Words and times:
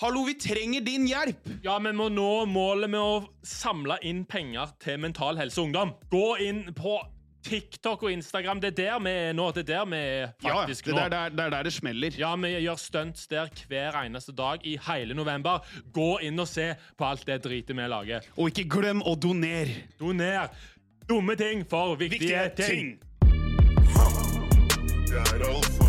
Hallo, 0.00 0.24
vi 0.24 0.34
trenger 0.34 0.80
din 0.80 1.08
hjelp! 1.10 1.48
Ja, 1.64 1.72
vi 1.82 1.90
må 1.90 2.04
nå 2.06 2.44
målet 2.46 2.86
med 2.92 3.00
å 3.02 3.14
samle 3.42 3.96
inn 4.06 4.20
penger 4.30 4.70
til 4.78 5.00
Mental 5.02 5.34
Helse 5.40 5.58
Ungdom. 5.58 5.90
Gå 6.12 6.36
inn 6.44 6.60
på 6.70 6.92
TikTok 7.42 8.04
og 8.06 8.12
Instagram. 8.14 8.60
Det 8.62 8.70
er 8.70 8.76
der 8.78 9.00
vi 9.02 9.14
er 9.24 9.34
nå. 9.34 9.48
Det 9.56 9.64
er 9.64 9.68
der 9.72 9.90
vi 9.90 9.98
er 9.98 10.30
faktisk 10.44 10.86
det, 10.86 10.94
nå. 10.94 11.02
er 11.02 11.10
der, 11.16 11.34
det 11.34 11.44
er 11.48 11.54
der 11.56 11.66
det 11.66 11.74
smeller. 11.74 12.14
Ja, 12.14 12.30
vi 12.38 12.52
gjør 12.62 12.78
stunts 12.78 13.26
der 13.26 13.50
hver 13.66 13.98
eneste 14.04 14.36
dag 14.38 14.62
i 14.62 14.76
hele 14.86 15.18
november. 15.18 15.66
Gå 15.90 16.20
inn 16.30 16.38
og 16.38 16.46
se 16.46 16.68
på 16.94 17.10
alt 17.10 17.26
det 17.26 17.40
dritet 17.48 17.74
vi 17.74 17.90
lager. 17.90 18.30
Og 18.38 18.52
ikke 18.54 18.68
glem 18.78 19.02
å 19.02 19.18
donere. 19.18 19.82
Doner 19.98 20.46
dumme 21.10 21.34
ting 21.42 21.66
for 21.66 21.98
viktige, 21.98 22.46
Viktige 22.46 22.70
ting. 22.70 22.98
Det 25.10 25.18
er 25.18 25.26
Alfa-låsen, 25.26 25.87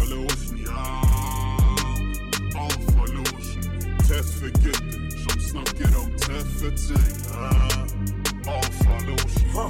Tøffe 4.40 4.56
gutter 4.64 5.16
som 5.20 5.40
snakker 5.44 5.96
om 6.00 6.11
tøffe 6.16 6.70
ting. 6.79 7.16
Ja. 8.48 9.65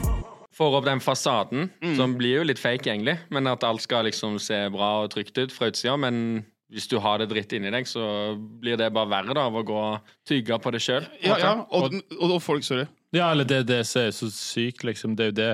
Får 0.53 0.75
opp 0.77 0.85
den 0.85 1.01
fasaden, 1.01 1.71
som 1.97 2.13
blir 2.19 2.35
jo 2.35 2.43
litt 2.45 2.61
fake, 2.61 2.85
egentlig. 2.85 3.15
Men 3.33 3.49
at 3.49 3.65
alt 3.65 3.81
skal 3.81 4.05
liksom 4.05 4.37
se 4.43 4.59
bra 4.69 4.91
og 5.07 5.09
trygt 5.15 5.41
ut 5.41 5.55
fra 5.55 5.71
utsida. 5.71 5.95
Men 5.97 6.43
hvis 6.69 6.85
du 6.91 6.99
har 7.01 7.17
det 7.17 7.31
dritt 7.31 7.55
inni 7.57 7.73
deg, 7.73 7.89
så 7.89 8.35
blir 8.37 8.77
det 8.77 8.91
bare 8.93 9.09
verre 9.09 9.33
da, 9.39 9.47
av 9.49 9.57
å 9.57 9.65
gå 9.65 9.79
og 9.87 10.13
tygge 10.29 10.61
på 10.61 10.75
det 10.75 10.83
sjøl. 10.85 11.09
Ja, 11.25 11.39
ja, 11.41 11.55
og, 11.65 11.97
og, 12.19 12.29
og 12.29 12.37
folk, 12.45 12.67
sorry. 12.67 12.85
Ja, 13.15 13.31
eller 13.31 13.49
det, 13.49 13.63
det 13.71 13.81
som 13.89 14.05
er 14.05 14.13
så 14.13 14.29
sykt, 14.29 14.85
liksom. 14.85 15.17
Det 15.17 15.31
er 15.31 15.33
jo 15.33 15.39
det 15.41 15.51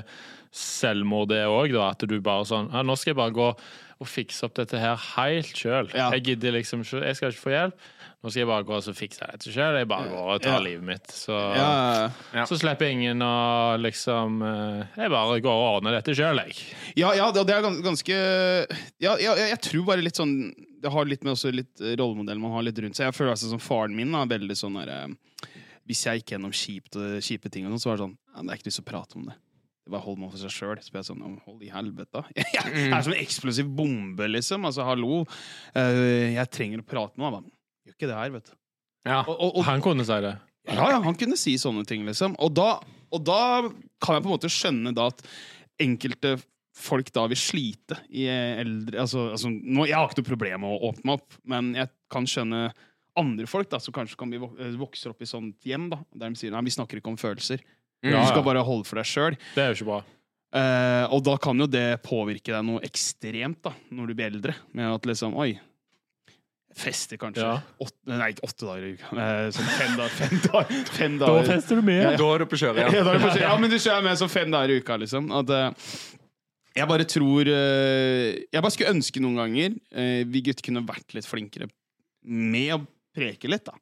selvmord 0.52 1.32
er 1.32 1.48
òg, 1.48 1.72
da. 1.72 1.94
At 1.96 2.04
du 2.04 2.20
bare 2.20 2.44
sånn 2.52 2.68
ja, 2.74 2.84
Nå 2.84 3.00
skal 3.00 3.13
jeg 3.13 3.22
bare 3.24 3.38
gå 3.40 3.52
og 3.96 4.10
fikse 4.12 4.44
opp 4.44 4.58
dette 4.60 4.80
her 4.82 5.00
helt 5.16 5.55
sjøl. 5.55 5.88
Ja. 5.96 6.10
Jeg 6.18 6.34
gidder 6.34 6.58
liksom 6.58 6.84
ikke 6.84 7.05
Jeg 7.05 7.16
skal 7.16 7.32
ikke 7.32 7.46
få 7.46 7.54
hjelp. 7.55 7.86
Nå 8.26 8.32
skal 8.34 8.42
jeg 8.42 8.48
bare 8.50 8.66
gå 8.66 8.74
og 8.74 8.82
så 8.82 8.94
fikse 8.98 9.22
dette 9.22 9.52
sjøl. 9.54 9.76
Jeg 9.78 9.86
bare 9.92 10.08
går 10.10 10.30
og 10.34 10.40
tar 10.42 10.56
Ja. 10.56 10.62
livet 10.66 10.82
mitt. 10.88 11.06
Så, 11.14 11.36
Ja, 11.54 12.10
Ja. 12.34 12.46
så 12.50 12.58
slipper 12.58 12.90
ingen 12.90 13.20
å 13.22 13.77
liksom 13.77 14.41
eh, 14.41 14.88
Jeg 14.98 15.12
bare 15.13 15.40
går 15.46 15.54
og 15.54 15.76
ordner 15.77 15.91
dette 16.02 16.16
sjøl, 16.18 16.41
jeg. 16.41 16.55
ja, 16.98 17.12
ja 17.14 17.30
det 17.32 17.46
er 17.54 17.62
ganske 17.62 18.16
ja, 18.99 19.14
ja, 19.22 19.36
jeg 19.36 19.62
tror 19.62 19.86
bare 19.86 20.02
litt 20.02 20.18
sånn 20.18 20.54
Det 20.82 20.91
har 20.91 21.05
litt 21.05 21.24
med 21.24 21.34
også 21.36 21.54
litt 21.54 21.77
rollemodell 21.99 22.40
man 22.41 22.52
har 22.52 22.64
litt 22.66 22.77
rundt 22.82 22.96
seg. 22.98 23.05
Jeg 23.12 23.14
føler 23.14 23.32
altså 23.36 23.49
som 23.54 23.60
Faren 23.62 23.96
min 23.96 24.14
er 24.16 24.26
veldig 24.26 24.58
sånn 24.58 24.74
der, 24.82 24.90
eh, 24.90 25.48
Hvis 25.88 26.04
jeg 26.05 26.24
gikk 26.24 26.34
gjennom 26.34 26.52
kjipt, 26.52 26.98
kjipe 27.21 27.52
ting, 27.52 27.66
og 27.68 27.74
sånn, 27.77 27.82
så 27.86 27.90
var 27.94 27.98
det 27.98 28.05
sånn 28.08 28.18
ja, 28.34 28.42
Det 28.42 28.49
er 28.49 28.58
ikke 28.58 28.70
lyst 28.71 28.82
til 28.82 28.86
å 28.86 28.92
prate 28.92 29.16
om 29.21 29.26
det. 29.30 29.36
Det 29.86 29.92
bare 29.94 30.02
Hold 30.02 30.18
meg 30.18 30.32
for 30.32 30.42
seg 30.42 30.49
sjøl. 30.49 30.80
Så 30.82 30.90
blir 30.90 31.04
jeg 31.04 31.10
sånn 31.12 31.21
«Ja, 31.21 31.42
Hold 31.46 31.62
i 31.62 31.70
helvete. 31.70 32.24
Jeg 32.58 32.90
er 32.90 33.02
som 33.05 33.14
en 33.14 33.21
eksplosiv 33.21 33.68
bombe, 33.70 34.26
liksom. 34.34 34.66
Altså, 34.66 34.82
hallo. 34.84 35.27
Eh, 35.77 36.34
jeg 36.34 36.49
trenger 36.49 36.82
å 36.82 36.86
prate 36.90 37.21
med 37.21 37.34
deg. 37.38 37.52
Gjør 37.86 37.96
ikke 37.98 38.10
det 38.10 38.18
her, 38.18 38.34
vet 38.34 38.50
du. 38.50 38.58
Ja. 39.05 39.22
Og, 39.22 39.36
og, 39.36 39.50
og, 39.60 39.64
Han 39.68 39.84
kunne 39.86 40.05
si 40.08 40.18
det. 40.26 40.34
Ja, 40.66 40.90
ja, 40.96 40.98
han 41.04 41.18
kunne 41.18 41.38
si 41.38 41.54
sånne 41.62 41.86
ting, 41.86 42.08
liksom. 42.08 42.34
Og 42.42 42.55
da, 42.58 42.80
og 43.14 43.22
da 43.22 43.40
kan 44.02 44.18
jeg 44.18 44.26
på 44.26 44.30
en 44.32 44.34
måte 44.34 44.50
skjønne 44.50 44.96
da 44.98 45.12
at 45.12 45.22
enkelte 45.82 46.40
folk 46.76 47.12
da 47.16 47.27
vil 47.32 47.40
slite 47.40 48.02
i 48.12 48.26
eldre 48.27 49.00
Altså, 49.05 49.30
altså 49.36 49.52
nå, 49.52 49.86
jeg 49.88 49.96
har 49.96 50.10
ikke 50.10 50.24
noe 50.24 50.32
problem 50.34 50.66
med 50.66 50.74
å 50.74 50.90
åpne 50.90 51.16
opp, 51.16 51.38
men 51.48 51.72
jeg 51.77 51.92
kan 52.12 52.27
skjønne 52.27 52.66
andre 53.16 53.48
folk 53.48 53.70
da, 53.72 53.80
som 53.80 53.96
kanskje 53.96 54.18
kan 54.20 54.32
bli 54.32 54.42
eh, 54.42 54.74
vokser 54.80 55.14
opp 55.14 55.24
i 55.24 55.30
sånt 55.30 55.64
hjem, 55.64 55.88
da, 55.94 56.02
der 56.12 56.34
de 56.34 56.42
sier 56.42 56.52
nei, 56.52 56.66
vi 56.68 56.74
snakker 56.76 56.99
ikke 56.99 57.14
om 57.14 57.20
følelser. 57.20 57.64
Mm. 58.04 58.12
Ja, 58.12 58.26
Du 58.26 58.34
skal 58.34 58.44
bare 58.44 58.66
holde 58.66 58.90
for 58.90 58.99
deg 58.99 59.08
sjøl. 59.08 59.38
Eh, 60.55 61.05
og 61.16 61.24
da 61.24 61.38
kan 61.42 61.60
jo 61.60 61.68
det 61.68 62.02
påvirke 62.04 62.52
deg 62.52 62.68
noe 62.68 62.84
ekstremt 62.86 63.62
da, 63.66 63.72
når 63.96 64.12
du 64.12 64.18
blir 64.18 64.34
eldre. 64.34 64.58
Med 64.75 64.92
at 64.97 65.08
liksom 65.08 65.38
Oi. 65.40 65.53
Fester 66.75 67.16
kanskje 67.22 67.40
Ja. 67.45 67.53
åtte, 67.79 67.95
Nei, 68.12 68.31
ikke 68.34 68.44
åtte 68.50 68.66
dager 68.68 68.84
i 68.84 68.90
uka. 68.97 69.12
eh, 69.16 69.45
Sånn 69.56 69.69
fem 69.78 69.94
dager. 69.95 70.09
Fem 70.25 70.41
dager, 70.44 70.84
fem 70.97 71.13
dager. 71.22 71.45
fester 71.47 71.79
du 71.79 71.81
med. 71.88 72.01
Ja, 72.03 72.12
Da 72.19 72.28
er 72.34 72.44
du 72.44 72.45
på 72.51 72.59
kjøret, 72.59 72.81
Ja, 72.84 72.90
ja. 73.00 73.03
på 73.06 73.16
kjøret. 73.29 73.40
ja, 73.45 73.53
men 73.62 73.69
du 73.72 73.78
kjører 73.79 74.03
med 74.03 74.19
sånn 74.19 74.34
fem 74.34 74.51
dager 74.51 74.73
i 74.75 74.81
uka, 74.84 74.97
liksom. 75.00 75.31
At, 75.40 75.50
eh, 75.56 75.94
jeg 76.75 76.88
bare 76.91 77.06
tror 77.08 77.47
eh, 77.47 78.44
Jeg 78.52 78.59
bare 78.62 78.72
skulle 78.75 78.91
ønske 78.97 79.22
noen 79.24 79.38
ganger 79.40 79.78
eh, 79.96 80.25
vi 80.28 80.41
gutter 80.44 80.66
kunne 80.68 80.84
vært 80.85 81.16
litt 81.16 81.25
flinkere 81.30 81.69
med 82.28 82.74
å 82.75 82.81
preke 83.16 83.47
litt, 83.47 83.64
da. 83.69 83.78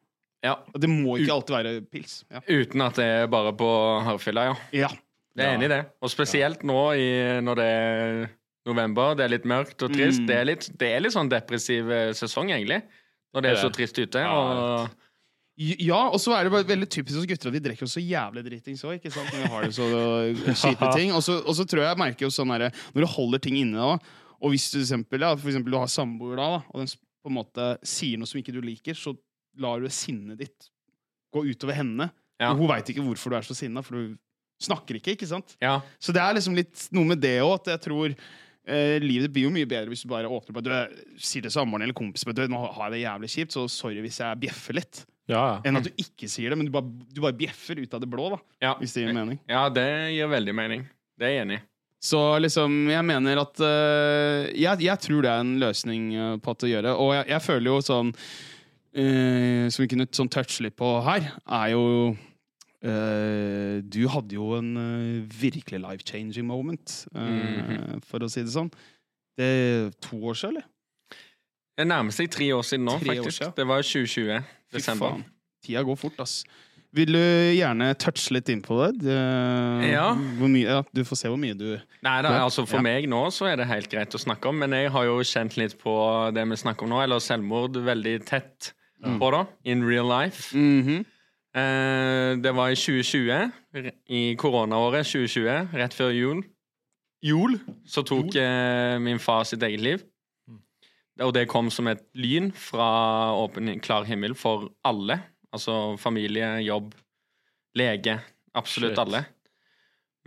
ja. 0.46 0.54
Og 0.76 0.78
det 0.84 0.90
må 0.92 1.16
ikke 1.18 1.34
alltid 1.34 1.56
være 1.56 1.74
pils. 1.90 2.20
Ja. 2.30 2.42
Uten 2.46 2.82
at 2.86 3.00
det 3.00 3.06
er 3.24 3.28
bare 3.32 3.54
på 3.58 3.70
hardfylla, 4.06 4.44
ja. 4.52 4.56
ja. 4.84 4.90
Jeg 5.34 5.48
er 5.48 5.56
enig 5.58 5.66
i 5.66 5.74
det. 5.74 5.80
Og 6.06 6.12
spesielt 6.14 6.62
nå 6.68 6.78
i, 6.94 7.08
når 7.42 7.58
det 7.58 7.66
er 7.74 8.20
november, 8.68 9.16
det 9.20 9.26
er 9.26 9.34
litt 9.36 9.48
mørkt 9.50 9.84
og 9.86 9.94
trist. 9.94 10.24
Mm. 10.24 10.28
Det, 10.30 10.36
er 10.36 10.48
litt, 10.48 10.68
det 10.80 10.92
er 10.96 11.04
litt 11.04 11.16
sånn 11.16 11.32
depressiv 11.32 11.90
eh, 11.92 12.12
sesong, 12.18 12.54
egentlig. 12.56 12.82
Når 13.34 13.46
det 13.46 13.52
er 13.52 13.62
så 13.62 13.72
trist 13.74 13.98
ute. 13.98 14.22
Ja, 14.22 14.34
Og 14.34 15.00
Ja, 15.86 16.08
og 16.10 16.18
så 16.18 16.34
er 16.34 16.48
det 16.48 16.54
bare 16.54 16.66
veldig 16.66 16.88
typisk 16.90 17.20
hos 17.20 17.28
gutter 17.30 17.52
at 17.52 17.54
de 17.54 17.62
drikker 17.62 17.90
så 17.90 18.02
jævlig 18.02 18.42
dritings 18.48 18.82
òg, 18.88 18.96
ikke 18.98 19.12
sant? 19.14 19.30
Når 19.30 19.44
vi 19.44 19.50
har 19.54 19.68
det 19.68 19.76
så 19.76 19.86
uh, 19.86 20.54
kjipe 20.64 20.90
ting. 20.96 21.14
Og 21.14 21.22
så, 21.22 21.36
og 21.44 21.58
så 21.58 21.66
tror 21.70 21.84
jeg 21.84 21.92
jeg 21.92 22.02
merker 22.02 22.26
jo 22.26 22.34
sånn 22.34 22.54
herre 22.56 22.72
Når 22.96 23.06
du 23.06 23.10
holder 23.14 23.44
ting 23.44 23.60
inne 23.60 23.78
da, 23.78 24.16
og 24.44 24.54
hvis 24.54 24.66
du 24.72 24.80
for 24.80 24.86
eksempel, 24.88 25.24
ja, 25.24 25.36
for 25.38 25.52
eksempel 25.52 25.76
du 25.76 25.78
har 25.78 25.92
samboer 25.92 26.40
da, 26.42 26.48
da, 26.56 26.64
og 26.74 26.82
den 26.82 26.90
på 27.24 27.32
en 27.32 27.38
måte 27.38 27.68
sier 27.88 28.20
noe 28.20 28.28
som 28.28 28.42
ikke 28.42 28.56
du 28.56 28.60
liker, 28.66 28.98
så 28.98 29.14
lar 29.62 29.80
du 29.80 29.88
sinnet 29.94 30.42
ditt 30.42 30.72
gå 31.34 31.46
utover 31.48 31.78
henne. 31.78 32.10
Ja. 32.42 32.50
Og 32.52 32.64
hun 32.64 32.72
veit 32.74 32.90
ikke 32.92 33.06
hvorfor 33.06 33.32
du 33.32 33.38
er 33.38 33.46
så 33.48 33.56
sinna, 33.56 33.84
for 33.86 33.96
du 33.96 34.18
snakker 34.64 34.98
ikke, 35.00 35.16
ikke 35.16 35.30
sant? 35.30 35.56
ja, 35.64 35.78
Så 36.02 36.16
det 36.16 36.22
er 36.24 36.36
liksom 36.36 36.58
litt 36.58 36.88
noe 36.96 37.14
med 37.14 37.22
det 37.24 37.38
òg, 37.44 37.56
at 37.62 37.72
jeg 37.76 37.84
tror 37.88 38.18
eh, 38.68 38.98
livet 39.04 39.34
blir 39.34 39.48
jo 39.48 39.54
mye 39.54 39.70
bedre 39.70 39.92
hvis 39.92 40.06
du 40.06 40.12
bare 40.12 40.30
åpner 40.32 40.56
på 40.56 40.64
Du 40.66 40.72
sier 41.22 41.46
til 41.46 41.54
samboeren 41.54 41.86
eller 41.88 41.98
kompisen 41.98 42.32
at 42.34 42.44
nå 42.52 42.62
har 42.64 42.88
jeg 42.88 42.96
det 42.96 43.04
jævlig 43.04 43.34
kjipt, 43.36 43.56
så 43.56 43.66
sorry 43.72 44.04
hvis 44.04 44.22
jeg 44.24 44.42
bjeffer 44.46 44.80
litt. 44.80 45.04
Ja, 45.32 45.40
ja. 45.40 45.60
Enn 45.64 45.80
at 45.80 45.88
du 45.88 45.92
ikke 46.00 46.28
sier 46.32 46.52
det, 46.52 46.60
men 46.60 46.68
du 46.68 46.74
bare, 46.74 46.90
du 47.14 47.22
bare 47.24 47.38
bjeffer 47.38 47.80
ut 47.80 47.94
av 47.96 48.02
det 48.04 48.10
blå, 48.12 48.34
da. 48.34 48.42
ja. 48.66 48.74
Hvis 48.82 48.96
det 48.96 49.06
gir 49.06 49.16
mening. 49.16 49.40
ja, 49.48 49.68
det 49.72 49.88
gir 50.16 50.32
veldig 50.32 50.56
mening. 50.58 50.90
Det 51.20 51.30
er 51.30 51.38
jeg 51.38 51.46
enig 51.46 51.62
i. 51.62 51.68
Så 52.04 52.20
liksom, 52.44 52.74
jeg 52.92 53.08
mener 53.08 53.40
at 53.40 53.62
uh, 53.64 54.50
jeg, 54.52 54.82
jeg 54.84 55.00
tror 55.06 55.24
det 55.24 55.30
er 55.32 55.44
en 55.46 55.54
løsning 55.62 56.10
eh, 56.12 56.34
på 56.44 56.52
at 56.52 56.66
å 56.68 56.68
gjøre. 56.68 56.96
Og 57.00 57.14
jeg, 57.16 57.30
jeg 57.32 57.46
føler 57.46 57.70
jo 57.70 57.78
sånn 57.88 58.10
uh, 58.12 59.70
Som 59.72 59.86
vi 59.86 59.88
kunne 59.94 60.10
sånn 60.12 60.32
touche 60.34 60.66
litt 60.66 60.76
på 60.76 60.90
her, 61.06 61.30
er 61.48 61.70
jo 61.72 61.86
Du 62.84 64.02
hadde 64.12 64.36
jo 64.36 64.50
en 64.58 64.72
eh, 64.78 65.22
virkelig 65.42 65.80
life-changing 65.80 66.46
moment, 66.48 67.06
eh, 67.16 68.00
for 68.10 68.20
å 68.26 68.30
si 68.32 68.44
det 68.44 68.52
sånn. 68.54 68.72
Det 69.40 69.46
er 69.48 69.94
to 70.04 70.20
år 70.30 70.36
siden, 70.38 70.58
eller? 70.58 70.68
Det 71.74 71.88
nærmer 71.90 72.14
seg 72.14 72.30
tre 72.30 72.52
år 72.54 72.62
siden 72.68 72.86
nå, 72.86 73.00
Tre 73.02 73.16
faktisk. 73.16 73.40
siden. 73.40 73.54
Det 73.58 73.66
var 73.72 73.82
2020. 73.82 74.44
Desember. 74.76 75.08
Fy 75.08 75.14
faen. 75.16 75.24
Tida 75.64 75.84
går 75.88 75.98
fort, 75.98 76.20
ass. 76.22 76.44
Vil 76.94 77.10
du 77.16 77.18
gjerne 77.58 77.88
touche 77.98 78.36
litt 78.36 78.50
inn 78.54 78.60
på 78.62 78.76
det? 78.84 79.00
det 79.08 79.16
Ja. 79.90 80.12
Mye, 80.14 80.68
ja. 80.68 80.84
Du 80.94 81.02
får 81.04 81.18
se 81.24 81.32
hvor 81.32 81.40
mye 81.42 81.56
du 81.58 81.80
Nei, 82.06 82.22
da, 82.22 82.36
altså 82.44 82.68
For 82.68 82.78
Ja. 82.78 82.82
meg 82.86 83.08
nå 83.10 83.24
så 83.34 83.48
er 83.50 83.56
det 83.58 83.66
helt 83.66 83.90
greit 83.90 84.14
å 84.14 84.22
snakke 84.22 84.46
om, 84.52 84.60
men 84.60 84.70
jeg 84.78 84.92
har 84.92 85.06
jo 85.06 85.18
kjent 85.26 85.58
litt 85.58 85.80
på 85.82 85.96
det 86.36 86.46
vi 86.48 86.56
snakker 86.62 86.84
om 86.84 86.90
nå, 86.94 87.02
eller 87.02 87.18
selvmord, 87.18 87.74
veldig 87.74 88.26
tett 88.28 88.74
på, 89.02 89.32
da. 89.32 89.46
In 89.66 89.82
real 89.84 90.06
life. 90.06 90.54
Mhm. 90.56 91.00
Eh, 91.00 91.04
det 91.54 92.52
var 92.58 92.72
i 92.74 92.78
2020, 92.80 93.52
i 94.10 94.22
koronaåret 94.42 95.06
2020, 95.06 95.76
rett 95.78 95.94
før 95.94 96.10
jul. 96.16 96.40
Jul 97.24 97.56
så 97.88 98.04
tok 98.04 98.36
eh, 98.36 98.98
min 99.00 99.22
far 99.22 99.46
sitt 99.48 99.64
eget 99.64 99.84
liv. 99.84 100.02
Og 101.24 101.32
det 101.36 101.46
kom 101.52 101.70
som 101.72 101.88
et 101.92 102.02
lyn 102.18 102.50
fra 102.58 103.32
åpen, 103.38 103.70
klar 103.86 104.08
himmel 104.08 104.34
for 104.36 104.72
alle. 104.84 105.20
Altså 105.54 105.96
familie, 106.02 106.58
jobb, 106.66 106.92
lege. 107.78 108.18
Absolutt 108.58 108.98
Shit. 108.98 109.04
alle. 109.06 109.24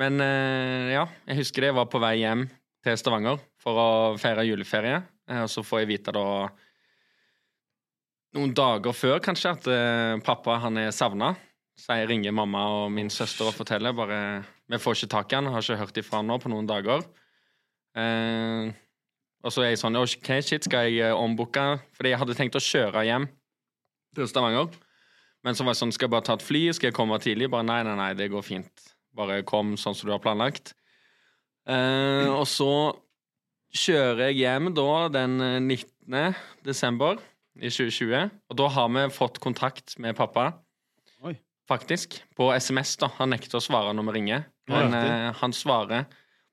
Men 0.01 0.23
eh, 0.23 0.95
ja, 0.95 1.05
jeg 1.27 1.43
husker 1.43 1.63
det. 1.65 1.73
Jeg 1.73 1.79
var 1.81 1.91
på 1.91 2.01
vei 2.03 2.15
hjem 2.23 2.47
til 2.87 2.97
Stavanger 3.01 3.43
for 3.61 3.81
å 3.83 3.89
feire 4.21 4.47
juleferie. 4.47 5.03
Eh, 5.29 5.43
og 5.45 5.51
så 5.53 5.65
får 5.67 5.83
jeg 5.83 5.93
vite 5.93 6.15
da 6.17 6.27
noen 8.37 8.55
dager 8.57 8.95
før 8.97 9.21
kanskje 9.25 9.53
at 9.57 9.69
uh, 9.71 10.23
pappa 10.25 10.59
han 10.63 10.79
er 10.81 10.95
savna. 10.95 11.35
Så 11.77 11.99
jeg 11.99 12.09
ringer 12.09 12.33
mamma 12.33 12.63
og 12.73 12.93
min 12.93 13.11
søster 13.13 13.51
og 13.51 13.57
forteller 13.59 13.93
bare 13.93 14.19
Vi 14.65 14.79
får 14.81 14.97
ikke 14.97 15.13
tak 15.13 15.33
i 15.33 15.37
han, 15.37 15.51
har 15.53 15.61
ikke 15.61 15.77
hørt 15.83 15.99
ifra 16.01 16.23
han 16.23 16.31
nå 16.31 16.39
på 16.41 16.49
noen 16.53 16.69
dager. 16.69 17.05
Uh, 17.97 18.73
og 19.47 19.53
så 19.55 19.63
er 19.63 19.75
jeg 19.75 19.83
sånn 19.83 19.99
OK, 20.01 20.31
shit, 20.43 20.65
skal 20.67 20.89
jeg 20.89 21.05
eh, 21.07 21.15
ombooke? 21.15 21.65
Fordi 21.95 22.11
jeg 22.11 22.19
hadde 22.19 22.35
tenkt 22.35 22.59
å 22.59 22.63
kjøre 22.63 23.05
hjem 23.07 23.29
til 24.17 24.27
Stavanger. 24.27 24.73
Men 25.47 25.55
så 25.55 25.63
var 25.63 25.77
jeg 25.77 25.83
sånn, 25.85 25.93
skal 25.95 26.09
jeg 26.09 26.15
bare 26.17 26.27
ta 26.27 26.35
et 26.35 26.43
fly? 26.43 26.63
Skal 26.75 26.89
jeg 26.91 26.97
komme 26.97 27.19
tidlig? 27.23 27.47
Bare 27.53 27.67
nei, 27.69 27.79
nei, 27.87 27.95
nei, 27.95 28.09
det 28.19 28.27
går 28.33 28.43
fint. 28.43 28.87
Bare 29.15 29.45
kom 29.47 29.77
sånn 29.79 29.95
som 29.95 30.09
du 30.09 30.15
har 30.17 30.23
planlagt. 30.25 30.75
Uh, 31.69 32.33
og 32.33 32.47
så 32.51 32.73
kjører 33.77 34.31
jeg 34.31 34.41
hjem 34.41 34.73
da 34.75 34.91
den 35.15 35.39
eh, 35.43 35.61
19. 35.63 36.37
desember 36.67 37.23
i 37.59 37.71
2020. 37.73 38.31
Og 38.51 38.59
da 38.61 38.69
har 38.77 38.89
vi 38.95 39.05
fått 39.15 39.41
kontakt 39.43 39.97
med 40.03 40.17
pappa. 40.19 40.51
Oi. 41.25 41.35
Faktisk. 41.69 42.19
På 42.37 42.51
SMS, 42.55 42.97
da. 43.01 43.09
Han 43.19 43.33
nekter 43.35 43.59
å 43.59 43.65
svare 43.65 43.95
når 43.97 44.09
vi 44.11 44.17
ringer. 44.19 44.45
Men 44.71 44.95
eh, 44.99 45.31
han 45.41 45.53
svarer 45.55 46.07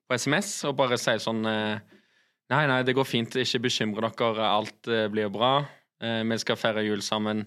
på 0.08 0.14
SMS 0.18 0.50
og 0.68 0.76
bare 0.78 0.98
sier 1.00 1.18
sånn 1.22 1.44
eh, 1.50 1.78
Nei, 2.52 2.66
nei, 2.68 2.82
det 2.84 2.92
går 2.94 3.06
fint. 3.08 3.34
Ikke 3.40 3.62
bekymre 3.64 4.10
dere. 4.12 4.44
Alt 4.46 4.88
eh, 4.92 5.06
blir 5.10 5.30
bra. 5.32 5.62
Eh, 6.04 6.20
vi 6.28 6.36
skal 6.42 6.58
feire 6.60 6.82
jul 6.84 7.00
sammen. 7.02 7.46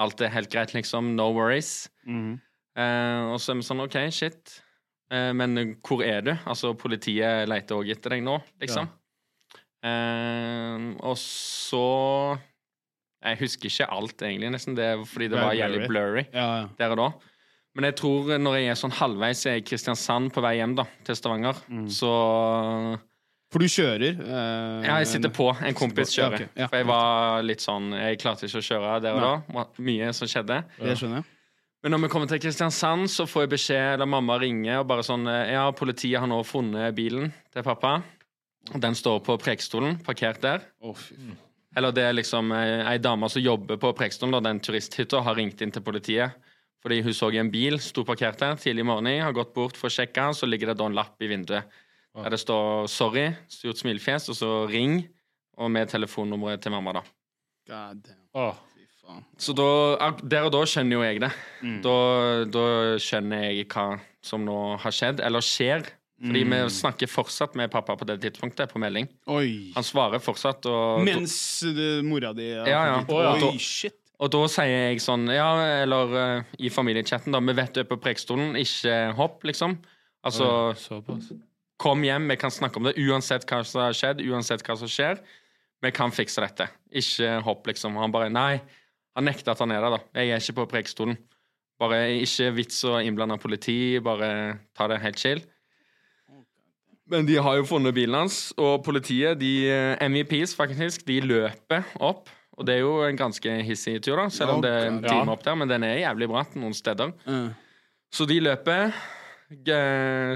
alt 0.00 0.20
er 0.24 0.32
helt 0.32 0.50
greit, 0.50 0.72
liksom. 0.74 1.12
No 1.16 1.28
worries. 1.36 1.88
Mhm. 2.08 2.40
Eh, 2.72 3.22
og 3.28 3.36
så 3.44 3.52
er 3.52 3.58
vi 3.60 3.66
sånn 3.66 3.82
OK, 3.84 3.98
shit. 4.10 4.54
Eh, 5.12 5.30
men 5.36 5.76
hvor 5.84 6.00
er 6.02 6.22
du? 6.24 6.32
Altså, 6.48 6.72
politiet 6.80 7.44
leter 7.50 7.76
òg 7.76 7.90
etter 7.92 8.14
deg 8.16 8.22
nå, 8.24 8.38
liksom. 8.62 8.88
Eh, 9.84 10.86
og 11.04 11.16
så 11.20 11.84
Jeg 13.22 13.38
husker 13.38 13.68
ikke 13.70 13.86
alt, 13.90 14.16
egentlig, 14.22 14.50
nesten. 14.50 14.74
Det 14.74 14.88
fordi 15.06 15.28
det 15.30 15.38
var 15.38 15.52
jævlig 15.54 15.86
blurry 15.88 16.24
Ja, 16.32 16.46
ja. 16.62 16.68
der 16.78 16.90
og 16.90 16.96
da. 16.96 17.10
Men 17.74 17.84
jeg 17.88 17.94
tror 17.96 18.38
når 18.38 18.56
jeg 18.58 18.68
er 18.68 18.74
sånn 18.76 18.92
halvveis 18.92 19.46
i 19.48 19.60
Kristiansand 19.64 20.32
på 20.34 20.42
vei 20.44 20.56
hjem 20.58 20.74
da, 20.76 20.84
til 21.04 21.16
Stavanger, 21.16 21.56
Mm. 21.70 21.86
så 21.88 22.10
For 23.52 23.58
du 23.60 23.66
kjører? 23.68 24.16
eh, 24.20 24.86
Ja, 24.88 24.96
jeg 24.98 25.06
sitter 25.06 25.28
på. 25.30 25.50
En 25.62 25.74
kompis 25.74 26.12
kjører. 26.16 26.48
ja. 26.56 26.66
For 26.68 26.76
jeg 26.76 26.86
var 26.86 27.42
litt 27.42 27.60
sånn 27.60 27.90
Jeg 27.92 28.18
klarte 28.18 28.46
ikke 28.48 28.60
å 28.62 28.68
kjøre 28.68 29.00
der 29.02 29.12
og 29.14 29.20
da. 29.54 29.64
Mye 29.78 30.12
som 30.14 30.26
skjedde. 30.28 30.64
Det 30.78 30.96
skjønner 30.98 31.16
jeg. 31.22 31.24
Men 31.82 31.92
når 31.92 32.00
vi 32.04 32.08
kommer 32.08 32.28
til 32.28 32.38
Kristiansand, 32.38 33.08
så 33.10 33.26
får 33.26 33.42
jeg 33.42 33.50
beskjed, 33.50 33.94
eller 33.94 34.06
mamma 34.06 34.38
ringer 34.38 34.78
og 34.80 34.86
bare 34.88 35.02
sånn 35.02 35.26
Ja, 35.50 35.70
politiet 35.72 36.18
har 36.20 36.26
nå 36.28 36.42
funnet 36.46 36.94
bilen 36.94 37.32
til 37.52 37.62
pappa. 37.62 38.02
Den 38.78 38.94
står 38.94 39.20
på 39.26 39.36
Preikestolen, 39.42 39.98
parkert 40.04 40.40
der. 40.40 40.60
Å, 40.82 40.94
fy. 40.96 41.14
Eller 41.76 41.94
det 41.96 42.02
er 42.04 42.16
liksom 42.16 42.52
eh, 42.56 42.82
ei 42.90 42.98
dame 43.00 43.28
som 43.32 43.42
jobber 43.42 43.78
på 43.80 43.92
Preikestolen, 43.96 44.34
da, 44.36 44.42
den 44.48 44.60
turisthytta, 44.60 45.22
har 45.24 45.38
ringt 45.38 45.62
inn 45.64 45.72
til 45.72 45.84
politiet. 45.84 46.36
Fordi 46.82 46.98
hun 47.06 47.14
så 47.14 47.30
en 47.38 47.50
bil 47.52 47.78
sto 47.80 48.02
parkert 48.04 48.40
der 48.42 48.58
tidlig 48.58 48.82
i 48.82 48.88
morgen, 48.88 49.08
har 49.22 49.32
gått 49.36 49.54
bort 49.54 49.78
for 49.78 49.88
å 49.88 49.94
sjekke, 49.94 50.32
så 50.34 50.48
ligger 50.48 50.72
det 50.72 50.80
da 50.80 50.88
en 50.90 50.98
lapp 50.98 51.22
i 51.22 51.30
vinduet 51.30 51.80
der 52.14 52.30
det 52.30 52.40
står 52.40 52.86
'sorry', 52.86 53.34
stort 53.48 53.78
smilefjes, 53.78 54.28
og 54.28 54.36
så 54.36 54.50
'ring', 54.68 55.08
og 55.56 55.70
med 55.70 55.88
telefonnummeret 55.88 56.60
til 56.60 56.72
mamma, 56.72 56.92
da. 56.92 57.00
God 57.68 58.02
damn. 58.02 58.28
Oh. 58.34 58.54
Fy 58.74 58.86
faen. 59.00 59.24
Så 59.38 59.52
da, 59.52 60.10
der 60.20 60.42
og 60.42 60.52
da 60.52 60.64
skjønner 60.64 60.96
jo 60.96 61.02
jeg 61.02 61.20
det. 61.20 61.32
Mm. 61.62 61.82
Da, 61.82 61.96
da 62.44 62.98
skjønner 62.98 63.44
jeg 63.50 63.66
hva 63.66 64.00
som 64.22 64.44
nå 64.44 64.76
har 64.76 64.90
skjedd, 64.90 65.20
eller 65.20 65.40
skjer. 65.40 65.86
Fordi 66.22 66.42
vi 66.46 66.58
snakker 66.70 67.10
fortsatt 67.10 67.56
med 67.58 67.70
pappa 67.72 67.96
på 67.98 68.06
det 68.06 68.20
tidspunktet, 68.22 68.70
på 68.70 68.78
melding. 68.78 69.08
Oi. 69.26 69.72
Han 69.74 69.82
svarer 69.82 70.22
fortsatt, 70.22 70.66
og 70.70 71.00
Mens 71.02 71.34
uh, 71.66 71.98
mora 72.06 72.30
di 72.36 72.46
Ja, 72.52 72.66
ja. 72.70 72.98
Oi, 73.08 73.40
Da- 73.42 73.50
shit. 73.58 73.96
Og 74.22 74.30
da 74.30 74.44
sier 74.46 74.70
jeg 74.70 75.00
sånn, 75.02 75.24
ja, 75.34 75.48
eller 75.82 76.12
eh, 76.14 76.50
i 76.62 76.68
familiechatten, 76.70 77.34
da, 77.34 77.40
vi 77.42 77.54
vet 77.58 77.72
du 77.74 77.80
er 77.82 77.88
på 77.90 77.96
Preikestolen, 77.98 78.52
ikke 78.60 78.92
hopp, 79.18 79.40
liksom. 79.48 79.74
Altså, 80.22 80.46
Såpass. 80.78 81.32
kom 81.82 82.04
hjem, 82.06 82.28
vi 82.30 82.36
kan 82.38 82.52
snakke 82.54 82.78
om 82.78 82.86
det 82.86 82.92
uansett 83.02 83.42
hva 83.50 83.64
som 83.66 83.80
har 83.82 83.96
skjedd, 83.98 84.22
uansett 84.30 84.62
hva 84.62 84.76
som 84.78 84.86
skjer. 84.86 85.18
Vi 85.82 85.90
kan 85.90 86.14
fikse 86.14 86.38
dette. 86.44 86.68
Ikke 86.94 87.40
hopp, 87.42 87.66
liksom. 87.66 87.98
Han 87.98 88.14
bare 88.14 88.30
Nei. 88.30 88.60
Han 89.18 89.26
nekter 89.26 89.56
at 89.56 89.58
han 89.64 89.74
er 89.74 89.82
der, 89.82 89.96
da. 89.96 90.00
Jeg 90.22 90.30
er 90.30 90.38
ikke 90.44 90.60
på 90.60 90.68
Preikestolen. 90.76 91.18
Bare 91.82 92.04
ikke 92.22 92.52
vits 92.54 92.78
å 92.86 93.00
innblande 93.02 93.40
politi, 93.42 93.98
bare 93.98 94.60
ta 94.78 94.86
det 94.86 95.00
helt 95.02 95.18
chill. 95.18 95.42
Men 97.12 97.26
de 97.28 97.36
har 97.44 97.58
jo 97.58 97.66
funnet 97.68 97.94
bilen 97.96 98.16
hans, 98.16 98.38
og 98.56 98.82
politiet, 98.86 99.36
de 99.40 99.52
MVPs 100.00 100.56
faktisk, 100.58 101.04
de 101.08 101.20
løper 101.24 101.84
opp. 102.00 102.30
Og 102.56 102.66
det 102.68 102.78
er 102.78 102.82
jo 102.82 102.98
en 103.04 103.16
ganske 103.16 103.56
hissig 103.64 103.98
tur, 104.04 104.18
da, 104.20 104.26
selv 104.32 104.56
om 104.56 104.62
det 104.64 104.70
er 104.72 104.86
en 104.90 105.00
time 105.04 105.32
opp 105.32 105.44
der. 105.44 105.56
Men 105.60 105.70
den 105.70 105.84
er 105.88 106.02
jævlig 106.02 106.28
bratt 106.32 106.56
noen 106.56 106.74
steder. 106.76 107.12
Så 108.12 108.26
de 108.28 108.38
løper, 108.44 108.92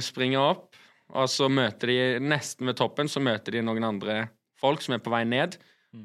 springer 0.04 0.40
opp, 0.42 0.76
og 1.16 1.28
så 1.30 1.48
møter 1.52 1.92
de 1.92 1.98
nesten 2.24 2.66
ved 2.68 2.78
toppen 2.80 3.08
så 3.08 3.22
møter 3.22 3.56
de 3.56 3.62
noen 3.64 3.84
andre 3.86 4.26
folk 4.60 4.82
som 4.82 4.96
er 4.96 5.02
på 5.04 5.12
vei 5.12 5.22
ned, 5.28 5.58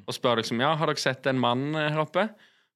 og 0.05 0.15
spør 0.15 0.41
liksom 0.41 0.61
ja, 0.61 0.73
har 0.77 0.91
dere 0.91 1.01
sett 1.01 1.27
en 1.27 1.39
mann 1.41 1.71
eh, 1.75 1.89
her 1.91 2.03
oppe. 2.03 2.27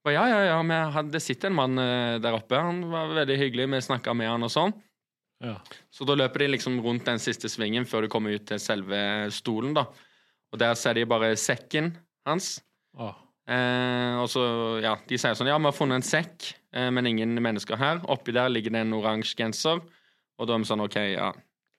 Og 0.05 0.11
ja, 0.13 0.25
ja, 0.29 0.59
ja, 0.61 1.03
det 1.07 1.21
sitter 1.23 1.51
en 1.51 1.57
mann 1.57 1.79
eh, 1.81 2.17
der 2.21 2.35
oppe. 2.35 2.59
Han 2.59 2.83
var 2.91 3.13
veldig 3.13 3.37
hyggelig, 3.39 3.69
vi 3.71 3.81
snakka 3.87 4.13
med 4.17 4.29
han 4.33 4.45
og 4.45 4.51
sånn. 4.51 4.75
Ja. 5.43 5.57
Så 5.91 6.05
da 6.07 6.15
løper 6.15 6.45
de 6.45 6.47
liksom 6.53 6.77
rundt 6.83 7.05
den 7.05 7.19
siste 7.19 7.49
svingen 7.51 7.85
før 7.85 8.05
de 8.05 8.11
kommer 8.13 8.35
ut 8.37 8.45
til 8.47 8.59
selve 8.61 8.97
stolen, 9.35 9.73
da. 9.75 9.85
Og 10.53 10.59
der 10.61 10.73
ser 10.79 10.93
de 10.95 11.03
bare 11.05 11.33
sekken 11.35 11.91
hans. 12.25 12.61
Åh. 12.97 13.13
Eh, 13.45 14.15
og 14.17 14.29
så, 14.31 14.41
ja, 14.81 14.95
De 15.05 15.17
sier 15.21 15.35
sånn 15.37 15.45
Ja, 15.51 15.57
vi 15.61 15.67
har 15.67 15.75
funnet 15.75 15.99
en 15.99 16.05
sekk, 16.07 16.47
eh, 16.73 16.87
men 16.89 17.05
ingen 17.11 17.35
mennesker 17.43 17.77
her. 17.77 17.99
Oppi 18.09 18.33
der 18.33 18.49
ligger 18.49 18.71
det 18.73 18.81
en 18.85 18.95
oransje 18.97 19.35
genser. 19.37 19.83
Og 20.39 20.47
da 20.47 20.55
er 20.55 20.63
vi 20.63 20.69
sånn 20.71 20.81
OK, 20.81 20.95
ja, 21.13 21.31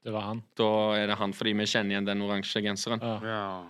Det 0.04 0.12
var 0.14 0.28
han. 0.28 0.42
da 0.56 0.68
er 0.94 1.06
det 1.10 1.16
han, 1.18 1.32
fordi 1.34 1.52
vi 1.58 1.66
kjenner 1.66 1.96
igjen 1.96 2.06
den 2.06 2.22
oransje 2.22 2.62
genseren. 2.62 3.00
Ja. 3.02 3.64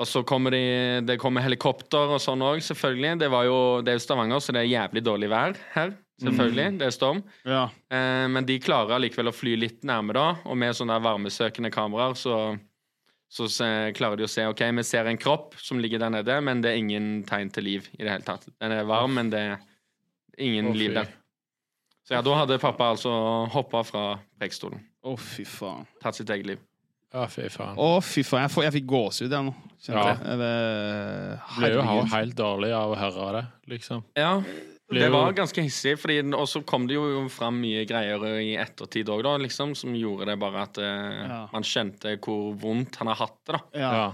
Og 0.00 0.08
så 0.08 0.22
kommer 0.24 0.54
de, 0.54 0.62
det 1.04 1.18
kommer 1.20 1.44
helikopter 1.44 2.14
og 2.14 2.22
sånn 2.24 2.40
òg, 2.40 2.62
selvfølgelig. 2.64 3.18
Det, 3.20 3.28
var 3.32 3.44
jo, 3.44 3.58
det 3.84 3.92
er 3.92 3.98
jo 3.98 4.04
Stavanger, 4.06 4.40
så 4.40 4.54
det 4.56 4.62
er 4.62 4.70
jævlig 4.70 5.02
dårlig 5.04 5.28
vær 5.28 5.58
her. 5.74 5.92
Selvfølgelig. 6.20 6.78
Det 6.80 6.86
er 6.88 6.94
storm. 6.94 7.20
ja. 7.48 7.66
Eh, 7.92 8.26
men 8.32 8.46
de 8.48 8.58
klarer 8.60 8.96
allikevel 8.96 9.30
å 9.30 9.34
fly 9.34 9.54
litt 9.60 9.84
nærme, 9.88 10.16
da. 10.16 10.26
Og 10.48 10.56
med 10.60 10.76
sånne 10.76 10.98
varmesøkende 11.04 11.72
kameraer 11.72 12.16
så, 12.16 12.36
så 13.28 13.48
se, 13.52 13.68
klarer 13.96 14.20
de 14.20 14.28
å 14.28 14.30
se 14.30 14.44
OK, 14.48 14.64
vi 14.80 14.86
ser 14.88 15.08
en 15.08 15.20
kropp 15.20 15.56
som 15.60 15.80
ligger 15.80 16.02
der 16.02 16.12
nede, 16.16 16.40
men 16.44 16.64
det 16.64 16.72
er 16.72 16.80
ingen 16.80 17.10
tegn 17.28 17.52
til 17.52 17.68
liv 17.68 17.88
i 17.98 18.04
det 18.04 18.12
hele 18.12 18.26
tatt. 18.26 18.48
Den 18.56 18.76
er 18.76 18.88
varm, 18.88 19.16
men 19.16 19.32
det 19.32 19.44
er 19.52 19.58
ingen 20.40 20.72
oh, 20.72 20.76
liv 20.76 20.96
der. 20.96 21.12
Så 22.08 22.16
ja, 22.16 22.24
da 22.24 22.40
hadde 22.40 22.60
pappa 22.60 22.88
altså 22.96 23.12
hoppa 23.52 23.84
fra 23.86 24.04
prekestolen. 24.40 24.80
Å, 25.04 25.16
fy 25.16 25.44
faen. 25.48 25.88
Tatt 26.00 26.16
sitt 26.20 26.32
eget 26.32 26.48
liv. 26.54 26.64
Ja, 27.12 27.24
fy 27.26 27.48
faen. 27.50 27.74
Å, 27.80 27.88
fy 28.06 28.22
faen. 28.22 28.44
Jeg, 28.46 28.52
får, 28.54 28.64
jeg 28.68 28.74
fikk 28.78 28.86
gåsehud, 28.92 29.32
jeg 29.34 29.46
nå. 29.48 29.54
Kjente 29.80 30.02
Ja. 30.04 30.14
jeg. 30.14 30.38
Ble- 31.58 31.70
jo 31.72 32.04
helt 32.12 32.36
dårlig 32.38 32.72
av 32.76 32.92
å 32.92 32.98
høre 33.00 33.32
det, 33.38 33.44
liksom. 33.72 34.04
Ja, 34.16 34.42
det 34.92 35.08
var 35.10 35.32
ganske 35.32 35.62
hissig, 35.62 35.96
og 36.34 36.46
så 36.50 36.62
kom 36.66 36.86
det 36.86 36.94
jo 36.94 37.28
fram 37.28 37.60
mye 37.62 37.84
greier 37.86 38.22
i 38.42 38.56
ettertid 38.56 39.08
òg, 39.08 39.26
liksom, 39.42 39.74
som 39.74 39.94
gjorde 39.94 40.26
det 40.26 40.38
bare 40.38 40.62
at 40.62 40.78
eh, 40.78 41.26
Ja. 41.28 41.48
man 41.52 41.62
skjønte 41.62 42.18
hvor 42.20 42.54
vondt 42.54 42.96
han 42.96 43.08
har 43.08 43.16
hatt 43.16 43.38
det, 43.46 43.52
da. 43.52 43.60
Ja. 43.74 43.92
Ja. 43.92 44.12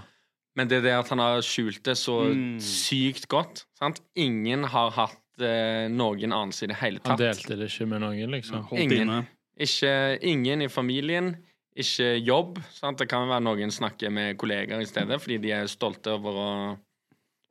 Men 0.55 0.67
det 0.67 0.77
er 0.79 0.81
det 0.81 0.93
at 0.97 1.09
han 1.09 1.19
har 1.19 1.41
skjult 1.45 1.83
det 1.83 1.93
så 1.97 2.33
Mm. 2.33 2.57
sykt 2.59 3.27
godt. 3.27 3.65
Sant? 3.77 4.01
Ingen 4.15 4.63
har 4.63 4.89
hatt 4.91 5.17
eh, 5.39 5.87
noen 5.87 6.31
anelse 6.33 6.63
i 6.63 6.67
det 6.67 6.77
hele 6.77 6.99
Han 7.05 7.15
delte 7.17 7.55
det 7.55 7.69
ikke 7.69 7.85
med 7.87 8.01
noen, 8.01 8.31
liksom. 8.31 8.65
Ingen. 8.73 9.27
Ikke, 9.59 10.17
ingen 10.23 10.61
i 10.63 10.67
familien, 10.67 11.35
ikke 11.83 12.07
jobb. 12.25 12.59
Sant? 12.73 12.97
Det 13.01 13.07
kan 13.11 13.27
være 13.29 13.43
noen 13.45 13.71
snakker 13.73 14.11
med 14.13 14.37
kollegaer 14.41 14.81
i 14.83 14.89
stedet, 14.89 15.19
fordi 15.23 15.37
de 15.43 15.51
er 15.57 15.67
stolte 15.71 16.13
over 16.17 16.41
å 16.43 16.49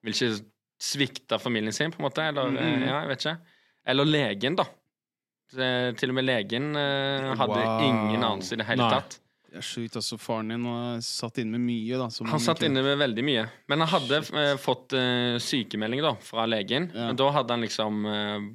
Vil 0.07 0.15
ikke 0.15 0.45
svikte 0.79 1.39
familien 1.43 1.73
sin, 1.75 1.91
på 1.91 1.99
en 1.99 2.07
måte. 2.07 2.23
Eller 2.23 2.47
eh, 2.53 2.67
Mm. 2.77 2.83
ja, 2.87 3.01
jeg 3.01 3.09
vet 3.09 3.25
ikke. 3.25 3.37
Eller 3.87 4.05
legen, 4.11 4.57
da. 4.59 4.67
Til 5.97 6.11
og 6.11 6.15
med 6.19 6.27
legen 6.27 6.73
eh, 6.77 7.33
hadde 7.39 7.61
Wow. 7.63 7.83
ingen 7.87 8.23
anelse 8.27 8.55
i 8.55 8.59
det 8.61 8.67
hele 8.67 8.83
Nei. 8.83 8.91
tatt. 9.01 9.19
Det 9.47 9.61
er 9.63 9.67
sjukt. 9.67 9.97
Altså, 9.97 10.19
faren 10.19 10.49
din 10.53 10.65
har 10.67 10.99
satt 11.07 11.39
inne 11.39 11.55
med 11.57 11.63
mye, 11.65 11.99
da. 11.99 12.09
som 12.11 12.27
Han 12.29 12.43
satt 12.43 12.63
inne 12.67 12.83
med 12.85 12.99
veldig 12.99 13.25
mye. 13.25 13.45
Men 13.71 13.81
han 13.81 13.89
hadde 13.95 14.19
eh, 14.37 14.57
fått 14.61 14.93
uh, 14.99 15.39
sykemelding 15.41 16.03
da, 16.03 16.15
fra 16.21 16.45
legen. 16.51 16.91
Ja. 16.93 17.07
Men 17.09 17.17
da 17.17 17.31
hadde 17.31 17.55
han 17.55 17.63
liksom 17.65 18.03
eh, 18.11 18.49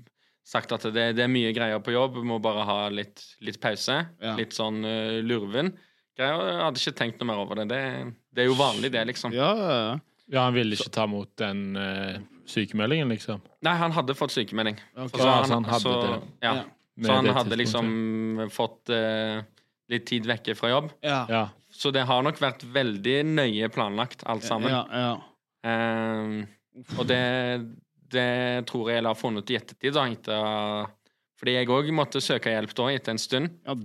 sagt 0.48 0.74
at 0.76 0.88
det, 0.94 1.12
det 1.18 1.24
er 1.26 1.32
mye 1.32 1.54
greier 1.56 1.82
på 1.84 1.94
jobb, 1.94 2.18
må 2.28 2.40
bare 2.44 2.66
ha 2.68 2.78
litt, 2.94 3.24
litt 3.46 3.60
pause. 3.62 4.02
Ja. 4.22 4.36
Litt 4.40 4.56
sånn 4.58 4.82
uh, 4.86 5.20
lurven. 5.24 5.74
Greier. 6.18 6.42
Jeg 6.50 6.64
hadde 6.66 6.82
ikke 6.82 6.98
tenkt 6.98 7.22
noe 7.22 7.30
mer 7.32 7.44
over 7.44 7.62
det. 7.62 7.70
Det, 7.72 7.82
det 8.36 8.46
er 8.46 8.50
jo 8.50 8.58
vanlig, 8.60 8.92
det, 8.94 9.06
liksom. 9.14 9.36
Ja, 9.38 9.54
ja, 9.58 9.78
ja. 9.78 9.94
Ja, 10.32 10.46
han 10.48 10.56
ville 10.56 10.78
ikke 10.78 10.94
ta 10.96 11.04
imot 11.10 11.34
den 11.42 11.64
uh, 11.76 12.20
sykemeldingen, 12.48 13.10
liksom. 13.12 13.42
Nei, 13.68 13.74
han 13.80 13.92
hadde 13.96 14.16
fått 14.16 14.32
sykemelding. 14.32 14.78
Ok. 14.96 15.18
Ja, 15.20 15.42
så 15.44 15.58
han 15.58 15.68
hadde 15.68 15.82
så, 15.84 15.96
det. 16.06 16.20
Ja. 16.46 16.54
Ja. 16.62 16.70
Så 17.02 17.16
han 17.18 17.28
det 17.28 17.34
hadde 17.36 17.58
liksom 17.60 17.90
fått 18.54 18.92
uh, 18.94 19.42
litt 19.92 20.06
tid 20.08 20.28
vekke 20.30 20.56
fra 20.56 20.72
jobb. 20.72 20.92
Ja. 21.04 21.26
Ja. 21.32 21.44
Så 21.72 21.92
det 21.96 22.06
har 22.08 22.24
nok 22.24 22.40
vært 22.40 22.64
veldig 22.68 23.18
nøye 23.28 23.70
planlagt, 23.72 24.24
alt 24.30 24.44
sammen. 24.48 24.72
Ja, 24.72 24.84
ja. 24.92 25.14
Um, 25.62 26.48
og 26.98 27.06
det, 27.10 27.22
det 28.14 28.68
tror 28.70 28.92
jeg 28.92 29.00
jeg 29.00 29.08
har 29.08 29.20
funnet 29.20 29.44
ut 29.46 29.54
i 29.54 29.58
ettertid, 29.60 29.96
da. 29.98 30.06
Etter, 30.12 30.96
fordi 31.42 31.58
jeg 31.58 31.72
òg 31.74 31.92
måtte 31.96 32.22
søke 32.24 32.54
hjelp 32.54 32.74
da, 32.78 32.90
etter 32.94 33.16
en 33.16 33.22
stund. 33.22 33.54
ja 33.66 33.78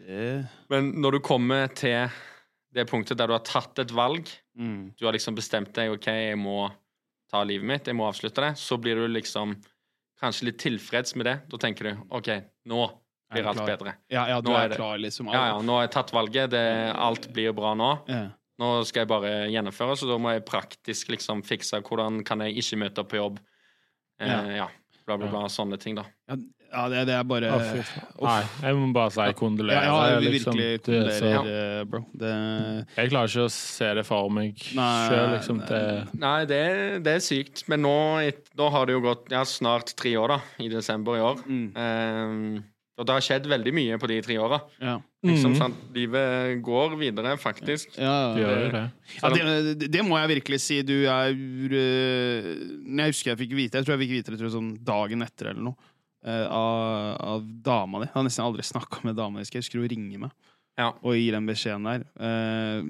det 0.00 0.46
Men 0.70 0.92
når 1.00 1.18
du 1.18 1.20
kommer 1.24 1.66
til 1.76 2.08
det 2.74 2.86
punktet 2.88 3.18
der 3.18 3.28
du 3.28 3.34
har 3.34 3.44
tatt 3.44 3.78
et 3.82 3.92
valg, 3.92 4.30
mm. 4.56 4.94
du 4.98 5.04
har 5.06 5.16
liksom 5.16 5.36
bestemt 5.36 5.74
deg 5.76 5.92
OK, 5.96 6.06
jeg 6.06 6.38
må 6.38 6.70
ta 7.30 7.42
livet 7.46 7.66
mitt, 7.66 7.86
jeg 7.90 7.98
må 7.98 8.06
avslutte 8.08 8.42
det, 8.42 8.54
så 8.58 8.78
blir 8.80 8.98
du 8.98 9.06
liksom 9.10 9.56
kanskje 10.20 10.50
litt 10.50 10.58
tilfreds 10.62 11.16
med 11.18 11.26
det. 11.26 11.36
Da 11.50 11.60
tenker 11.60 11.90
du 11.90 12.02
OK, 12.16 12.30
nå 12.70 12.82
blir 13.30 13.46
alt 13.46 13.60
klar? 13.60 13.70
bedre. 13.70 13.94
Ja, 14.10 14.26
ja, 14.30 14.40
du 14.42 14.50
Nå 14.50 14.58
er 14.58 14.70
er, 14.70 14.76
klar, 14.78 14.98
liksom. 15.00 15.30
Ja, 15.32 15.46
ja, 15.52 15.58
nå 15.62 15.78
har 15.78 15.86
jeg 15.86 15.94
tatt 15.94 16.12
valget, 16.14 16.50
det, 16.54 16.66
alt 16.94 17.30
blir 17.34 17.54
bra 17.56 17.74
nå. 17.78 17.90
Ja. 18.10 18.24
Nå 18.60 18.70
skal 18.84 19.04
jeg 19.04 19.10
bare 19.10 19.30
gjennomføre, 19.48 19.94
så 19.96 20.08
da 20.10 20.18
må 20.20 20.34
jeg 20.34 20.44
praktisk 20.48 21.14
liksom 21.14 21.40
fikse 21.46 21.80
hvordan 21.86 22.20
kan 22.28 22.42
jeg 22.44 22.58
ikke 22.60 22.80
møte 22.82 23.04
opp 23.04 23.12
på 23.12 23.20
jobb. 23.20 23.38
Eh, 24.20 24.28
Ja. 24.28 24.40
ja. 24.56 24.68
bla, 25.06 25.16
bla, 25.18 25.26
bla. 25.32 25.44
Sånne 25.48 25.78
ting, 25.80 25.94
da. 25.96 26.04
Ja, 26.28 26.36
ja 26.70 26.88
det, 26.92 27.06
det 27.08 27.14
er 27.18 27.24
bare 27.26 27.48
oh. 27.50 27.70
Nei, 28.22 28.42
jeg 28.62 28.76
må 28.78 28.92
bare 28.94 29.10
si 29.10 29.20
Ja, 29.26 29.32
kondolerer. 29.34 29.82
ja, 29.88 30.08
ja, 30.12 30.18
vi 30.20 30.28
liksom- 30.36 30.54
virkelig 30.54 30.68
er 30.70 30.78
kondolerer, 30.84 31.78
ja. 31.80 31.84
bro. 31.84 32.04
Det 32.14 32.34
Jeg 32.96 33.10
klarer 33.10 33.28
ikke 33.32 33.44
å 33.48 33.50
se 33.50 33.94
det 33.94 34.06
for 34.06 34.28
meg 34.30 34.54
sjøl, 34.56 35.32
liksom. 35.34 35.58
nei. 35.58 35.66
Det, 35.66 36.14
Nei, 36.20 36.44
det, 36.44 37.02
det 37.02 37.14
er 37.16 37.24
sykt. 37.26 37.64
Men 37.68 37.82
nå, 37.82 37.96
et- 38.28 38.48
nå 38.56 38.70
har 38.70 38.86
det 38.86 38.92
jo 38.92 39.00
gått 39.00 39.30
ja, 39.30 39.42
snart 39.42 39.94
tre 39.96 40.14
år, 40.16 40.28
da. 40.36 40.40
I 40.60 40.68
desember 40.68 41.16
i 41.16 41.20
år. 41.20 41.42
mm, 41.42 41.72
Eh, 41.76 42.62
og 43.00 43.06
det 43.08 43.14
har 43.16 43.24
skjedd 43.24 43.46
veldig 43.48 43.72
mye 43.74 43.96
på 43.98 44.08
de 44.10 44.18
tre 44.26 44.36
åra. 44.38 44.60
ja. 44.80 44.98
Liksom, 45.24 45.52
Mhm. 45.52 45.72
Livet 45.92 46.62
går 46.64 46.94
videre, 46.96 47.34
faktisk. 47.36 47.96
Ja, 48.00 48.32
det 48.32 48.40
gjør 48.44 48.72
det. 48.72 48.84
Ja, 49.20 49.28
det, 49.74 49.90
det- 49.92 50.04
må 50.06 50.16
jeg 50.16 50.30
virkelig 50.40 50.60
si. 50.64 50.78
Du 50.82 50.94
er 51.04 51.28
øh, 51.34 52.96
Jeg 52.96 53.06
husker 53.12 53.30
jeg 53.32 53.38
fikk 53.42 53.54
vite 53.56 53.78
Jeg 53.78 53.84
tror 53.86 53.96
jeg 53.98 54.02
fikk 54.06 54.14
vite 54.16 54.30
det 54.32 54.38
tror 54.40 54.48
jeg, 54.48 54.54
sånn 54.56 54.70
dagen 54.84 55.22
etter 55.26 55.50
eller 55.52 55.62
noe. 55.70 55.76
øh, 56.24 56.46
av, 56.50 57.16
av 57.20 57.44
dama 57.64 58.00
di. 58.00 58.06
Jeg 58.08 58.14
har 58.14 58.24
nesten 58.26 58.44
aldri 58.44 58.62
snakka 58.66 59.02
med 59.04 59.16
dama 59.16 59.40
di. 59.40 59.48
Jeg 59.52 59.62
husker 59.62 59.80
hun 59.80 59.88
ringer 59.92 60.18
meg 60.26 60.30
Ja. 60.78 60.90
og 61.02 61.14
gir 61.16 61.32
den 61.36 61.46
beskjeden 61.46 61.84
der. 61.84 62.04
Eh, 62.20 62.82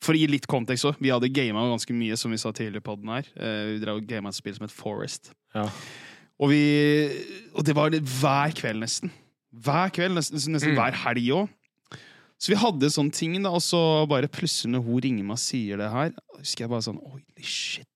for 0.00 0.12
å 0.14 0.18
gi 0.20 0.26
litt 0.26 0.46
kontekst 0.48 0.84
òg. 0.88 0.96
Vi 1.00 1.08
hadde 1.12 1.28
gama 1.32 1.64
ganske 1.68 1.92
mye, 1.96 2.16
som 2.16 2.30
vi 2.32 2.36
sa 2.40 2.52
tidligere 2.52 2.84
på 2.84 2.96
den 3.00 3.08
her. 3.12 3.24
Eh, 3.36 3.64
vi 3.74 3.78
drev 3.84 3.96
og 4.00 4.06
gama 4.08 4.28
et 4.28 4.34
spill 4.36 4.54
som 4.56 4.64
het 4.66 4.72
Forest. 4.72 5.32
Ja. 5.54 5.66
Og, 6.40 6.48
vi, 6.48 6.60
og 7.54 7.64
det 7.64 7.74
var 7.76 7.90
hver 7.90 8.52
kveld, 8.56 8.80
nesten. 8.80 9.10
Hver 9.54 9.90
kveld, 9.90 10.14
nesten, 10.14 10.38
nesten 10.54 10.72
Mm. 10.74 10.78
hver 10.78 10.94
helg 11.04 11.30
òg. 11.34 11.48
Så 12.40 12.48
vi 12.54 12.56
hadde 12.56 12.88
sånne 12.88 13.12
ting, 13.12 13.34
da, 13.42 13.50
og 13.50 13.60
så 13.60 14.06
bare 14.08 14.28
plutselig 14.28 14.72
når 14.72 14.84
hun 14.86 15.00
ringer 15.04 15.24
meg 15.24 15.34
og 15.36 15.42
sier 15.42 15.76
det 15.76 15.90
her, 15.92 16.12
husker 16.38 16.64
jeg 16.64 16.70
bare 16.70 16.86
sånn 16.86 17.00
Oi, 17.12 17.20
shit. 17.42 17.86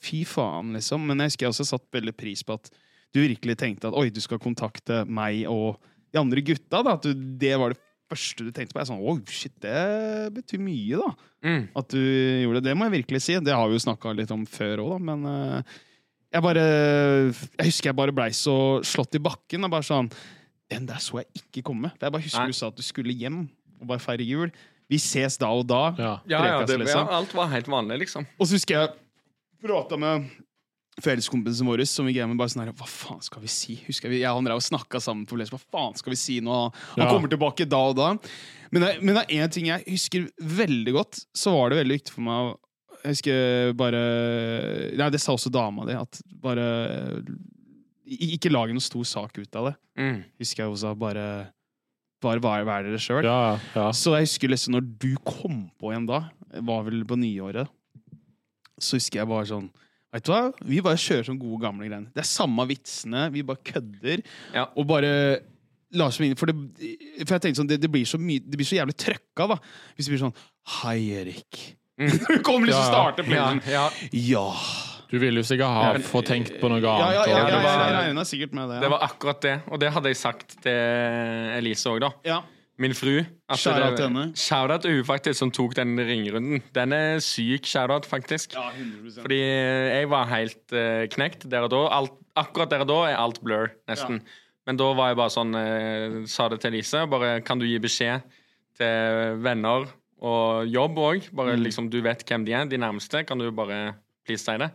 Fy 0.00 0.22
faen, 0.28 0.72
liksom. 0.76 1.02
Men 1.06 1.18
jeg 1.18 1.32
husker 1.32 1.46
jeg 1.46 1.52
også 1.54 1.66
satt 1.72 1.86
veldig 1.92 2.14
pris 2.16 2.42
på 2.46 2.54
at 2.54 2.70
du 3.14 3.20
virkelig 3.22 3.56
tenkte 3.58 3.88
at 3.88 3.96
oi, 3.96 4.08
du 4.12 4.20
skal 4.20 4.38
kontakte 4.42 5.02
meg 5.08 5.46
og 5.50 5.80
de 6.12 6.20
andre 6.20 6.40
gutta. 6.46 6.82
da, 6.84 6.94
At 6.94 7.02
du, 7.02 7.12
det 7.14 7.56
var 7.58 7.74
det 7.74 7.80
første 8.08 8.44
du 8.46 8.52
tenkte 8.52 8.72
på. 8.72 8.78
Jeg 8.80 8.86
er 8.86 8.92
sånn, 8.92 9.02
oi, 9.02 9.18
shit, 9.28 9.54
det 9.60 10.32
betyr 10.36 10.62
mye, 10.62 11.00
da. 11.00 11.10
Mm. 11.42 11.68
At 11.76 11.88
du 11.92 11.98
gjorde 11.98 12.60
det. 12.62 12.70
Det 12.70 12.76
må 12.78 12.86
jeg 12.88 13.02
virkelig 13.02 13.22
si. 13.24 13.36
Det 13.40 13.52
har 13.56 13.66
vi 13.68 13.76
jo 13.76 13.84
snakka 13.84 14.14
litt 14.16 14.30
om 14.32 14.46
før 14.46 14.84
òg, 14.84 14.90
da. 14.94 14.98
Men 15.10 15.26
eh, 15.26 15.76
jeg 16.36 16.44
bare 16.44 16.62
Jeg 16.62 17.66
husker 17.70 17.90
jeg 17.90 17.96
bare 17.98 18.14
blei 18.16 18.30
så 18.36 18.56
slått 18.86 19.16
i 19.18 19.22
bakken. 19.22 19.64
Og 19.66 19.72
bare 19.72 19.86
sånn 19.86 20.10
Den 20.70 20.86
der 20.88 20.98
så 21.02 21.20
jeg 21.22 21.42
ikke 21.42 21.62
komme. 21.68 21.92
Jeg 22.00 22.12
bare 22.12 22.22
husker 22.24 22.46
Nei. 22.46 22.54
du 22.54 22.58
sa 22.58 22.70
at 22.72 22.78
du 22.78 22.82
skulle 22.86 23.14
hjem 23.14 23.44
og 23.80 23.86
bare 23.90 24.00
feire 24.02 24.24
jul. 24.26 24.50
Vi 24.88 24.98
ses 25.02 25.36
da 25.38 25.50
og 25.52 25.66
da. 25.68 25.82
Ja. 25.98 26.14
Ja, 26.30 26.40
ja, 26.46 26.58
det, 26.64 26.76
ja, 26.78 26.82
liksom. 26.84 27.08
alt 27.12 27.32
var 27.36 27.48
helt 27.52 27.66
vanlig, 27.68 27.98
liksom. 28.06 28.24
Og 28.38 28.46
så 28.48 28.56
husker 28.56 28.78
jeg 28.78 28.92
prata 29.66 29.98
med 30.00 30.28
felleskompisen 31.02 31.66
vår 31.68 31.82
som 31.88 32.06
vi 32.08 32.14
gamer, 32.16 32.38
bare 32.38 32.48
sånn 32.52 32.62
her 32.64 32.72
Hva 32.76 32.86
faen 32.88 33.20
skal 33.24 33.42
vi 33.44 33.50
si? 33.52 33.74
Husker 33.84 34.08
jeg, 34.12 34.22
jeg 34.22 34.30
og 34.30 34.38
han 34.40 34.48
drev 34.48 34.60
og 34.62 34.64
snakka 34.64 35.00
sammen 35.02 35.26
for 35.28 35.36
Hva 35.42 35.60
faen 35.60 35.98
skal 35.98 36.14
vi 36.14 36.18
si 36.20 36.38
nå? 36.40 36.60
Han 36.94 37.04
Ja. 37.04 37.10
kommer 37.12 37.28
tilbake 37.28 37.68
da 37.68 37.82
og 37.90 37.96
da. 37.98 38.14
Men 38.72 38.82
det, 38.82 39.02
men 39.02 39.14
det 39.14 39.24
er 39.28 39.44
én 39.44 39.52
ting 39.52 39.66
jeg 39.68 39.84
husker 39.86 40.30
veldig 40.40 40.92
godt. 40.96 41.20
Så 41.36 41.52
var 41.52 41.70
det 41.70 41.82
veldig 41.84 41.98
viktig 42.00 42.14
for 42.16 42.22
meg 42.26 42.56
Jeg 43.06 43.14
husker 43.14 43.74
bare 43.78 44.00
Nei, 44.98 45.10
det 45.14 45.20
sa 45.22 45.34
også 45.36 45.52
dama 45.54 45.86
di. 45.86 45.94
At 45.94 46.18
bare 46.42 46.66
Ikke 48.06 48.50
lage 48.50 48.74
noen 48.74 48.82
stor 48.82 49.06
sak 49.06 49.38
ut 49.38 49.58
av 49.58 49.70
det. 49.70 49.76
Mm. 50.00 50.18
Husker 50.42 50.64
jeg 50.64 50.74
også. 50.74 50.94
Bare 50.98 51.26
Bare 52.24 52.40
vær, 52.42 52.64
vær 52.66 52.86
dere 52.86 52.98
sjøl. 53.00 53.26
Ja, 53.26 53.56
ja. 53.76 53.88
Så 53.94 54.14
jeg 54.16 54.26
husker 54.26 54.50
liksom 54.50 54.78
når 54.78 54.86
du 55.02 55.10
kom 55.20 55.66
på 55.78 55.92
igjen 55.92 56.06
da, 56.08 56.22
var 56.64 56.86
vel 56.86 57.02
på 57.06 57.18
nyåret, 57.20 57.68
så 58.80 58.96
husker 58.96 59.20
jeg 59.20 59.30
bare 59.30 59.48
sånn 59.50 59.68
Vet 60.14 60.24
du 60.24 60.30
hva? 60.32 60.46
Vi 60.64 60.78
bare 60.80 60.96
kjører 60.96 61.26
som 61.26 61.36
gode, 61.36 61.58
gamle 61.60 61.84
greiene. 61.90 62.08
Det 62.14 62.22
er 62.22 62.28
samme 62.30 62.64
vitsene, 62.70 63.26
vi 63.34 63.42
bare 63.44 63.60
kødder. 63.68 64.22
Ja. 64.54 64.64
Og 64.78 64.86
bare 64.88 65.10
lar 65.98 66.14
seg 66.14 66.30
inn 66.30 66.38
For, 66.40 66.48
det, 66.48 66.94
for 67.26 67.36
jeg 67.36 67.42
tenkte 67.44 67.60
sånn, 67.60 67.68
det, 67.68 67.80
det, 67.82 67.90
blir 67.92 68.06
så 68.08 68.20
mye, 68.20 68.40
det 68.40 68.56
blir 68.56 68.68
så 68.68 68.78
jævlig 68.78 68.96
trøkka, 69.02 69.48
da. 69.52 69.58
Hvis 69.92 70.08
det 70.08 70.14
blir 70.14 70.22
sånn 70.22 70.38
Hei, 70.78 70.98
Erik. 71.20 71.60
Mm. 71.98 72.10
Du 72.28 72.42
kommer 72.44 72.66
liksom 72.68 72.82
Ja, 72.82 72.88
starte 72.90 73.22
Ja, 73.24 73.28
playen. 73.30 73.60
ja. 73.72 73.86
Ja. 74.12 74.46
Du 75.10 75.18
vil 75.22 75.38
jo 75.38 75.42
sikkert 75.46 75.70
ha 75.70 75.84
Ja, 75.94 76.00
få 76.02 76.20
tenkt 76.26 76.56
på 76.60 76.68
noe 76.68 76.80
annet. 76.82 77.14
ja, 77.14 77.22
ja, 77.22 77.22
ja, 77.30 77.46
ja, 77.48 77.60
jeg 77.86 77.94
regna 78.10 78.24
sikkert 78.26 78.52
med 78.58 78.68
det. 78.74 78.80
Det 78.82 78.90
var 78.90 79.04
akkurat 79.06 79.40
det, 79.44 79.54
og 79.70 79.80
det 79.80 79.92
hadde 79.94 80.10
jeg 80.10 80.18
sagt 80.18 80.56
til 80.64 80.76
Elise 81.56 81.88
òg, 81.94 82.00
da. 82.04 82.10
ja. 82.26 82.42
Min 82.78 82.92
fru. 82.92 83.22
Shout-out 83.56 83.94
til 83.96 84.04
henne. 84.10 84.24
Shout-out 84.36 84.82
til 84.84 84.98
hun 84.98 85.04
faktisk 85.08 85.38
som 85.40 85.48
tok 85.50 85.72
den 85.78 85.94
ringerunden. 85.96 86.60
Den 86.76 86.92
er 86.92 87.22
syk 87.24 87.64
shout-out, 87.64 88.04
faktisk. 88.04 88.52
ja 88.52 88.66
100 88.76 89.22
Fordi 89.22 89.38
jeg 89.40 90.10
var 90.12 90.26
helt 90.28 90.74
uh, 90.76 91.06
knekt 91.14 91.46
der 91.48 91.64
og 91.64 91.70
da. 91.72 91.80
Alt, 91.96 92.12
akkurat 92.36 92.68
der 92.74 92.84
og 92.84 92.90
da 92.90 92.98
er 93.08 93.16
alt 93.16 93.40
blur, 93.40 93.70
nesten. 93.88 94.20
Men 94.68 94.76
da 94.76 94.90
var 94.98 95.08
jeg 95.14 95.16
bare 95.22 95.32
sånn 95.32 95.56
uh, 95.56 96.18
Sa 96.28 96.50
det 96.52 96.60
til 96.60 96.74
Elise. 96.74 97.06
Bare 97.08 97.38
kan 97.46 97.56
du 97.56 97.64
gi 97.64 97.78
beskjed 97.80 98.20
til 98.76 99.40
venner 99.40 99.88
og 100.24 100.68
jobb 100.72 101.00
òg? 101.02 101.30
Bare 101.36 101.56
liksom 101.60 101.90
du 101.92 101.98
vet 102.04 102.24
hvem 102.26 102.44
de 102.46 102.54
er, 102.56 102.68
de 102.70 102.80
nærmeste. 102.80 103.24
Kan 103.28 103.40
du 103.40 103.50
bare 103.54 103.96
please 104.26 104.44
si 104.44 104.56
det? 104.60 104.70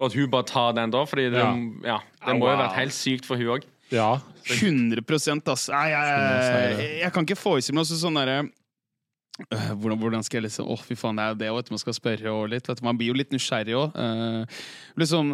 Og 0.00 0.10
at 0.10 0.18
hun 0.18 0.30
bare 0.30 0.48
tar 0.50 0.74
den 0.76 0.90
da, 0.90 1.04
fordi 1.06 1.30
det, 1.30 1.38
Ja. 1.38 1.54
ja. 1.86 1.98
det 2.26 2.36
må 2.38 2.48
jo 2.48 2.56
ha 2.56 2.64
vært 2.66 2.80
helt 2.80 2.96
sykt 2.96 3.28
for 3.28 3.38
hun 3.40 3.56
òg. 3.56 3.64
Ja. 3.92 4.18
100 4.50 5.52
ass. 5.52 5.68
Nei, 5.70 5.88
jeg, 5.92 7.00
jeg, 7.00 7.12
kan 7.14 7.24
ikke 7.26 7.38
forestille 7.38 7.78
meg 7.78 7.86
sånn 7.86 8.16
derre 8.18 8.38
øh, 8.42 9.68
hvordan, 9.78 9.98
hvordan 10.00 10.24
skal 10.24 10.40
jeg 10.40 10.48
liksom 10.48 10.70
Å, 10.72 10.76
fy 10.80 10.96
faen, 10.98 11.20
det 11.20 11.24
er 11.24 11.30
jo 11.30 11.38
det 11.42 11.52
vet 11.58 11.70
man 11.76 11.82
skal 11.82 11.96
spørre 11.96 12.32
og 12.32 12.48
litt. 12.52 12.68
Vet 12.68 12.80
du, 12.80 12.86
man 12.86 12.98
blir 12.98 13.12
jo 13.12 13.18
litt 13.18 13.32
nysgjerrig 13.34 13.76
òg. 13.78 14.00
liksom, 15.00 15.30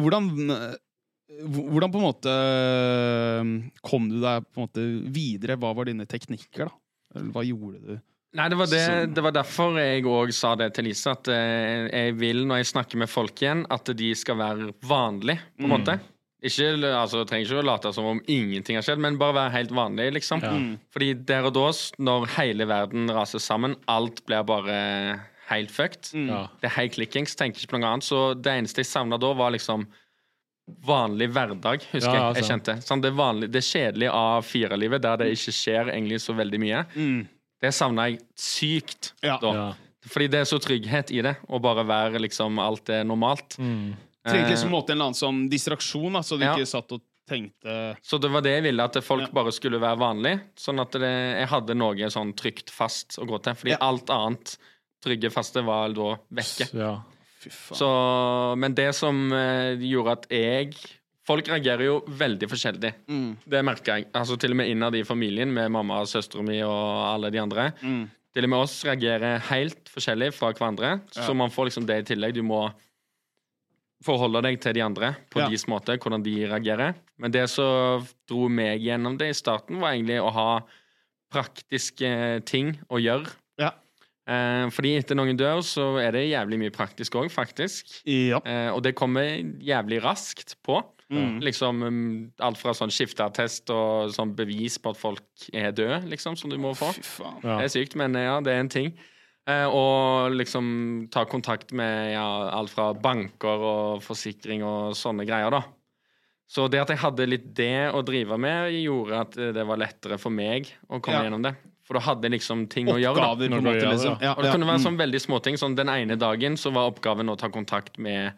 hvordan 0.00 0.32
øh, 0.48 0.74
hvordan 1.44 1.90
på 1.90 1.98
en 1.98 2.04
måte 2.04 2.30
øh, 2.30 3.52
kom 3.82 4.08
du 4.10 4.18
deg 4.22 4.44
på 4.48 4.60
en 4.60 4.66
måte 4.66 4.84
videre? 5.14 5.56
Hva 5.60 5.72
var 5.76 5.88
dine 5.88 6.06
teknikker, 6.06 6.68
da? 6.68 6.74
Eller 7.14 7.30
hva 7.34 7.44
gjorde 7.46 7.80
du? 7.80 8.02
Nei, 8.34 8.48
det 8.50 8.56
var, 8.58 8.66
det, 8.66 9.14
det 9.14 9.22
var 9.22 9.30
derfor 9.36 9.76
jeg 9.78 10.02
òg 10.10 10.32
sa 10.34 10.54
det 10.58 10.72
til 10.74 10.88
Lise, 10.88 11.12
at 11.14 11.28
eh, 11.30 11.84
jeg 11.92 12.16
vil 12.18 12.40
når 12.48 12.62
jeg 12.64 12.70
snakker 12.72 12.98
med 12.98 13.10
folk 13.12 13.38
igjen, 13.44 13.62
at 13.70 13.92
de 13.94 14.08
skal 14.18 14.36
være 14.40 14.72
vanlige, 14.82 15.38
på 15.58 15.64
en 15.64 15.70
Mm. 15.70 15.74
måte. 15.76 15.94
Ikke, 16.44 16.66
altså, 16.92 17.22
jeg 17.22 17.28
trenger 17.30 17.46
ikke 17.46 17.60
å 17.62 17.64
late 17.64 17.92
som 17.96 18.04
om 18.10 18.18
ingenting 18.28 18.76
har 18.76 18.82
skjedd, 18.84 18.98
men 19.00 19.16
bare 19.16 19.32
være 19.38 19.52
helt 19.54 19.70
vanlig, 19.72 20.10
liksom. 20.18 20.42
Ja. 20.44 20.50
Mm. 20.52 20.74
Fordi 20.92 21.12
der 21.30 21.46
og 21.48 21.54
da, 21.56 21.68
når 22.04 22.26
hele 22.34 22.66
verden 22.68 23.08
raser 23.16 23.40
sammen, 23.40 23.76
alt 23.88 24.20
blir 24.26 24.42
bare 24.44 24.74
helt 25.48 25.70
fucked. 25.72 26.10
Mm. 26.12 26.28
ja. 26.28 26.42
Det 26.60 26.68
er 26.68 26.74
helt 26.82 26.98
klikkings, 26.98 27.36
tenker 27.38 27.62
ikke 27.64 27.76
på 27.76 27.80
noe 27.80 27.94
annet. 27.94 28.04
Så 28.04 28.34
det 28.36 28.52
eneste 28.58 28.82
jeg 28.84 28.90
savna 28.90 29.16
da, 29.16 29.30
var 29.32 29.54
liksom 29.56 29.86
vanlig 30.84 31.30
hverdag, 31.32 31.82
husker 31.92 32.08
Ja, 32.10 32.12
jeg. 32.12 32.20
Jeg 32.20 32.42
altså. 32.42 32.50
kjente. 32.50 32.74
Sånn, 32.90 33.02
det, 33.04 33.12
vanlige, 33.16 33.52
det 33.52 33.62
kjedelige 33.64 34.12
av 34.16 34.44
firelivet, 34.48 35.02
der 35.04 35.16
det 35.22 35.30
ikke 35.36 35.52
skjer 35.52 35.90
egentlig 35.94 36.20
så 36.24 36.34
veldig 36.36 36.60
mye, 36.60 36.84
Mm. 36.96 37.22
Det 37.62 37.72
savna 37.74 38.08
jeg 38.10 38.20
sykt 38.36 39.12
Ja. 39.22 39.38
da. 39.40 39.52
ja. 39.54 39.74
Fordi 40.06 40.28
det 40.28 40.40
er 40.42 40.44
så 40.44 40.58
trygghet 40.60 41.10
i 41.16 41.22
det, 41.22 41.36
å 41.48 41.60
bare 41.62 41.84
være 41.88 42.20
liksom 42.20 42.58
alt 42.60 42.90
er 42.90 43.04
normalt. 43.04 43.56
Mm. 43.58 43.94
Trengte 44.26 44.46
Eh, 44.46 44.50
liksom 44.50 44.72
en 44.74 44.82
eller 44.90 45.04
annen 45.04 45.14
sånn 45.14 45.48
distraksjon, 45.50 46.12
så 46.24 46.38
du 46.38 46.44
Ja. 46.44 46.54
ikke 46.56 46.66
satt 46.66 46.92
og 46.92 47.00
tenkte 47.28 47.96
Så 48.02 48.20
det 48.20 48.30
var 48.30 48.42
det 48.42 48.50
jeg 48.52 48.62
ville, 48.64 48.84
at 48.84 49.02
folk 49.02 49.22
Ja. 49.22 49.28
bare 49.32 49.50
skulle 49.52 49.80
være 49.80 49.96
vanlig. 49.98 50.40
Sånn 50.56 50.78
at 50.80 50.90
det, 50.92 51.00
jeg 51.40 51.48
hadde 51.48 51.74
noe 51.74 51.94
sånn 52.10 52.34
trygt 52.34 52.68
fast 52.70 53.18
å 53.18 53.26
gå 53.26 53.42
til. 53.42 53.54
Fordi 53.54 53.70
Ja. 53.70 53.78
alt 53.80 54.06
annet 54.10 54.58
trygge 55.02 55.30
faste 55.32 55.64
var 55.64 55.88
da 55.92 56.16
vekke. 56.32 56.74
ja. 56.74 57.00
Fy 57.40 57.50
faen. 57.50 57.76
Så, 57.78 58.56
men 58.58 58.74
det 58.74 58.94
som 58.94 59.32
eh, 59.32 59.76
gjorde 59.76 60.12
at 60.12 60.26
jeg 60.30 60.74
Folk 61.24 61.48
reagerer 61.48 61.86
jo 61.86 61.94
veldig 62.20 62.48
forskjellig. 62.50 62.90
Mm. 63.08 63.30
Det 63.48 63.62
merker 63.64 63.96
jeg. 63.96 64.08
Altså 64.12 64.36
Til 64.40 64.52
og 64.52 64.58
med 64.60 64.68
innad 64.68 64.94
i 64.98 65.04
familien, 65.08 65.48
med 65.56 65.70
mamma 65.72 66.02
og 66.04 66.10
søstera 66.10 66.44
mi 66.44 66.58
og 66.60 67.14
alle 67.14 67.30
de 67.32 67.40
andre. 67.40 67.70
Mm. 67.80 68.02
Til 68.34 68.44
og 68.44 68.50
med 68.50 68.58
oss 68.66 68.74
reagerer 68.84 69.38
helt 69.48 69.88
forskjellig 69.88 70.32
fra 70.36 70.50
hverandre. 70.52 70.98
Ja. 71.14 71.22
Så 71.24 71.34
man 71.38 71.52
får 71.54 71.70
liksom 71.70 71.86
det 71.88 72.00
i 72.02 72.08
tillegg. 72.12 72.34
Du 72.36 72.42
må 72.44 72.66
forholde 74.04 74.42
deg 74.44 74.58
til 74.60 74.74
de 74.76 74.82
andre 74.84 75.14
på 75.32 75.40
Ja. 75.40 75.48
deres 75.48 75.64
måte, 75.70 75.96
hvordan 75.96 76.22
de 76.22 76.34
reagerer. 76.50 76.94
Men 77.16 77.30
det 77.32 77.48
som 77.48 78.04
dro 78.28 78.48
meg 78.52 78.82
gjennom 78.84 79.16
det 79.16 79.30
i 79.30 79.38
starten, 79.38 79.80
var 79.80 79.94
egentlig 79.94 80.20
å 80.20 80.30
ha 80.34 80.48
praktiske 81.32 82.44
ting 82.44 82.74
å 82.90 83.00
gjøre. 83.00 83.30
Ja. 83.58 83.70
Eh, 84.28 84.68
fordi 84.74 84.96
etter 84.98 85.16
noen 85.18 85.36
dør, 85.38 85.62
så 85.64 85.98
er 86.02 86.12
det 86.12 86.26
jævlig 86.30 86.58
mye 86.58 86.74
praktisk 86.74 87.16
òg, 87.20 87.30
faktisk. 87.32 88.02
Ja. 88.04 88.40
Eh, 88.44 88.70
og 88.74 88.82
det 88.82 88.94
kommer 88.94 89.24
jævlig 89.64 90.02
raskt 90.04 90.56
på. 90.62 90.82
Mm. 91.14 91.40
Liksom 91.46 91.82
um, 91.82 92.32
Alt 92.40 92.58
fra 92.58 92.72
sånn 92.74 92.90
skifteattest 92.90 93.70
og 93.70 94.10
sånn 94.14 94.34
bevis 94.36 94.78
på 94.78 94.90
at 94.90 94.96
folk 95.00 95.22
er 95.52 95.72
døde, 95.72 96.02
liksom, 96.10 96.36
som 96.36 96.50
du 96.50 96.56
må 96.58 96.74
få. 96.74 96.92
Fy 96.96 97.02
faen. 97.02 97.40
ja. 97.44 97.58
Det 97.58 97.64
er 97.68 97.74
sykt, 97.74 97.94
men 97.96 98.14
ja, 98.18 98.40
det 98.40 98.52
er 98.52 98.60
en 98.64 98.68
ting. 98.72 98.92
Eh, 99.46 99.66
og 99.68 100.32
liksom 100.32 101.08
ta 101.12 101.24
kontakt 101.28 101.72
med 101.76 102.14
ja, 102.14 102.24
alt 102.56 102.70
fra 102.72 102.92
banker 102.96 103.60
og 103.60 104.02
forsikring 104.02 104.62
og 104.64 104.94
sånne 104.96 105.26
greier, 105.28 105.50
da. 105.52 105.62
Så 106.48 106.68
det 106.70 106.80
at 106.80 106.88
jeg 106.92 106.98
hadde 107.00 107.26
litt 107.28 107.54
det 107.56 107.90
å 107.92 108.02
drive 108.04 108.36
med, 108.40 108.72
gjorde 108.84 109.20
at 109.20 109.32
det 109.56 109.64
var 109.66 109.76
lettere 109.80 110.18
for 110.20 110.30
meg 110.30 110.68
å 110.88 111.00
komme 111.00 111.18
Ja. 111.20 111.22
gjennom 111.28 111.42
det. 111.42 111.54
For 111.84 111.98
da 111.98 112.00
hadde 112.00 112.24
jeg 112.24 112.32
liksom 112.38 112.66
ting 112.72 112.86
å 112.88 112.96
gjøre, 112.96 113.16
da. 113.20 113.28
Oppgaver, 113.32 113.48
på 113.52 113.56
en 113.60 113.64
måte. 113.64 113.88
Liksom. 113.92 114.18
Ja, 114.22 114.32
Og 114.32 114.42
det 114.44 114.52
kunne 114.52 114.66
være 114.66 114.78
Mm. 114.80 114.84
sånn 114.86 114.96
veldig 114.96 115.20
småting. 115.20 115.54
Sånn 115.60 115.74
den 115.76 115.88
ene 115.88 116.16
dagen 116.16 116.56
så 116.56 116.72
var 116.72 116.88
oppgaven 116.90 117.28
å 117.28 117.36
ta 117.36 117.48
kontakt 117.50 117.98
med 117.98 118.32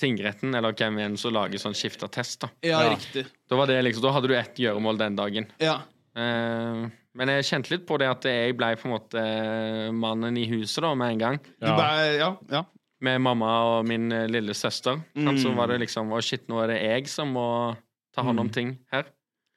tingretten, 0.00 0.54
eller 0.54 0.72
hvem 0.72 0.98
enn 0.98 1.16
som 1.16 1.32
lager 1.32 1.58
sånn 1.62 1.74
skiftetest. 1.76 2.40
Da 2.40 2.48
Ja, 2.62 2.82
Ja. 2.82 2.94
riktig. 2.96 3.26
Da, 3.48 3.56
var 3.56 3.66
det 3.66 3.82
liksom, 3.84 4.02
da 4.02 4.12
hadde 4.12 4.28
du 4.28 4.34
ett 4.36 4.56
gjøremål 4.56 4.98
den 4.98 5.16
dagen. 5.16 5.46
Ja. 5.60 5.82
Eh, 6.16 6.88
men 7.14 7.28
jeg 7.28 7.44
kjente 7.44 7.70
litt 7.70 7.86
på 7.86 7.98
det 7.98 8.08
at 8.10 8.22
jeg 8.24 8.56
ble 8.56 8.74
på 8.76 8.86
en 8.88 8.94
måte 8.94 9.18
eh, 9.22 9.90
mannen 9.92 10.36
i 10.36 10.46
huset 10.50 10.82
da 10.82 10.94
med 10.94 11.12
en 11.12 11.18
gang. 11.18 11.38
Du 11.60 11.66
Ja. 11.66 11.76
bare, 11.76 12.16
ja, 12.18 12.36
ja. 12.50 12.64
Med 13.00 13.20
mamma 13.20 13.78
og 13.78 13.86
min 13.86 14.10
eh, 14.12 14.26
lille 14.26 14.54
søster. 14.54 15.02
Mm. 15.14 15.36
Så 15.36 15.50
Mm. 15.50 15.56
var 15.56 15.66
det 15.68 15.80
liksom 15.80 16.10
Å, 16.10 16.22
shit, 16.22 16.46
nå 16.48 16.62
er 16.62 16.68
det 16.68 16.82
jeg 16.82 17.08
som 17.08 17.32
må 17.32 17.76
ta 18.14 18.22
hånd 18.22 18.40
om 18.40 18.48
ting 18.50 18.78
her. 18.92 19.04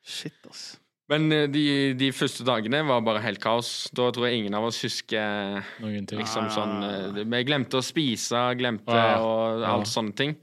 Shit, 0.03 0.33
ass. 0.49 0.79
Men 1.09 1.31
eh, 1.31 1.45
de, 1.47 1.93
de 1.95 2.09
første 2.11 2.43
dagene 2.47 2.81
var 2.87 3.01
bare 3.05 3.21
helt 3.23 3.39
kaos. 3.43 3.87
Da 3.95 4.09
tror 4.11 4.27
jeg 4.27 4.41
ingen 4.41 4.57
av 4.59 4.65
oss 4.67 4.81
husker 4.83 5.63
Noen 5.79 6.05
ting. 6.07 6.19
liksom 6.19 6.45
Ah. 6.49 6.51
sånn 6.51 6.75
eh, 6.83 7.23
Vi 7.23 7.43
glemte 7.47 7.79
å 7.79 7.83
spise, 7.85 8.41
glemte 8.59 8.91
Ja. 8.93 9.17
og 9.23 9.61
Ja. 9.61 9.71
alt 9.77 9.87
sånne 9.87 10.15
ting. 10.15 10.35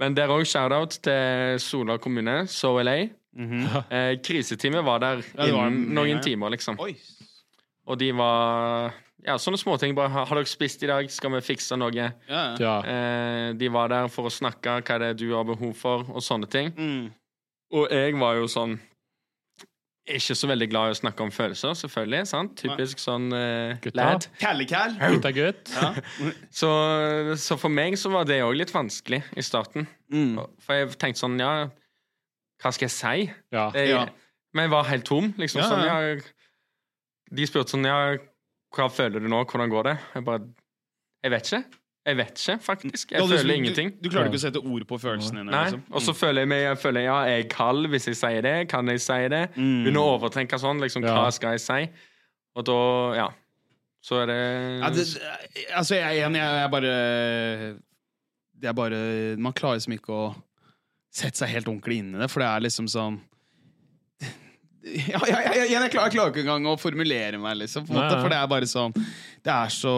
Men 0.00 0.14
der 0.14 0.28
òg 0.28 0.44
shout-out 0.44 0.98
til 1.02 1.58
Sola 1.60 1.98
kommune, 1.98 2.46
So 2.48 2.78
LA. 2.82 3.08
-hmm. 3.36 3.84
Eh, 3.90 4.16
kriseteamet 4.20 4.84
var 4.84 4.98
der 4.98 5.22
Ja, 5.38 5.56
var 5.56 5.68
innen 5.70 5.94
noen 5.94 6.08
ja. 6.16 6.20
timer, 6.20 6.50
liksom. 6.50 6.76
Oi. 6.80 6.94
Og 7.86 7.98
de 7.98 8.12
var 8.12 8.92
Ja, 9.24 9.36
sånne 9.38 9.56
småting. 9.56 9.94
Bare 9.94 10.08
har 10.10 10.26
har 10.26 10.34
dere 10.36 10.44
spist 10.46 10.82
i 10.82 10.86
dag? 10.86 11.08
Skal 11.10 11.30
vi 11.30 11.40
fikse 11.40 11.76
noe? 11.78 11.92
Ja, 11.94 12.10
ja. 12.28 12.56
Ja. 12.58 12.82
Eh, 12.82 13.52
de 13.54 13.68
var 13.68 13.88
der 13.88 14.08
for 14.08 14.24
å 14.24 14.30
snakke 14.30 14.82
hva 14.82 14.98
det 14.98 15.08
er 15.10 15.14
du 15.14 15.32
har 15.36 15.44
behov 15.44 15.74
for, 15.76 15.98
og 16.00 16.20
sånne 16.20 16.48
ting. 16.50 16.72
Mm. 16.76 17.12
Og 17.72 17.88
jeg 17.90 18.14
var 18.18 18.34
jo 18.34 18.46
sånn 18.46 18.80
Ikke 20.10 20.34
så 20.34 20.48
veldig 20.50 20.66
glad 20.66 20.90
i 20.90 20.94
å 20.96 20.98
snakke 20.98 21.22
om 21.22 21.30
følelser, 21.30 21.76
selvfølgelig. 21.78 22.26
sant? 22.26 22.56
Typisk 22.58 22.98
sånn 22.98 23.28
uh, 23.30 23.90
lad. 23.94 24.26
Kalle-kall. 24.40 24.96
Gutta 24.98 25.30
gutt. 25.36 25.70
Ja. 25.76 25.92
Så, 26.50 26.70
så 27.38 27.58
for 27.60 27.70
meg 27.70 27.94
så 28.00 28.10
var 28.10 28.26
det 28.26 28.40
òg 28.42 28.56
litt 28.58 28.72
vanskelig 28.74 29.20
i 29.38 29.44
starten. 29.46 29.86
Mm. 30.10 30.40
For 30.64 30.80
jeg 30.80 30.96
tenkte 30.98 31.22
sånn, 31.22 31.38
ja 31.40 31.68
Hva 32.62 32.72
skal 32.74 32.88
jeg 32.88 32.94
si? 32.96 33.30
Ja. 33.54 33.68
Det, 33.74 33.86
Ja. 33.92 34.02
Men 34.52 34.66
jeg 34.66 34.72
var 34.74 34.90
helt 34.90 35.06
tom. 35.08 35.30
liksom 35.40 35.62
Ja, 35.62 35.68
sånn, 35.70 35.86
ja, 35.86 37.30
De 37.32 37.46
spurte 37.48 37.72
sånn, 37.72 37.86
ja 37.88 38.18
Hva 38.76 38.90
føler 38.92 39.22
du 39.22 39.30
nå? 39.32 39.44
Hvordan 39.48 39.72
går 39.72 39.88
det? 39.88 39.94
Jeg 40.16 40.26
bare 40.26 40.44
Jeg 41.22 41.32
vet 41.32 41.48
ikke. 41.52 41.81
Jeg 42.04 42.16
vet 42.18 42.32
ikke, 42.40 42.56
faktisk. 42.64 43.12
Jeg 43.12 43.20
Ja, 43.20 43.26
føler 43.30 43.46
du- 43.46 43.54
ingenting. 43.54 43.90
Du, 44.02 44.08
du 44.08 44.10
klarer 44.10 44.26
ikke 44.26 44.40
å 44.40 44.42
sette 44.42 44.58
ord 44.58 44.84
på 44.90 44.96
følelsene 44.98 45.38
dine? 45.44 45.50
Nei, 45.52 45.60
liksom. 45.68 45.82
Og 45.92 46.00
så 46.02 46.12
føler 46.18 46.40
jeg 46.42 46.48
meg 46.50 46.62
jeg 46.64 46.78
føler, 46.82 47.00
ja, 47.06 47.18
er 47.22 47.36
jeg 47.36 47.48
kald 47.50 47.86
hvis 47.92 48.06
jeg 48.10 48.16
sier 48.18 48.42
det? 48.42 48.68
Kan 48.68 48.88
jeg 48.90 49.00
si 49.00 49.20
det? 49.30 49.42
Mm. 49.54 49.84
Begynner 49.84 50.02
å 50.02 50.18
overtenke 50.18 50.58
sånn. 50.58 50.80
liksom, 50.82 51.04
Ja. 51.06 51.14
Hva 51.14 51.30
skal 51.32 51.52
jeg 51.54 51.60
si? 51.60 51.90
Og 52.56 52.64
da, 52.64 52.78
ja 53.14 53.28
Så 54.02 54.18
er 54.22 54.26
det, 54.26 54.80
Ja, 54.82 54.90
det, 54.90 55.06
altså, 55.78 55.94
jeg 55.94 56.18
er 56.18 56.26
enig. 56.26 56.40
Jeg 56.42 56.64
er 56.64 56.68
bare 56.68 57.76
Det 58.60 58.68
er 58.68 58.72
bare 58.72 59.36
Man 59.38 59.52
klarer 59.52 59.78
liksom 59.78 59.94
ikke 59.96 60.12
å 60.12 60.34
sette 61.12 61.36
seg 61.36 61.48
helt 61.52 61.66
ordentlig 61.68 61.98
inn 62.00 62.14
i 62.14 62.18
det, 62.18 62.30
for 62.32 62.40
det 62.40 62.48
er 62.48 62.60
liksom 62.64 62.86
sånn 62.88 63.20
ja, 64.82 65.20
ja, 65.28 65.40
ja, 65.46 65.52
ja, 65.54 65.66
jeg, 65.68 65.90
klarer, 65.92 66.08
jeg 66.08 66.14
klarer 66.16 66.32
ikke 66.32 66.42
engang 66.42 66.66
å 66.72 66.78
formulere 66.80 67.38
meg, 67.38 67.60
liksom, 67.60 67.84
på 67.86 67.94
en 67.94 68.00
måte, 68.00 68.16
for 68.18 68.32
det 68.32 68.38
er 68.40 68.48
bare 68.50 68.68
sånn 68.70 68.94
Det 68.96 69.52
er 69.52 69.70
så 69.70 69.92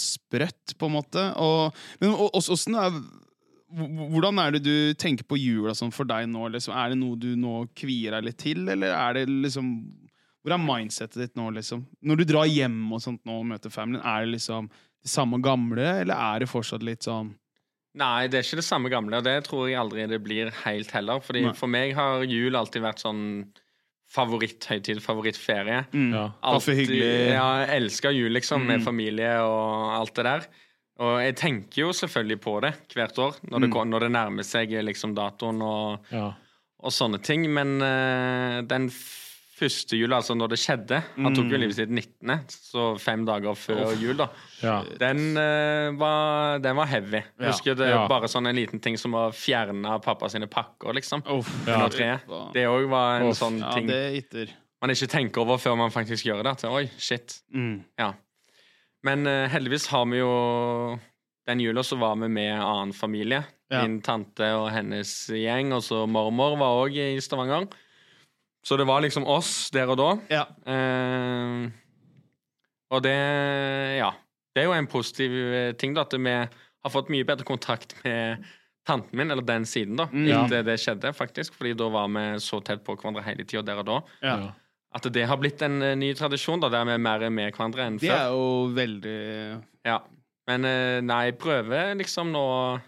sprøtt, 0.00 0.74
på 0.76 0.90
en 0.90 0.96
måte. 0.98 1.24
Og, 1.40 1.80
men 2.02 2.12
åssen 2.28 2.76
er 2.78 3.00
hvordan 3.68 4.40
er 4.40 4.54
det 4.56 4.62
du 4.64 4.76
tenker 4.96 5.26
på 5.28 5.36
jula 5.36 5.74
sånn 5.76 5.92
for 5.92 6.08
deg 6.08 6.28
nå? 6.30 6.46
Liksom? 6.54 6.72
Er 6.72 6.92
det 6.92 7.00
noe 7.00 7.18
du 7.20 7.34
nå 7.36 7.66
kvier 7.76 8.16
deg 8.16 8.28
litt 8.30 8.38
til, 8.40 8.62
eller 8.64 8.94
er 8.96 9.18
det 9.18 9.26
liksom 9.28 9.74
Hvor 10.40 10.54
er 10.54 10.62
mindsetet 10.62 11.20
ditt 11.20 11.36
nå, 11.36 11.50
liksom? 11.52 11.82
Når 12.00 12.20
du 12.20 12.24
drar 12.30 12.48
hjem 12.48 12.78
og 12.94 13.02
sånt 13.04 13.20
nå 13.28 13.42
og 13.42 13.50
møter 13.50 13.72
familien, 13.72 14.04
er 14.06 14.24
det 14.24 14.38
liksom 14.38 14.70
det 14.72 15.10
samme 15.12 15.38
gamle, 15.44 15.84
eller 16.02 16.16
er 16.16 16.42
det 16.42 16.50
fortsatt 16.50 16.82
litt 16.86 17.04
sånn 17.06 17.34
Nei, 17.98 18.28
det 18.30 18.38
er 18.38 18.44
ikke 18.44 18.60
det 18.60 18.68
samme 18.68 18.90
gamle, 18.92 19.18
og 19.18 19.24
det 19.26 19.40
tror 19.48 19.66
jeg 19.66 19.78
aldri 19.80 20.04
det 20.06 20.20
blir 20.22 20.52
helt 20.62 20.90
heller. 20.94 21.18
Fordi 21.24 21.40
Nei. 21.48 21.54
For 21.56 21.72
meg 21.72 21.96
har 21.96 22.22
jul 22.28 22.54
alltid 22.54 22.84
vært 22.84 23.02
sånn 23.02 23.22
favoritthøytid, 24.08 25.00
favorittferie. 25.04 25.84
mm, 25.92 26.12
Ja. 26.14 26.28
Kaffe 26.42 26.74
hyggelig. 26.74 27.28
Ja, 27.34 27.48
jeg 27.64 27.82
elsker 27.82 28.10
jul, 28.10 28.30
liksom, 28.32 28.66
med 28.66 28.80
Mm. 28.80 28.84
familie 28.84 29.30
og 29.42 30.00
alt 30.00 30.14
det 30.14 30.24
der. 30.24 30.46
Og 31.00 31.20
jeg 31.22 31.36
tenker 31.36 31.82
jo 31.82 31.92
selvfølgelig 31.92 32.40
på 32.40 32.60
det 32.60 32.74
hvert 32.94 33.18
år, 33.18 33.36
når 33.50 33.58
det, 33.60 33.68
Mm. 33.70 33.90
når 33.90 34.00
det 34.00 34.10
nærmer 34.10 34.42
seg 34.44 34.70
liksom 34.84 35.14
datoen 35.14 35.62
og, 35.62 36.00
Ja. 36.10 36.32
og 36.80 36.90
sånne 36.90 37.22
ting. 37.22 37.46
Men 37.52 37.80
uh, 37.82 38.62
den 38.62 38.88
første 39.58 39.98
jul, 39.98 40.12
altså 40.14 40.34
når 40.38 40.48
det 40.52 40.58
skjedde 40.62 41.00
Han 41.16 41.34
tok 41.34 41.44
jo 41.50 41.56
Mm. 41.58 41.60
livet 41.60 41.74
sitt 41.76 41.90
19., 41.90 42.38
så 42.48 42.84
fem 43.00 43.24
dager 43.26 43.54
før 43.58 43.92
jul, 43.98 44.16
da. 44.16 44.28
ja. 44.62 44.76
Den, 45.00 45.36
uh, 45.36 45.98
var, 45.98 46.58
den 46.64 46.76
var 46.76 46.86
heavy. 46.86 47.22
Ja. 47.40 47.50
husker 47.52 47.74
det 47.76 47.88
Ja. 47.90 48.06
bare 48.08 48.28
sånn 48.30 48.46
en 48.48 48.56
liten 48.56 48.80
ting 48.80 48.96
som 48.96 49.12
var 49.12 49.30
å 49.30 49.34
fjerne 49.34 50.00
pappa 50.02 50.28
sine 50.30 50.46
pakker, 50.46 50.92
liksom. 50.94 51.22
Uff, 51.26 51.50
Ja. 51.66 51.88
Det 52.54 52.64
òg 52.66 52.88
var 52.88 53.20
en 53.20 53.28
Uff. 53.30 53.36
sånn 53.38 53.60
ting 53.74 53.86
man 54.80 54.90
ikke 54.90 55.08
tenker 55.10 55.40
over 55.42 55.56
før 55.58 55.76
man 55.76 55.90
faktisk 55.90 56.24
gjør 56.24 56.44
det. 56.44 56.50
At, 56.52 56.64
Oi, 56.70 56.86
shit. 56.98 57.40
Mm. 57.52 57.84
Ja. 57.98 58.12
Men 59.02 59.26
uh, 59.26 59.48
heldigvis 59.48 59.86
har 59.88 60.04
vi 60.06 60.18
jo 60.18 60.98
Den 61.48 61.60
jula 61.60 61.80
så 61.82 61.96
var 61.98 62.14
vi 62.16 62.28
med 62.28 62.52
annen 62.60 62.92
familie. 62.92 63.44
Min 63.70 64.00
tante 64.02 64.44
og 64.56 64.70
hennes 64.70 65.08
gjeng, 65.32 65.72
og 65.72 65.80
så 65.82 66.06
mormor 66.08 66.56
var 66.60 66.86
òg 66.86 66.94
i 66.96 67.20
Stavanger. 67.20 67.66
Så 68.66 68.76
det 68.76 68.86
var 68.88 69.00
liksom 69.04 69.24
oss 69.26 69.70
der 69.74 69.88
og 69.92 69.96
da. 70.00 70.08
Ja. 70.32 70.44
Eh, 70.66 71.70
og 72.90 73.02
det 73.04 73.16
Ja. 73.98 74.12
Det 74.54 74.62
er 74.64 74.66
jo 74.66 74.72
en 74.74 74.88
positiv 74.90 75.30
eh, 75.54 75.72
ting, 75.78 75.92
da, 75.94 76.02
at 76.02 76.12
vi 76.18 76.30
har 76.34 76.90
fått 76.90 77.10
mye 77.12 77.24
bedre 77.24 77.44
kontakt 77.46 77.92
med 78.04 78.42
tanten 78.88 79.12
min, 79.18 79.30
eller 79.30 79.44
den 79.44 79.64
siden, 79.68 79.96
da, 80.00 80.06
Mm. 80.10 80.26
etter 80.46 80.64
det 80.64 80.78
skjedde, 80.80 81.12
faktisk. 81.14 81.54
Fordi 81.54 81.74
da 81.76 81.88
var 81.92 82.08
vi 82.08 82.38
så 82.40 82.58
tett 82.64 82.82
på 82.82 82.96
hverandre 82.96 83.22
hele 83.22 83.44
tida 83.44 83.62
der 83.62 83.78
og 83.78 83.86
da. 83.86 83.98
Ja. 84.22 84.52
At 84.94 85.02
det 85.12 85.26
har 85.28 85.36
blitt 85.36 85.60
en 85.62 85.82
eh, 85.82 85.94
ny 85.94 86.14
tradisjon, 86.14 86.60
da, 86.60 86.68
der 86.72 86.84
vi 86.88 86.92
er 86.96 86.98
mer 86.98 87.28
med 87.30 87.52
hverandre 87.54 87.84
enn 87.86 87.98
Det 88.00 88.08
før. 88.10 88.16
er 88.18 88.30
jo 88.32 88.74
veldig 88.74 89.62
Ja. 89.84 89.98
Men 90.48 90.64
eh, 90.64 91.00
nei, 91.04 91.24
jeg 91.28 91.38
prøver 91.38 91.94
liksom 92.00 92.32
nå 92.32 92.80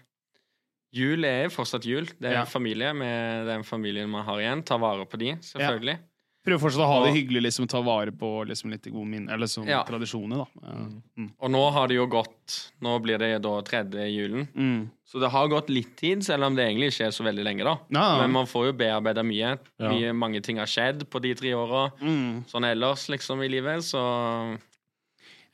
Jul 0.93 1.23
er 1.25 1.47
fortsatt 1.49 1.85
jul. 1.87 2.05
Det 2.19 2.29
er 2.31 2.39
Ja. 2.41 2.45
familie 2.45 2.93
med 2.93 3.47
den 3.47 3.63
familien 3.63 4.09
man 4.09 4.25
har 4.25 4.39
igjen. 4.39 4.63
Ta 4.65 4.77
vare 4.77 5.05
på 5.05 5.17
de, 5.17 5.35
selvfølgelig. 5.39 5.97
Prøver 6.43 6.57
fortsatt 6.59 6.81
å 6.81 6.87
ha 6.89 7.05
det 7.05 7.13
hyggelig, 7.13 7.43
liksom 7.43 7.67
ta 7.69 7.79
vare 7.85 8.09
på 8.11 8.43
liksom, 8.49 8.71
litt 8.71 8.81
gode 8.89 9.05
minner, 9.05 9.33
eller 9.35 9.45
sånn 9.45 9.67
Ja. 9.67 9.83
tradisjoner, 9.83 10.37
da. 10.37 10.45
Ja. 10.63 10.87
Mm. 11.19 11.31
Og 11.39 11.51
nå 11.51 11.71
har 11.71 11.87
det 11.87 11.95
jo 11.95 12.07
gått 12.07 12.71
Nå 12.81 12.99
blir 12.99 13.19
det 13.19 13.41
da 13.43 13.61
tredje 13.61 14.07
julen. 14.09 14.47
Mm. 14.57 14.89
Så 15.05 15.19
det 15.21 15.29
har 15.29 15.47
gått 15.47 15.69
litt 15.69 15.95
tid, 15.95 16.23
selv 16.23 16.43
om 16.45 16.55
det 16.55 16.65
egentlig 16.65 16.87
ikke 16.91 17.05
er 17.05 17.11
så 17.11 17.23
veldig 17.23 17.43
lenge, 17.45 17.63
da. 17.63 17.77
Ja. 17.91 18.17
Men 18.21 18.31
man 18.31 18.45
får 18.47 18.65
jo 18.71 18.73
bearbeida 18.73 19.23
mye. 19.23 19.59
Ja. 19.79 19.89
mye. 19.91 20.13
Mange 20.15 20.41
ting 20.41 20.57
har 20.57 20.65
skjedd 20.65 21.05
på 21.11 21.21
de 21.21 21.33
tre 21.35 21.51
åra. 21.53 21.91
Mm. 22.01 22.43
Sånn 22.47 22.65
ellers, 22.65 23.07
liksom, 23.07 23.39
i 23.45 23.47
livet, 23.47 23.83
så 23.83 24.57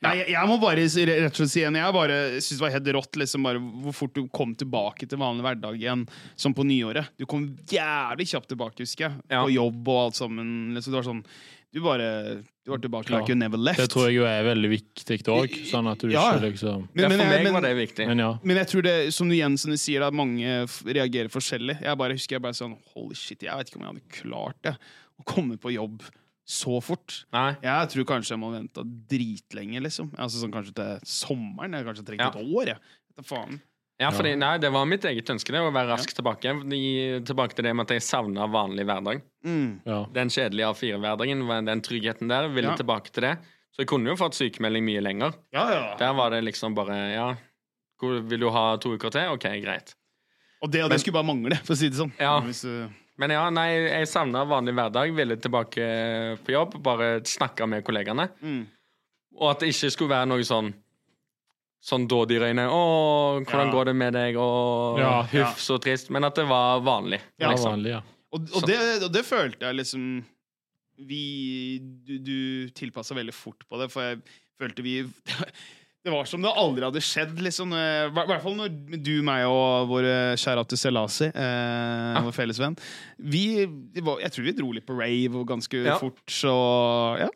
Nei, 0.00 0.12
jeg, 0.20 0.28
jeg 0.30 0.46
må 0.46 0.56
bare 0.62 0.84
rett 0.86 1.32
og 1.32 1.38
slett 1.40 1.50
si 1.50 1.58
igjen 1.58 1.74
Jeg 1.74 1.94
bare 1.96 2.16
synes 2.38 2.52
det 2.54 2.62
var 2.62 2.70
helt 2.76 2.90
rått 2.94 3.16
liksom 3.18 3.42
bare 3.48 3.58
hvor 3.58 3.96
fort 3.98 4.12
du 4.14 4.20
kom 4.30 4.52
tilbake 4.54 5.08
til 5.10 5.18
vanlig 5.18 5.42
hverdag 5.42 5.74
igjen, 5.80 6.04
som 6.38 6.54
på 6.54 6.62
nyåret. 6.68 7.08
Du 7.18 7.26
kom 7.26 7.48
jævlig 7.66 8.28
kjapt 8.30 8.46
tilbake, 8.52 8.78
husker 8.84 9.08
jeg. 9.08 9.16
Ja. 9.32 9.42
På 9.42 9.50
jobb 9.50 9.88
og 9.90 9.98
alt 10.04 10.20
sammen. 10.20 10.52
Liksom, 10.76 10.92
det 10.94 11.00
var 11.00 11.08
sånn 11.08 11.24
Du 11.74 11.80
bare 11.84 12.06
Du 12.64 12.70
var 12.70 12.78
tilbake 12.80 13.10
Ja. 13.10 13.18
like 13.18 13.28
you 13.28 13.36
never 13.36 13.58
left. 13.58 13.80
Det 13.82 13.88
tror 13.90 14.06
jeg 14.06 14.14
jo 14.20 14.24
er 14.30 14.46
veldig 14.46 14.70
viktig 14.70 15.18
òg, 15.34 15.56
sånn 15.68 15.90
at 15.90 15.98
du 15.98 16.08
Ja. 16.14 16.22
ikke 16.36 16.52
liksom 16.52 16.88
Men- 16.94 17.10
For 17.10 17.16
meg 17.18 17.42
men- 17.44 17.52
var 17.52 17.60
det 17.66 17.74
viktig. 17.76 18.06
Men 18.06 18.18
ja. 18.18 18.38
Men 18.44 18.56
jeg 18.56 18.66
tror 18.68 18.82
det, 18.82 19.12
som 19.14 19.28
du 19.28 19.34
Jensen 19.34 19.76
sier, 19.76 20.02
at 20.06 20.14
mange 20.14 20.46
reagerer 20.86 21.28
forskjellig. 21.28 21.80
Jeg 21.82 21.98
bare 21.98 22.12
husker 22.14 22.36
jeg 22.36 22.42
bare 22.42 22.54
sånn 22.54 22.78
Holy 22.94 23.14
shit, 23.16 23.42
jeg 23.42 23.50
vet 23.56 23.66
ikke 23.70 23.80
om 23.82 23.82
jeg 23.82 23.94
hadde 23.94 24.22
klart 24.22 24.62
det. 24.62 24.76
Å 25.20 25.24
komme 25.26 25.56
på 25.58 25.74
jobb 25.74 26.02
så 26.48 26.78
fort. 26.80 27.24
Nei. 27.34 27.50
Jeg 27.62 27.90
tror 27.92 28.06
kanskje 28.08 28.32
jeg 28.34 28.40
må 28.40 28.48
vente 28.54 28.84
dritlenge, 29.10 29.82
liksom. 29.84 30.12
Altså 30.16 30.40
sånn 30.40 30.54
Kanskje 30.54 30.72
til 30.78 31.02
sommeren. 31.04 31.74
Jeg 31.76 31.84
kanskje 31.84 32.06
trengt 32.08 32.24
Ja. 32.24 32.30
et 32.32 32.40
år. 32.40 32.70
Jeg. 32.72 32.78
Vet 33.18 33.26
faen. 33.28 33.60
Ja, 33.98 34.12
fordi, 34.14 34.36
nei, 34.38 34.52
det 34.62 34.70
var 34.70 34.86
mitt 34.86 35.02
eget 35.02 35.26
ønske, 35.26 35.50
det, 35.50 35.58
å 35.58 35.72
være 35.74 35.90
raskt 35.90 36.14
tilbake. 36.14 36.52
De, 36.70 36.78
tilbake 37.26 37.56
til 37.58 37.64
det 37.66 37.72
med 37.74 37.82
at 37.88 37.96
jeg 37.96 38.04
savna 38.06 38.46
vanlig 38.46 38.84
hverdag. 38.86 39.22
Mm. 39.44 39.80
ja. 39.84 40.04
Den 40.14 40.30
kjedelige 40.30 40.68
A4-hverdagen, 40.70 41.42
den 41.66 41.82
tryggheten 41.82 42.28
der, 42.30 42.46
ville 42.48 42.70
Ja. 42.70 42.76
tilbake 42.78 43.10
til 43.10 43.22
det. 43.26 43.38
Så 43.74 43.82
jeg 43.82 43.88
kunne 43.88 44.06
jo 44.08 44.16
fått 44.16 44.38
sykemelding 44.38 44.84
mye 44.86 45.02
lenger. 45.02 45.34
Ja, 45.52 45.66
ja. 45.70 45.96
Der 45.98 46.14
var 46.14 46.30
det 46.30 46.44
liksom 46.44 46.74
bare 46.74 46.96
Ja, 47.12 47.34
vil 48.00 48.40
du 48.40 48.48
ha 48.50 48.76
to 48.76 48.94
uker 48.94 49.10
til? 49.10 49.28
OK, 49.34 49.42
greit. 49.62 49.94
Og 50.62 50.70
det, 50.70 50.84
og 50.84 50.90
det 50.90 51.00
skulle 51.00 51.14
bare 51.18 51.26
mangle, 51.26 51.56
for 51.66 51.74
å 51.74 51.78
si 51.78 51.88
det 51.90 51.98
sånn. 51.98 52.12
Ja. 52.18 52.40
Hvis, 52.40 52.64
uh, 52.64 52.88
Men 53.18 53.30
ja, 53.34 53.44
nei, 53.50 53.68
jeg 53.88 54.08
savna 54.08 54.44
vanlig 54.46 54.74
hverdag, 54.78 55.12
ville 55.16 55.36
tilbake 55.42 55.86
på 56.46 56.52
jobb, 56.54 56.76
bare 56.82 57.18
snakke 57.26 57.66
med 57.66 57.84
kollegaene. 57.86 58.28
mm. 58.42 58.66
Og 59.38 59.50
at 59.52 59.60
det 59.62 59.68
ikke 59.70 59.90
skulle 59.94 60.10
være 60.16 60.26
noe 60.32 60.42
sånn 60.46 60.72
Sånn 61.88 62.08
dådyrøyne. 62.10 62.64
'Å, 62.66 62.78
hvordan 63.46 63.68
Ja. 63.68 63.72
går 63.72 63.84
det 63.86 63.92
med 63.94 64.12
deg?' 64.12 64.36
Og 64.42 64.98
Ja, 64.98 65.12
ja. 65.32 65.44
huff, 65.44 65.60
så 65.62 65.76
trist. 65.78 66.10
Men 66.10 66.24
at 66.26 66.34
det 66.34 66.44
var 66.48 66.80
vanlig. 66.82 67.20
ja, 67.38 67.52
liksom. 67.52 67.70
vanlig, 67.70 67.90
ja. 67.92 68.00
Og, 68.32 68.40
og, 68.52 68.66
det, 68.66 68.78
og 69.04 69.12
det 69.12 69.22
følte 69.24 69.62
jeg 69.66 69.76
liksom 69.76 70.24
Vi 70.98 71.78
Du, 72.04 72.18
du 72.18 72.68
tilpassa 72.74 73.14
veldig 73.14 73.32
fort 73.32 73.62
på 73.70 73.78
det, 73.78 73.86
for 73.92 74.02
jeg 74.02 74.18
følte 74.58 74.82
vi 74.82 75.04
Det 76.08 76.14
var 76.14 76.28
som 76.30 76.40
det 76.44 76.50
aldri 76.56 76.86
hadde 76.86 77.02
skjedd. 77.04 77.34
liksom 77.44 77.72
eh, 77.76 78.06
I 78.08 78.12
hvert 78.16 78.44
fall 78.44 78.56
når 78.56 78.72
du, 79.04 79.12
meg 79.26 79.44
og 79.50 79.90
vår 79.90 80.08
kjære 80.40 80.64
Atu 80.64 80.76
Selasi, 80.80 81.28
eh, 81.28 82.20
vår 82.24 82.32
felles 82.36 82.60
venn 82.62 82.76
vi, 83.18 83.66
var, 84.00 84.22
Jeg 84.24 84.32
tror 84.34 84.46
vi 84.48 84.54
dro 84.56 84.72
litt 84.72 84.86
på 84.88 84.96
rave 84.96 85.36
og 85.42 85.46
ganske 85.52 85.82
Ja. 85.84 85.98
fort, 86.00 86.22
så 86.32 86.54
ja. 87.20 87.28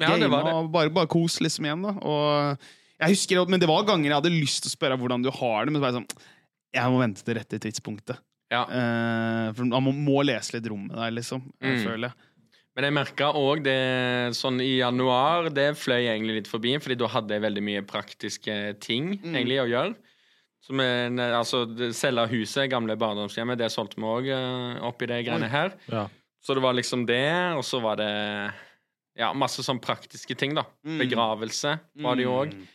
Ja, 0.00 0.16
det 0.20 0.28
var 0.28 0.44
det. 0.44 0.52
og 0.52 0.66
Bare, 0.72 0.90
bare 0.92 1.08
kos 1.08 1.38
liksom 1.40 1.64
igjen, 1.68 1.84
da. 1.86 1.94
Og 2.04 2.58
jeg 3.00 3.14
husker, 3.14 3.46
Men 3.48 3.60
det 3.60 3.68
var 3.68 3.84
ganger 3.88 4.10
jeg 4.10 4.18
hadde 4.18 4.32
lyst 4.34 4.62
til 4.64 4.72
å 4.72 4.76
spørre 4.76 4.98
hvordan 5.00 5.22
du 5.24 5.30
har 5.32 5.64
det, 5.64 5.72
men 5.72 5.80
så 5.80 5.84
var 5.86 5.92
jeg 5.94 6.00
sånn 6.02 6.24
Jeg 6.76 6.92
må 6.92 7.00
vente 7.00 7.24
til 7.24 7.38
rette 7.38 7.60
tidspunktet. 7.60 8.18
Ja. 8.52 8.62
Eh, 8.68 9.52
for 9.56 9.64
man 9.68 9.82
må, 9.88 9.92
må 9.96 10.20
lese 10.24 10.54
litt 10.56 10.68
rommet 10.70 10.94
der, 10.94 11.10
liksom. 11.16 11.42
Mm. 11.60 11.80
Føler 11.84 12.08
jeg. 12.10 12.14
Men 12.76 12.84
jeg 12.84 12.92
merka 12.92 13.30
òg 13.32 13.62
det 13.64 13.76
sånn 14.36 14.60
i 14.60 14.78
januar, 14.82 15.48
det 15.50 15.70
fløy 15.80 16.02
egentlig 16.10 16.42
litt 16.42 16.50
forbi, 16.50 16.74
fordi 16.78 16.98
da 17.00 17.08
hadde 17.08 17.32
jeg 17.32 17.42
veldig 17.46 17.62
mye 17.64 17.82
praktiske 17.88 18.56
ting 18.84 19.14
Mm. 19.22 19.32
egentlig 19.34 19.60
å 19.62 19.68
gjøre. 19.70 19.94
Som 20.66 20.80
en, 20.80 21.16
altså, 21.18 21.64
selge 21.94 22.26
huset, 22.34 22.68
gamle 22.68 22.96
barndomshjemmet, 22.98 23.56
det 23.56 23.70
solgte 23.72 23.96
vi 23.96 24.02
òg 24.02 24.28
oppi 24.82 25.06
det 25.06 25.24
greiene 25.24 25.48
her. 25.48 25.72
Ja. 25.88 26.08
Så 26.42 26.54
det 26.54 26.62
var 26.62 26.74
liksom 26.74 27.06
det, 27.06 27.56
og 27.56 27.62
så 27.64 27.80
var 27.80 27.96
det 27.96 28.52
ja, 29.16 29.32
masse 29.32 29.62
sånn 29.64 29.80
praktiske 29.80 30.36
ting, 30.36 30.52
da. 30.54 30.64
Mm. 30.84 30.98
Begravelse 31.00 31.78
var 32.02 32.16
det 32.16 32.24
jo 32.26 32.32
òg, 32.44 32.52
Mm. 32.52 32.66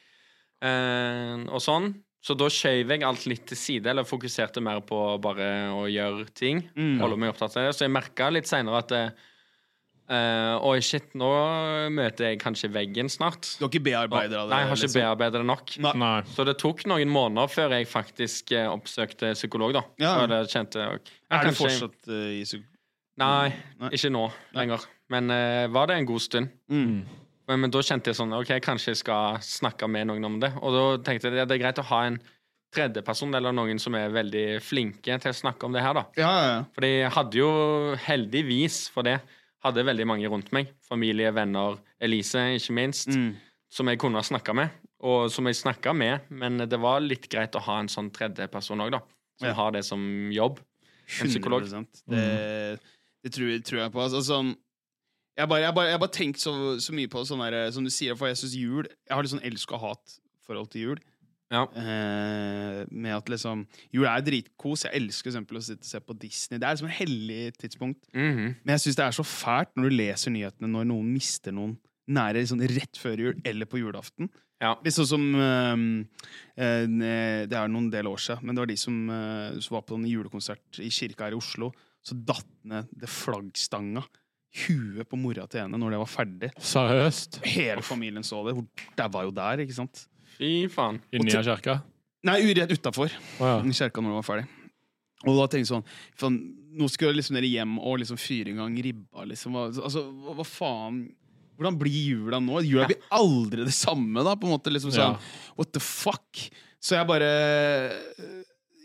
eh, 0.64 1.52
og 1.54 1.62
sånn. 1.62 1.94
Så 2.24 2.36
da 2.38 2.46
skjøv 2.46 2.88
jeg 2.94 3.04
alt 3.04 3.26
litt 3.26 3.46
til 3.50 3.58
side, 3.58 3.88
eller 3.88 4.04
fokuserte 4.04 4.62
mer 4.62 4.82
på 4.82 5.20
bare 5.22 5.70
å 5.74 5.86
gjøre 5.90 6.28
ting. 6.34 6.70
Mm. 6.76 7.00
Holde 7.02 7.18
meg 7.18 7.34
opptatt 7.34 7.56
av 7.58 7.66
det. 7.70 7.76
Så 7.76 7.86
jeg 7.88 7.92
merka 7.96 8.32
litt 8.32 8.46
seinere 8.46 8.78
at 8.78 8.92
eh, 8.92 9.10
eh, 10.10 10.66
Oi, 10.68 10.80
shit, 10.86 11.12
nå 11.18 11.30
møter 11.94 12.32
jeg 12.32 12.40
kanskje 12.42 12.72
veggen 12.74 13.12
snart. 13.12 13.50
Du 13.60 13.66
har 13.66 13.72
ikke 13.72 13.84
bearbeidet 13.86 14.34
det? 14.36 14.44
Nei, 14.50 14.62
jeg 14.64 14.70
har 14.72 14.80
ikke 14.80 14.90
liksom? 14.90 15.36
det 15.36 15.44
nok. 15.52 15.76
Nei. 15.86 15.94
Nei. 16.04 16.18
Så 16.34 16.46
det 16.48 16.58
tok 16.62 16.84
noen 16.90 17.12
måneder 17.12 17.52
før 17.52 17.78
jeg 17.78 17.90
faktisk 17.92 18.54
uh, 18.58 18.70
oppsøkte 18.74 19.34
psykolog, 19.38 19.76
da. 19.78 19.86
Ja. 20.02 20.16
Så 20.18 20.28
det 20.32 20.42
kjente 20.54 20.84
jeg, 20.84 21.02
ja, 21.06 21.24
Er 21.30 21.46
du 21.46 21.52
kanskje- 21.52 21.64
fortsatt 21.68 22.12
uh, 22.12 22.28
i 22.34 22.44
psykolog? 22.44 22.68
Nei, 23.22 23.50
Nei. 23.84 23.94
ikke 23.98 24.10
nå 24.10 24.28
lenger. 24.58 24.88
Men 25.12 25.28
var 25.76 25.90
det 25.92 25.98
en 26.00 26.06
god 26.08 26.24
stund. 26.24 26.48
Mm. 26.72 27.02
Men, 27.52 27.60
men 27.66 27.74
da 27.74 27.82
kjente 27.84 28.10
jeg 28.10 28.18
sånn 28.18 28.32
OK, 28.34 28.54
kanskje 28.64 28.94
jeg 28.94 29.02
skal 29.02 29.42
snakke 29.44 29.90
med 29.92 30.08
noen 30.10 30.26
om 30.26 30.38
det. 30.42 30.54
Og 30.64 30.74
da 30.74 30.86
tenkte 31.04 31.30
jeg 31.30 31.44
at 31.44 31.52
det 31.52 31.58
er 31.58 31.66
greit 31.66 31.82
å 31.84 31.86
ha 31.92 32.06
en 32.08 32.22
tredjeperson 32.72 33.36
eller 33.36 33.54
noen 33.56 33.80
som 33.82 33.96
er 34.00 34.14
veldig 34.14 34.46
flinke 34.64 35.18
til 35.22 35.34
å 35.34 35.38
snakke 35.38 35.68
om 35.68 35.76
det 35.76 35.84
her, 35.84 35.98
da. 35.98 36.06
Ja, 36.20 36.32
ja, 36.32 36.50
ja. 36.56 36.60
Fordi 36.76 36.92
jeg 36.94 37.14
hadde 37.18 37.42
jo 37.42 37.52
heldigvis 38.06 38.82
for 38.94 39.08
det 39.08 39.18
hadde 39.64 39.84
veldig 39.86 40.08
mange 40.10 40.30
rundt 40.32 40.52
meg. 40.56 40.72
Familie, 40.88 41.32
venner, 41.36 41.78
Elise, 42.02 42.42
ikke 42.58 42.74
minst. 42.78 43.12
Mm. 43.14 43.36
Som 43.72 43.88
jeg 43.88 44.00
kunne 44.02 44.20
ha 44.20 44.26
snakka 44.28 44.56
med. 44.58 44.70
Og 45.08 45.30
som 45.34 45.48
jeg 45.50 45.56
snakka 45.58 45.94
med, 45.98 46.28
men 46.30 46.58
det 46.70 46.80
var 46.82 47.00
litt 47.02 47.30
greit 47.32 47.56
å 47.58 47.62
ha 47.66 47.80
en 47.82 47.90
sånn 47.90 48.12
tredjeperson 48.14 48.82
òg, 48.84 48.92
da. 48.98 49.00
Som 49.40 49.48
Ja. 49.48 49.54
har 49.58 49.72
det 49.72 49.84
som 49.86 50.02
jobb. 50.32 50.60
En 51.22 51.28
psykolog. 51.32 51.64
100%. 51.64 52.04
Det, 52.08 52.80
det 53.24 53.32
tror, 53.34 53.54
tror 53.66 53.80
jeg 53.82 53.92
på. 53.96 54.02
Altså, 54.04 54.22
sånn, 54.26 54.52
jeg 55.38 55.48
bare, 55.50 55.62
jeg 55.66 55.74
bare, 55.76 55.90
jeg 55.90 56.00
bare 56.04 56.12
tenkt 56.18 56.40
så, 56.44 56.54
så 56.80 56.94
mye 56.94 57.10
på 57.10 57.24
sånn 57.26 57.40
der, 57.42 57.72
som 57.72 57.84
du 57.84 57.90
sier, 57.90 58.16
for 58.20 58.28
jeg 58.28 58.38
syns 58.38 58.54
jul 58.60 58.84
Jeg 58.86 59.16
har 59.16 59.24
litt 59.24 59.32
sånn 59.34 59.44
elsk 59.48 59.72
og 59.74 59.82
hat-forhold 59.86 60.70
til 60.74 60.82
jul. 60.82 61.00
Ja. 61.52 61.66
Eh, 61.76 62.82
med 62.90 63.16
at 63.18 63.30
liksom 63.30 63.66
Jul 63.92 64.08
er 64.08 64.24
dritkos. 64.24 64.86
Jeg 64.88 65.02
elsker 65.02 65.34
eksempel 65.34 65.60
å 65.60 65.64
sitte 65.66 65.84
og 65.84 65.90
se 65.92 66.00
på 66.00 66.16
Disney. 66.18 66.58
Det 66.62 66.68
er 66.68 66.78
liksom 66.78 66.92
et 66.92 67.00
hellig 67.02 67.42
tidspunkt. 67.60 68.08
Mhm. 68.16 68.56
Men 68.64 68.78
jeg 68.78 68.86
syns 68.86 69.00
det 69.02 69.08
er 69.08 69.18
så 69.20 69.28
fælt 69.28 69.76
når 69.76 69.90
du 69.90 69.98
leser 69.98 70.32
nyhetene 70.32 70.72
når 70.72 70.88
noen 70.94 71.12
mister 71.12 71.52
noen 71.56 71.76
nære 72.12 72.42
liksom, 72.42 72.64
rett 72.72 72.98
før 73.00 73.20
jul 73.26 73.44
eller 73.48 73.70
på 73.70 73.82
julaften. 73.82 74.32
Ja. 74.62 74.76
Litt 74.86 74.94
sånn 74.94 75.10
som 75.10 75.24
eh, 75.42 75.84
eh, 76.62 76.84
Det 77.50 77.58
er 77.58 77.72
noen 77.72 77.90
del 77.94 78.10
år 78.12 78.22
siden, 78.22 78.46
men 78.46 78.56
det 78.56 78.62
var 78.62 78.70
de 78.70 78.78
som, 78.78 78.98
eh, 79.10 79.60
som 79.60 79.78
var 79.78 79.86
på 79.88 79.98
en 79.98 80.06
julekonsert 80.10 80.82
i 80.86 80.90
kirka 80.94 81.28
her 81.28 81.36
i 81.36 81.40
Oslo. 81.40 81.72
Så 82.06 82.18
datt 82.18 82.50
ned 82.66 82.90
det 82.98 83.10
flaggstanga. 83.10 84.04
Huet 84.66 85.08
på 85.08 85.16
mora 85.16 85.46
til 85.48 85.64
henne 85.64 85.80
når 85.80 85.94
det 85.94 86.00
var 86.02 86.12
ferdig. 86.12 86.50
Seriøst? 86.60 87.40
Hele 87.48 87.84
familien 87.86 88.26
så 88.28 88.42
det. 88.44 88.54
Hun 88.58 88.68
daua 89.00 89.24
jo 89.24 89.32
der, 89.36 89.64
ikke 89.64 89.78
sant? 89.78 90.06
Fy 90.42 90.66
faen. 90.74 90.98
I 91.14 91.22
av 91.22 91.46
kirka? 91.46 91.78
Nei, 92.26 92.40
rett 92.58 92.74
utafor 92.74 93.12
oh, 93.12 93.46
ja. 93.46 93.62
kirka 93.62 94.02
når 94.02 94.14
det 94.14 94.18
var 94.18 94.26
ferdig. 94.26 94.48
Og 95.22 95.38
da 95.38 95.46
tenkte 95.46 95.62
jeg 95.62 95.70
sånn 95.70 95.88
faen, 96.18 96.42
Nå 96.72 96.88
skal 96.88 97.12
liksom 97.18 97.36
dere 97.36 97.50
hjem 97.52 97.74
og 97.84 97.98
liksom 98.00 98.16
fyre 98.16 98.54
i 98.54 98.56
gang 98.56 98.78
ribba, 98.80 99.26
liksom. 99.28 99.58
Altså, 99.60 100.06
hva, 100.08 100.38
hva 100.38 100.46
faen 100.48 101.02
Hvordan 101.60 101.76
blir 101.78 101.98
jula 102.08 102.40
nå? 102.42 102.62
Jula 102.66 102.88
blir 102.90 103.04
aldri 103.14 103.66
det 103.68 103.74
samme, 103.76 104.24
da, 104.26 104.38
på 104.40 104.48
en 104.48 104.56
måte. 104.56 104.72
liksom 104.74 104.94
sånn, 104.96 105.18
Ja. 105.20 105.52
What 105.60 105.74
the 105.76 105.84
fuck? 105.84 106.46
Så 106.82 106.96
jeg 106.96 107.06
bare 107.10 107.28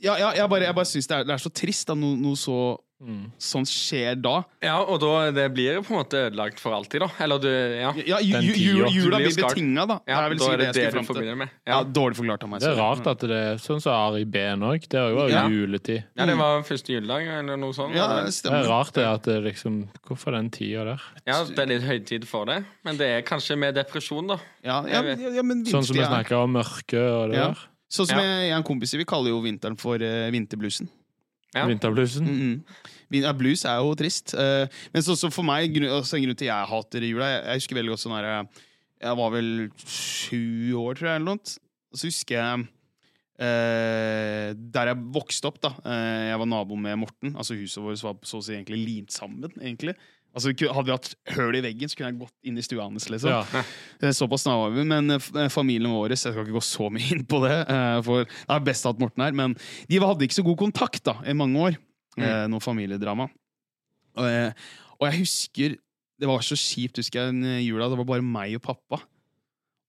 Ja, 0.02 0.18
ja 0.18 0.32
jeg 0.42 0.50
bare, 0.50 0.66
jeg 0.66 0.76
bare 0.76 0.90
syns 0.90 1.08
det, 1.08 1.22
det 1.24 1.36
er 1.38 1.40
så 1.40 1.52
trist 1.54 1.88
at 1.88 1.96
noe, 1.96 2.18
noe 2.20 2.36
så 2.36 2.58
Mm. 2.96 3.30
sånt 3.38 3.68
skjer 3.68 4.14
da. 4.24 4.42
Ja, 4.64 4.78
og 4.80 4.98
da 5.02 5.30
det 5.30 5.52
blir 5.52 5.82
på 5.84 5.92
en 5.92 5.98
måte 6.00 6.16
ødelagt 6.30 6.58
for 6.58 6.72
alltid, 6.72 7.02
da. 7.04 7.08
Eller 7.20 7.38
du 7.38 7.48
Ja, 7.50 7.90
Ja, 7.92 8.18
ju, 8.20 8.40
ju, 8.40 8.86
jula, 8.88 9.18
blir 9.18 9.36
betinga, 9.36 9.84
da. 9.86 9.98
ja 10.08 10.22
er 10.24 10.34
da 10.34 10.46
er 10.52 10.56
det 10.56 10.68
det 10.72 10.92
du 10.94 11.02
forbinder 11.04 11.36
med. 11.36 11.50
Ja, 11.66 11.76
Ja. 11.76 11.84
Dårlig 11.84 12.16
forklart 12.16 12.42
av 12.42 12.48
meg. 12.48 12.60
Det 12.60 12.70
er 12.70 12.76
rart 12.80 13.06
at 13.06 13.18
det 13.20 13.30
er 13.36 13.56
sånn 13.60 13.82
som 13.82 13.92
Ari 13.92 14.24
Behn 14.24 14.60
òg. 14.64 14.88
Det 14.88 14.98
var 15.14 15.28
jo 15.28 15.28
Ja. 15.28 15.46
juletid. 15.46 16.04
ja, 16.16 16.24
det 16.26 16.36
var 16.38 16.62
første 16.62 16.88
juledag, 16.88 17.26
eller 17.38 17.56
noe 17.56 17.72
sånt. 17.72 17.94
Ja, 17.94 18.08
det 18.24 18.32
det? 18.42 18.50
Er 18.52 18.64
rart 18.64 18.92
det 18.94 19.04
at 19.04 19.22
det 19.24 19.44
liksom 19.44 19.88
Hvorfor 20.08 20.32
den 20.32 20.50
tida 20.50 20.84
der? 20.84 21.02
ja, 21.26 21.44
det 21.44 21.58
er 21.58 21.66
litt 21.66 21.82
høytid 21.82 22.24
for 22.24 22.46
det. 22.46 22.64
Men 22.82 22.96
det 22.96 23.06
er 23.06 23.22
kanskje 23.22 23.58
med 23.58 23.74
depresjon, 23.74 24.26
da. 24.26 24.38
Ja, 24.64 24.82
ja, 24.86 25.02
ja, 25.02 25.30
ja, 25.36 25.42
men 25.42 25.64
Sånn 25.66 25.84
som 25.84 25.94
vi 25.96 26.00
vintertid 26.02 26.32
er- 26.32 26.36
om 26.42 26.52
mørke 26.54 26.96
og 27.12 27.30
det 27.30 27.36
Ja. 27.38 27.48
der. 27.48 27.58
Sånn 27.92 28.06
som 28.08 28.18
Ja. 28.18 28.24
jeg, 28.24 28.48
jeg 28.48 28.52
og 28.52 28.56
en 28.56 28.62
kompis 28.64 28.92
vi 28.96 29.04
kaller 29.04 29.28
jo 29.28 29.40
vinteren 29.42 29.76
for 29.78 29.94
uh, 29.96 30.30
vinterbluesen. 30.32 30.88
Ja. 31.56 31.64
Vinterbluesen. 31.70 32.26
Mm 32.28 32.38
-mm. 32.42 32.84
Ja, 33.22 33.32
Blues 33.32 33.64
er 33.64 33.78
jo 33.78 33.94
trist. 33.94 34.34
Uh, 34.34 34.66
men 34.92 35.02
så, 35.02 35.14
så 35.16 35.30
for 35.30 35.46
meg, 35.46 35.72
grunn, 35.74 35.88
altså, 35.88 36.16
en 36.16 36.24
grunn 36.26 36.36
til 36.36 36.50
jeg 36.50 36.70
hater 36.70 37.06
jula 37.06 37.28
Jeg, 37.30 37.44
jeg 37.44 37.60
husker 37.60 37.76
veldig 37.78 37.92
godt 37.94 38.02
sånn 38.02 38.16
her 38.16 38.26
eh, 38.30 38.62
Jeg 39.00 39.16
var 39.16 39.30
vel 39.30 39.70
sju 39.86 40.74
år, 40.74 40.94
tror 40.94 41.08
jeg, 41.08 41.14
eller 41.14 41.30
noe. 41.30 41.54
Og 41.92 42.00
så 42.00 42.10
husker 42.10 42.36
jeg 42.40 42.66
Uh, 43.36 44.56
Der 44.56 44.88
jeg 44.88 44.96
vokste 45.12 45.44
opp, 45.44 45.58
da. 45.60 45.68
uh, 45.84 46.24
jeg 46.30 46.38
var 46.40 46.46
nabo 46.48 46.74
med 46.74 46.96
Morten. 46.96 47.34
Altså 47.36 47.52
Huset 47.52 47.82
vårt 47.84 48.00
var 48.00 48.14
så 48.24 48.38
å 48.38 48.44
si 48.46 48.54
egentlig 48.54 48.78
limt 48.80 49.12
sammen. 49.12 49.52
egentlig 49.60 49.92
Altså 50.36 50.52
Hadde 50.52 50.84
vi 50.84 50.92
hatt 50.92 51.14
høl 51.32 51.56
i 51.56 51.62
veggen, 51.64 51.88
så 51.88 51.96
kunne 51.96 52.10
jeg 52.10 52.18
gått 52.20 52.34
inn 52.44 52.60
i 52.60 52.64
stua 52.64 52.84
hans. 52.84 53.08
liksom 53.12 53.32
Ja. 53.32 53.42
Eh, 54.04 54.12
Såpass 54.12 54.44
nær 54.44 54.68
vi, 54.74 54.84
men 54.84 55.14
eh, 55.14 55.28
eh, 55.40 55.48
familien 55.48 55.94
vår 55.94 56.12
Jeg 56.12 56.20
skal 56.20 56.42
ikke 56.42 56.58
gå 56.58 56.64
så 56.64 56.90
mye 56.92 57.14
inn 57.14 57.24
på 57.24 57.40
det, 57.46 57.56
for 58.04 58.26
det 58.28 58.52
er 58.52 58.66
best 58.66 58.88
at 58.88 59.00
Morten 59.00 59.24
er. 59.24 59.32
Men 59.32 59.56
de 59.88 60.00
hadde 60.02 60.26
ikke 60.26 60.36
så 60.36 60.44
god 60.44 60.60
kontakt 60.66 61.02
da 61.08 61.16
i 61.24 61.36
mange 61.36 61.56
år. 61.70 61.82
Mm. 62.16 62.48
noe 62.48 62.64
familiedrama. 62.64 63.26
Og, 64.16 64.26
og 64.96 65.02
jeg 65.04 65.18
husker 65.18 65.74
Det 66.16 66.24
var 66.24 66.40
så 66.40 66.56
kjipt, 66.56 66.96
husker 66.96 67.26
jeg, 67.26 67.64
jula. 67.66 67.90
Det 67.92 67.98
var 68.00 68.08
bare 68.08 68.24
meg 68.24 68.54
og 68.56 68.62
pappa. 68.64 69.02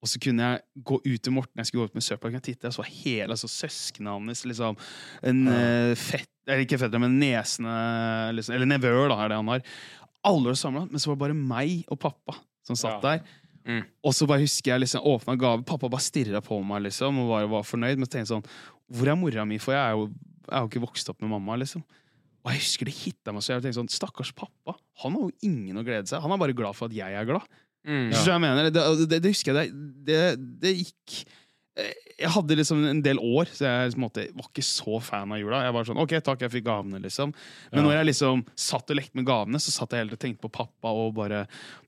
Og 0.04 0.10
så 0.12 0.20
kunne 0.22 0.44
jeg 0.44 0.84
gå 0.86 0.98
ut 1.06 1.22
til 1.24 1.34
Morten, 1.34 1.58
jeg 1.58 1.70
skulle 1.70 1.86
gå 1.86 1.92
ut 1.92 1.96
med 1.98 2.06
søpla, 2.06 2.30
og 2.30 2.44
titte, 2.44 2.68
og 2.68 2.76
så 2.76 2.84
var 2.84 2.92
hele 2.92 3.34
altså, 3.34 3.48
søsknene 3.50 4.12
hans 4.14 4.44
liksom 4.46 4.76
en 5.26 5.40
ja. 5.48 5.96
fett, 5.98 6.30
eller 6.46 6.66
ikke 6.68 6.78
fettere, 6.84 7.02
men 7.02 7.16
nesene 7.18 7.78
liksom, 8.36 8.54
Eller 8.56 8.70
nevøer, 8.70 9.08
da, 9.10 9.18
er 9.24 9.32
det 9.32 9.40
han 9.40 9.54
har. 9.56 9.64
Alle 10.28 10.52
var 10.52 10.60
samla, 10.60 10.86
men 10.92 11.00
så 11.02 11.10
var 11.12 11.18
det 11.18 11.24
bare 11.26 11.38
meg 11.40 11.86
og 11.94 12.00
pappa 12.04 12.36
som 12.68 12.76
satt 12.80 13.00
Ja. 13.00 13.18
der. 13.18 13.22
Mm. 13.68 13.84
Og 14.08 14.14
så 14.16 14.28
bare 14.30 14.44
husker 14.46 14.72
jeg 14.74 14.84
liksom 14.86 15.04
åpna 15.08 15.36
gave. 15.40 15.64
Pappa 15.68 15.90
bare 15.92 16.04
stirra 16.04 16.40
på 16.44 16.60
meg 16.64 16.86
liksom 16.88 17.18
og 17.24 17.32
bare 17.34 17.50
var 17.52 17.64
fornøyd. 17.68 18.00
Men 18.00 18.08
tenkte 18.08 18.32
sånn 18.36 18.46
Hvor 18.88 19.10
er 19.12 19.18
mora 19.20 19.44
mi? 19.48 19.58
For 19.60 19.76
jeg 19.76 19.84
er 19.84 19.96
jo, 19.98 20.06
jeg 20.48 20.56
er 20.56 20.62
jo 20.64 20.70
ikke 20.72 20.84
vokst 20.86 21.10
opp 21.12 21.22
med 21.24 21.32
mamma. 21.34 21.58
liksom 21.60 21.84
Og 22.46 22.52
jeg 22.54 22.62
husker 22.62 22.88
det 22.88 22.96
hitta 22.96 23.34
meg 23.36 23.44
så 23.44 23.56
jeg 23.58 23.66
tenkte 23.66 23.80
sånn 23.82 23.92
Stakkars 23.92 24.32
pappa. 24.36 24.78
Han 25.04 25.18
har 25.18 25.26
jo 25.28 25.32
ingen 25.44 25.76
å 25.80 25.84
glede 25.84 26.08
seg. 26.08 26.22
Han 26.24 26.32
er 26.32 26.40
bare 26.40 26.56
glad 26.56 26.76
for 26.80 26.88
at 26.88 26.96
jeg 26.96 27.12
er 27.20 27.28
glad. 27.28 27.44
Mm. 27.88 28.12
Mener, 28.44 28.70
det, 28.72 28.84
det, 29.08 29.22
det 29.24 29.32
husker 29.32 29.56
jeg 29.56 29.72
det, 29.72 29.92
det, 30.08 30.22
det 30.64 30.74
gikk 30.76 31.22
Jeg 32.18 32.32
hadde 32.34 32.56
liksom 32.58 32.80
en 32.90 33.02
del 33.06 33.20
år, 33.22 33.46
så 33.54 33.68
jeg 33.70 33.98
måte, 34.02 34.24
var 34.34 34.48
ikke 34.50 34.64
så 34.66 34.98
fan 35.06 35.32
av 35.36 35.38
jula. 35.38 35.60
Jeg 35.68 35.74
var 35.76 35.86
sånn, 35.86 36.00
ok, 36.02 36.16
takk, 36.26 36.42
jeg 36.42 36.54
fikk 36.56 36.66
gavene, 36.66 36.98
liksom. 37.04 37.34
Men 37.72 37.84
Ja. 37.84 37.84
når 37.86 37.94
jeg 38.00 38.08
liksom 38.10 38.42
satt 38.58 38.90
og 38.90 38.98
lekte 38.98 39.14
med 39.20 39.28
gavene, 39.28 39.60
så 39.62 39.70
satt 39.76 39.92
jeg 39.94 40.02
heller 40.02 40.18
og 40.18 40.22
tenkte 40.24 40.42
på 40.42 40.50
pappa, 40.52 40.90
og 40.90 41.14
bare 41.20 41.44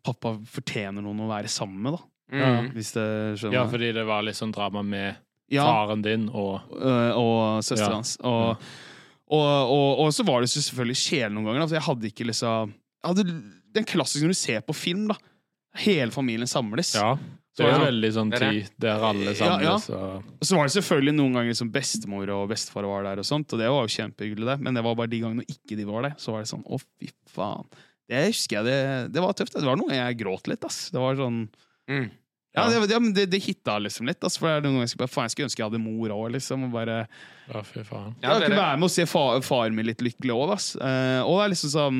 Pappa 0.06 0.36
fortjener 0.45 1.02
noen 1.02 1.23
å 1.25 1.30
være 1.32 1.49
sammen 1.49 1.82
med, 1.82 1.97
da. 1.97 2.04
Mm. 2.30 2.69
Hvis 2.75 2.91
det 2.93 3.08
skjønner 3.41 3.54
ja, 3.58 3.63
fordi 3.71 3.89
det 3.97 4.06
var 4.06 4.21
litt 4.21 4.38
sånn 4.38 4.54
drama 4.54 4.84
med 4.86 5.15
Ja, 5.49 5.63
faren 5.65 6.04
din 6.06 6.28
og 6.30 6.62
uh, 6.78 7.17
og 7.17 7.63
søstera 7.65 7.89
Ja. 7.89 7.95
hans. 7.97 8.12
Og, 8.21 8.62
og, 9.34 9.71
og, 9.73 9.99
og 10.06 10.13
så 10.13 10.23
var 10.28 10.41
det 10.45 10.52
selvfølgelig 10.54 10.99
kjedelig 11.02 11.34
noen 11.39 11.45
ganger. 11.49 11.65
da, 11.65 11.75
jeg 11.80 11.88
hadde 11.89 12.12
ikke 12.12 12.28
liksom 12.30 12.73
jeg 12.75 13.08
hadde 13.15 13.25
Den 13.73 13.86
klassiske 13.86 14.25
når 14.28 14.36
du 14.38 14.39
ser 14.43 14.62
på 14.62 14.75
film, 14.78 15.08
da. 15.10 15.15
Hele 15.82 16.12
familien 16.13 16.47
samles. 16.49 16.93
Ja. 16.97 17.15
Så 17.57 17.63
Det 17.63 17.65
er 17.65 17.71
var 17.73 17.79
jo 17.81 17.88
veldig 17.89 18.09
sånn 18.15 18.31
tid 18.31 18.67
der 18.79 19.01
alle 19.09 19.33
Ja, 19.35 19.55
ja. 19.63 19.73
og 19.73 20.45
så 20.45 20.55
var 20.55 20.69
det 20.69 20.75
selvfølgelig 20.77 21.15
noen 21.17 21.33
ganger 21.39 21.57
som 21.57 21.71
bestemor 21.73 22.29
og 22.35 22.45
bestefar 22.53 22.85
var 22.88 23.03
der, 23.07 23.19
og 23.23 23.27
sånt, 23.27 23.51
og 23.51 23.59
det 23.59 23.67
var 23.73 23.83
jo 23.88 23.95
kjempehyggelig, 23.97 24.45
det. 24.51 24.57
Men 24.63 24.77
det 24.77 24.83
var 24.85 24.95
bare 24.99 25.12
de 25.12 25.19
gangene 25.25 25.47
ikke 25.49 25.75
de 25.79 25.88
var 25.89 26.05
der, 26.07 26.13
så 26.21 26.35
var 26.35 26.45
det 26.45 26.51
sånn 26.53 26.63
å, 26.69 26.79
fy 26.79 27.09
faen. 27.33 27.67
Det 28.09 28.21
husker 28.29 28.59
jeg, 28.59 28.65
det, 28.69 29.12
det 29.13 29.21
var 29.25 29.35
tøft. 29.38 29.57
Det 29.57 29.65
var 29.67 29.77
noe 29.81 29.91
jeg 29.93 30.17
gråt 30.21 30.47
litt, 30.49 30.63
ass. 30.65 30.88
Det 30.93 31.01
var 31.01 31.17
sånn 31.19 31.43
Mm. 31.89 32.12
Ja, 32.53 32.67
det, 32.69 32.75
ja, 32.91 32.99
det, 32.99 33.13
det, 33.17 33.23
det 33.33 33.39
hitta 33.41 33.79
liksom 33.81 34.05
litt. 34.09 34.21
Altså, 34.25 34.41
for 34.43 34.62
noen 34.62 34.75
ganger 34.75 34.85
jeg 34.88 34.91
skulle 34.93 35.09
faen, 35.09 35.25
jeg 35.25 35.33
skulle 35.33 35.47
ønske 35.49 35.62
jeg 35.62 35.69
hadde 35.71 35.81
mor 35.81 36.13
òg, 36.13 36.27
liksom. 36.35 36.63
Og 36.67 36.71
bare 36.73 36.97
Ja, 37.49 37.62
fy 37.65 37.81
faen. 37.85 38.15
Jeg 38.21 38.43
kunne 38.43 38.59
være 38.62 38.77
med 38.77 38.88
og 38.89 38.93
se 38.93 39.05
far, 39.09 39.41
faren 39.45 39.77
min 39.77 39.89
litt 39.89 40.01
lykkelig 40.05 40.33
òg, 40.35 40.53
ass. 40.53 40.67
Eh, 40.77 41.19
og 41.25 41.38
det 41.39 41.43
er 41.47 41.53
liksom 41.53 41.73
sånn 41.73 41.99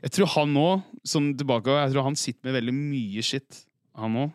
Jeg 0.00 0.14
tror 0.16 0.30
han 0.38 0.56
òg, 0.56 0.84
som 1.04 1.30
tilbake 1.36 1.76
Jeg 1.82 1.92
tror 1.94 2.06
han 2.08 2.16
sitter 2.16 2.48
med 2.48 2.56
veldig 2.62 2.74
mye 2.76 3.24
shit, 3.24 3.62
han 4.00 4.16
òg, 4.24 4.32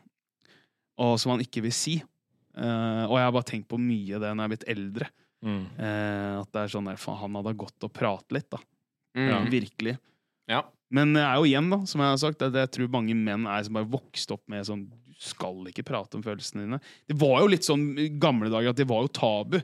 og 1.01 1.17
som 1.21 1.33
han 1.35 1.43
ikke 1.43 1.63
vil 1.65 1.73
si. 1.75 1.97
Uh, 2.55 3.03
og 3.09 3.17
jeg 3.19 3.25
har 3.27 3.33
bare 3.35 3.49
tenkt 3.49 3.67
på 3.67 3.79
mye 3.81 4.15
av 4.15 4.21
det 4.23 4.29
når 4.31 4.41
jeg 4.43 4.47
er 4.47 4.53
blitt 4.55 4.69
eldre. 4.75 5.09
Mm. 5.45 5.63
Uh, 5.77 6.41
at 6.41 6.51
det 6.55 6.61
er 6.61 6.71
sånn 6.71 6.87
der, 6.89 6.99
faen, 7.01 7.19
han 7.19 7.35
hadde 7.41 7.55
godt 7.65 7.87
å 7.87 7.91
prate 7.91 8.35
litt, 8.37 8.47
da. 8.53 8.61
Mm. 9.15 9.49
Virkelig. 9.51 9.97
Ja. 10.51 10.61
Men 10.95 11.13
det 11.17 11.23
er 11.25 11.39
jo 11.39 11.47
igjen, 11.49 11.67
da, 11.71 11.81
som 11.89 12.03
jeg 12.03 12.13
har 12.13 12.21
sagt, 12.21 12.43
at 12.45 12.55
jeg 12.55 12.71
tror 12.75 12.91
mange 12.93 13.15
menn 13.17 13.47
er 13.49 13.63
som 13.65 13.75
bare 13.77 13.89
vokst 13.89 14.31
opp 14.35 14.43
med 14.51 14.67
sånn 14.67 14.85
Du 14.87 15.15
skal 15.23 15.63
ikke 15.71 15.85
prate 15.87 16.17
om 16.19 16.23
følelsene 16.23 16.65
dine. 16.65 16.79
Det 17.07 17.15
var 17.17 17.39
jo 17.41 17.47
litt 17.47 17.63
sånn 17.63 17.85
i 18.03 18.09
gamle 18.19 18.49
dager 18.51 18.73
at 18.73 18.79
det 18.81 18.87
var 18.89 19.05
jo 19.05 19.11
tabu. 19.15 19.55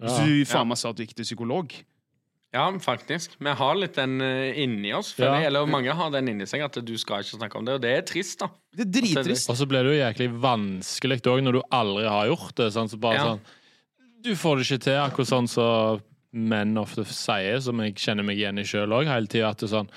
Hvis 0.00 0.16
Ja. 0.18 0.24
du 0.24 0.32
Ja. 0.40 0.44
faen 0.48 0.68
meg 0.68 0.78
sa 0.80 0.90
at 0.90 0.96
du 0.96 1.04
gikk 1.04 1.14
til 1.14 1.24
psykolog. 1.28 1.74
Ja, 2.54 2.64
faktisk. 2.78 3.34
Vi 3.42 3.52
har 3.58 3.74
litt 3.74 3.96
den 3.98 4.20
eh, 4.22 4.60
inni 4.62 4.92
oss. 4.94 5.12
Ja. 5.18 5.32
jeg. 5.34 5.48
Eller 5.50 5.66
mange 5.66 5.90
har 5.98 6.12
den 6.14 6.30
inni 6.30 6.46
seg, 6.46 6.62
at 6.62 6.78
du 6.86 6.94
skal 7.00 7.24
ikke 7.24 7.40
snakke 7.40 7.58
om 7.58 7.66
det. 7.66 7.76
Og 7.80 7.82
det 7.82 7.92
er 7.96 8.04
trist, 8.06 8.38
da. 8.44 8.48
Det 8.74 8.86
er 8.86 8.92
drittrist. 9.00 9.50
Og 9.50 9.58
så 9.58 9.66
blir 9.70 9.82
det 9.82 9.94
jo 9.96 10.00
jæklig 10.00 10.28
vanskelig 10.44 11.20
òg 11.32 11.42
når 11.42 11.58
du 11.58 11.62
aldri 11.74 12.06
har 12.06 12.30
gjort 12.30 12.54
det. 12.62 12.68
Sånn, 12.76 12.90
så 12.92 13.00
bare 13.02 13.18
Ja. 13.18 13.24
sånn 13.34 13.40
Du 14.24 14.30
får 14.40 14.56
det 14.56 14.64
ikke 14.64 14.84
til, 14.86 15.00
akkurat 15.02 15.28
sånn 15.28 15.48
som 15.50 16.00
menn 16.32 16.78
ofte 16.80 17.04
sier, 17.04 17.60
som 17.60 17.78
jeg 17.84 17.94
kjenner 18.00 18.24
meg 18.24 18.38
igjen 18.38 18.58
i 18.58 18.64
sjøl 18.64 18.94
òg, 18.96 19.06
hele 19.10 19.26
tida. 19.26 19.50
At 19.50 19.58
det 19.58 19.68
er 19.68 19.74
sånn 19.76 19.90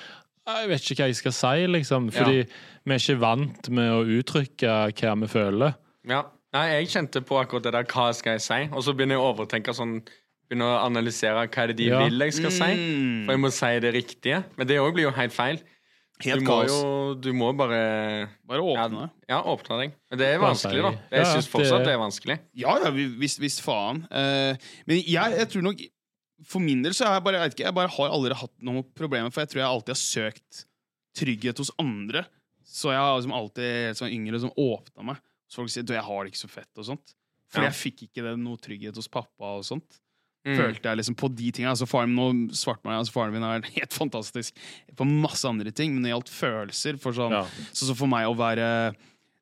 Jeg 0.47 0.67
vet 0.69 0.81
ikke 0.81 1.03
hva 1.03 1.07
jeg 1.07 1.15
skal 1.15 1.31
si, 1.35 1.67
liksom. 1.67 2.11
Fordi 2.11 2.45
vi 2.87 2.93
er 2.93 2.99
ikke 3.03 3.19
vant 3.19 3.69
med 3.69 3.91
å 3.91 4.03
uttrykke 4.17 4.75
hva 4.95 5.15
vi 5.21 5.27
føler. 5.27 5.75
Ja. 6.07 6.23
Nei, 6.55 6.67
jeg 6.79 6.87
kjente 6.93 7.21
på 7.21 7.35
akkurat 7.37 7.63
det 7.67 7.73
der 7.75 7.83
hva 7.83 8.13
skal 8.15 8.37
jeg 8.37 8.41
si, 8.41 8.59
og 8.71 8.81
så 8.81 8.93
begynner 8.95 9.17
jeg 9.17 9.23
å 9.23 9.33
overtenke 9.33 9.73
sånn 9.75 10.01
Begynner 10.47 10.69
å 10.77 10.85
analysere 10.85 11.41
hva 11.47 11.63
er 11.63 11.67
det 11.73 11.77
de 11.77 11.87
Ja. 11.89 12.03
vil 12.05 12.19
jeg 12.19 12.33
skal 12.37 12.51
si. 12.51 12.63
Mm. 12.63 13.25
For 13.25 13.33
jeg 13.35 13.41
må 13.43 13.51
si 13.51 13.79
det 13.83 13.93
riktige. 13.93 14.43
Men 14.57 14.67
det 14.67 14.77
òg 14.79 14.93
blir 14.95 15.03
jo 15.09 15.11
helt 15.11 15.33
feil. 15.35 15.59
Helt 16.23 16.39
du 16.39 16.45
må 16.47 16.55
kaos. 16.63 16.71
jo 16.71 17.13
Du 17.21 17.31
må 17.33 17.51
bare 17.55 18.29
Bare 18.47 18.61
åpne. 18.63 19.11
Ja, 19.29 19.41
åpne 19.43 19.77
deg. 19.83 19.91
Men 20.09 20.17
det 20.19 20.27
er 20.33 20.39
vanskelig, 20.39 20.81
da. 20.81 20.91
Jeg 21.11 21.19
Ja, 21.25 21.33
syns 21.35 21.47
fortsatt 21.51 21.83
det- 21.85 21.93
er 21.93 21.99
vanskelig. 21.99 22.39
Ja, 22.55 22.77
ja, 22.79 22.89
visst, 22.91 23.39
visst 23.39 23.61
faen. 23.61 24.01
Uh, 24.09 24.55
men 24.87 24.97
jeg, 25.03 25.37
jeg 25.37 25.47
tror 25.49 25.61
nok 25.63 25.77
For 26.45 26.59
min 26.59 26.81
del 26.83 26.93
så 26.93 27.05
har 27.05 27.13
jeg 27.15 27.23
bare, 27.23 27.41
jeg 27.41 27.51
ikke, 27.55 27.63
jeg 27.65 27.73
bare 27.73 27.87
har 27.89 28.09
aldri 28.13 28.33
hatt 28.35 28.51
noen 28.61 28.83
problemer, 28.93 29.31
for 29.33 29.41
jeg 29.41 29.49
tror 29.49 29.61
jeg 29.61 29.65
alltid 29.65 29.89
har 29.89 29.95
søkt 29.95 30.65
trygghet 31.17 31.57
hos 31.57 31.71
andre. 31.79 32.25
Så 32.63 32.91
jeg 32.93 32.99
har 33.01 33.17
liksom 33.19 33.33
alltid 33.33 33.87
helt 33.87 33.97
sånn 33.97 34.13
yngre 34.13 34.39
som 34.39 34.51
åpna 34.57 35.03
meg. 35.03 35.17
Så 35.49 35.55
folk 35.63 35.69
sier 35.73 35.83
du, 35.87 35.93
jeg 35.93 36.03
har 36.03 36.23
det 36.23 36.31
ikke 36.33 36.43
så 36.45 36.49
fett 36.51 36.77
og 36.77 36.85
sånt. 36.85 37.13
For 37.49 37.61
Ja. 37.63 37.69
jeg 37.69 37.73
fikk 37.93 38.03
ikke 38.09 38.21
det, 38.23 38.37
noe 38.37 38.57
trygghet 38.57 38.95
hos 38.95 39.07
pappa 39.07 39.45
og 39.57 39.63
sånt. 39.63 39.97
Mm. 40.47 40.55
Følte 40.61 40.87
jeg 40.87 40.97
liksom 41.01 41.15
på 41.19 41.27
de 41.35 41.49
tingene. 41.51 41.73
Altså 41.73 41.87
faren 41.91 42.13
nå 42.15 42.29
meg, 42.31 42.93
altså 42.95 43.11
faren 43.11 43.33
min 43.35 43.43
har 43.43 43.57
vært 43.57 43.73
helt 43.81 43.95
fantastisk 43.97 44.55
på 44.95 45.07
masse 45.09 45.43
andre 45.49 45.73
ting, 45.75 45.91
men 45.93 46.05
det 46.07 46.13
gjaldt 46.13 46.31
følelser. 46.31 46.99
For 47.03 47.11
sånn, 47.17 47.35
Ja. 47.35 47.41
så, 47.73 47.89
så, 47.89 47.95
for 47.99 48.07
meg 48.07 48.29
å 48.29 48.35
være 48.39 48.69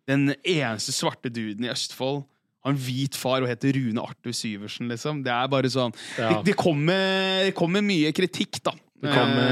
den 0.09 0.31
eneste 0.41 0.93
svarte 0.95 1.29
duden 1.33 1.65
i 1.67 1.71
Østfold. 1.73 2.23
Har 2.65 2.73
en 2.73 2.79
hvit 2.81 3.13
far 3.21 3.43
og 3.45 3.49
heter 3.51 3.75
Rune 3.77 4.01
Arthur 4.01 4.33
Syversen, 4.33 4.89
liksom. 4.89 5.21
Det 5.25 5.29
er 5.33 5.47
bare 5.53 5.69
sånn 5.69 5.93
Ja. 6.17 6.31
det, 6.39 6.49
det, 6.49 6.55
kommer, 6.57 7.45
det 7.45 7.53
kommer 7.57 7.85
mye 7.85 8.09
kritikk, 8.17 8.57
da. 8.65 8.73
Det 9.05 9.13
kommer 9.13 9.51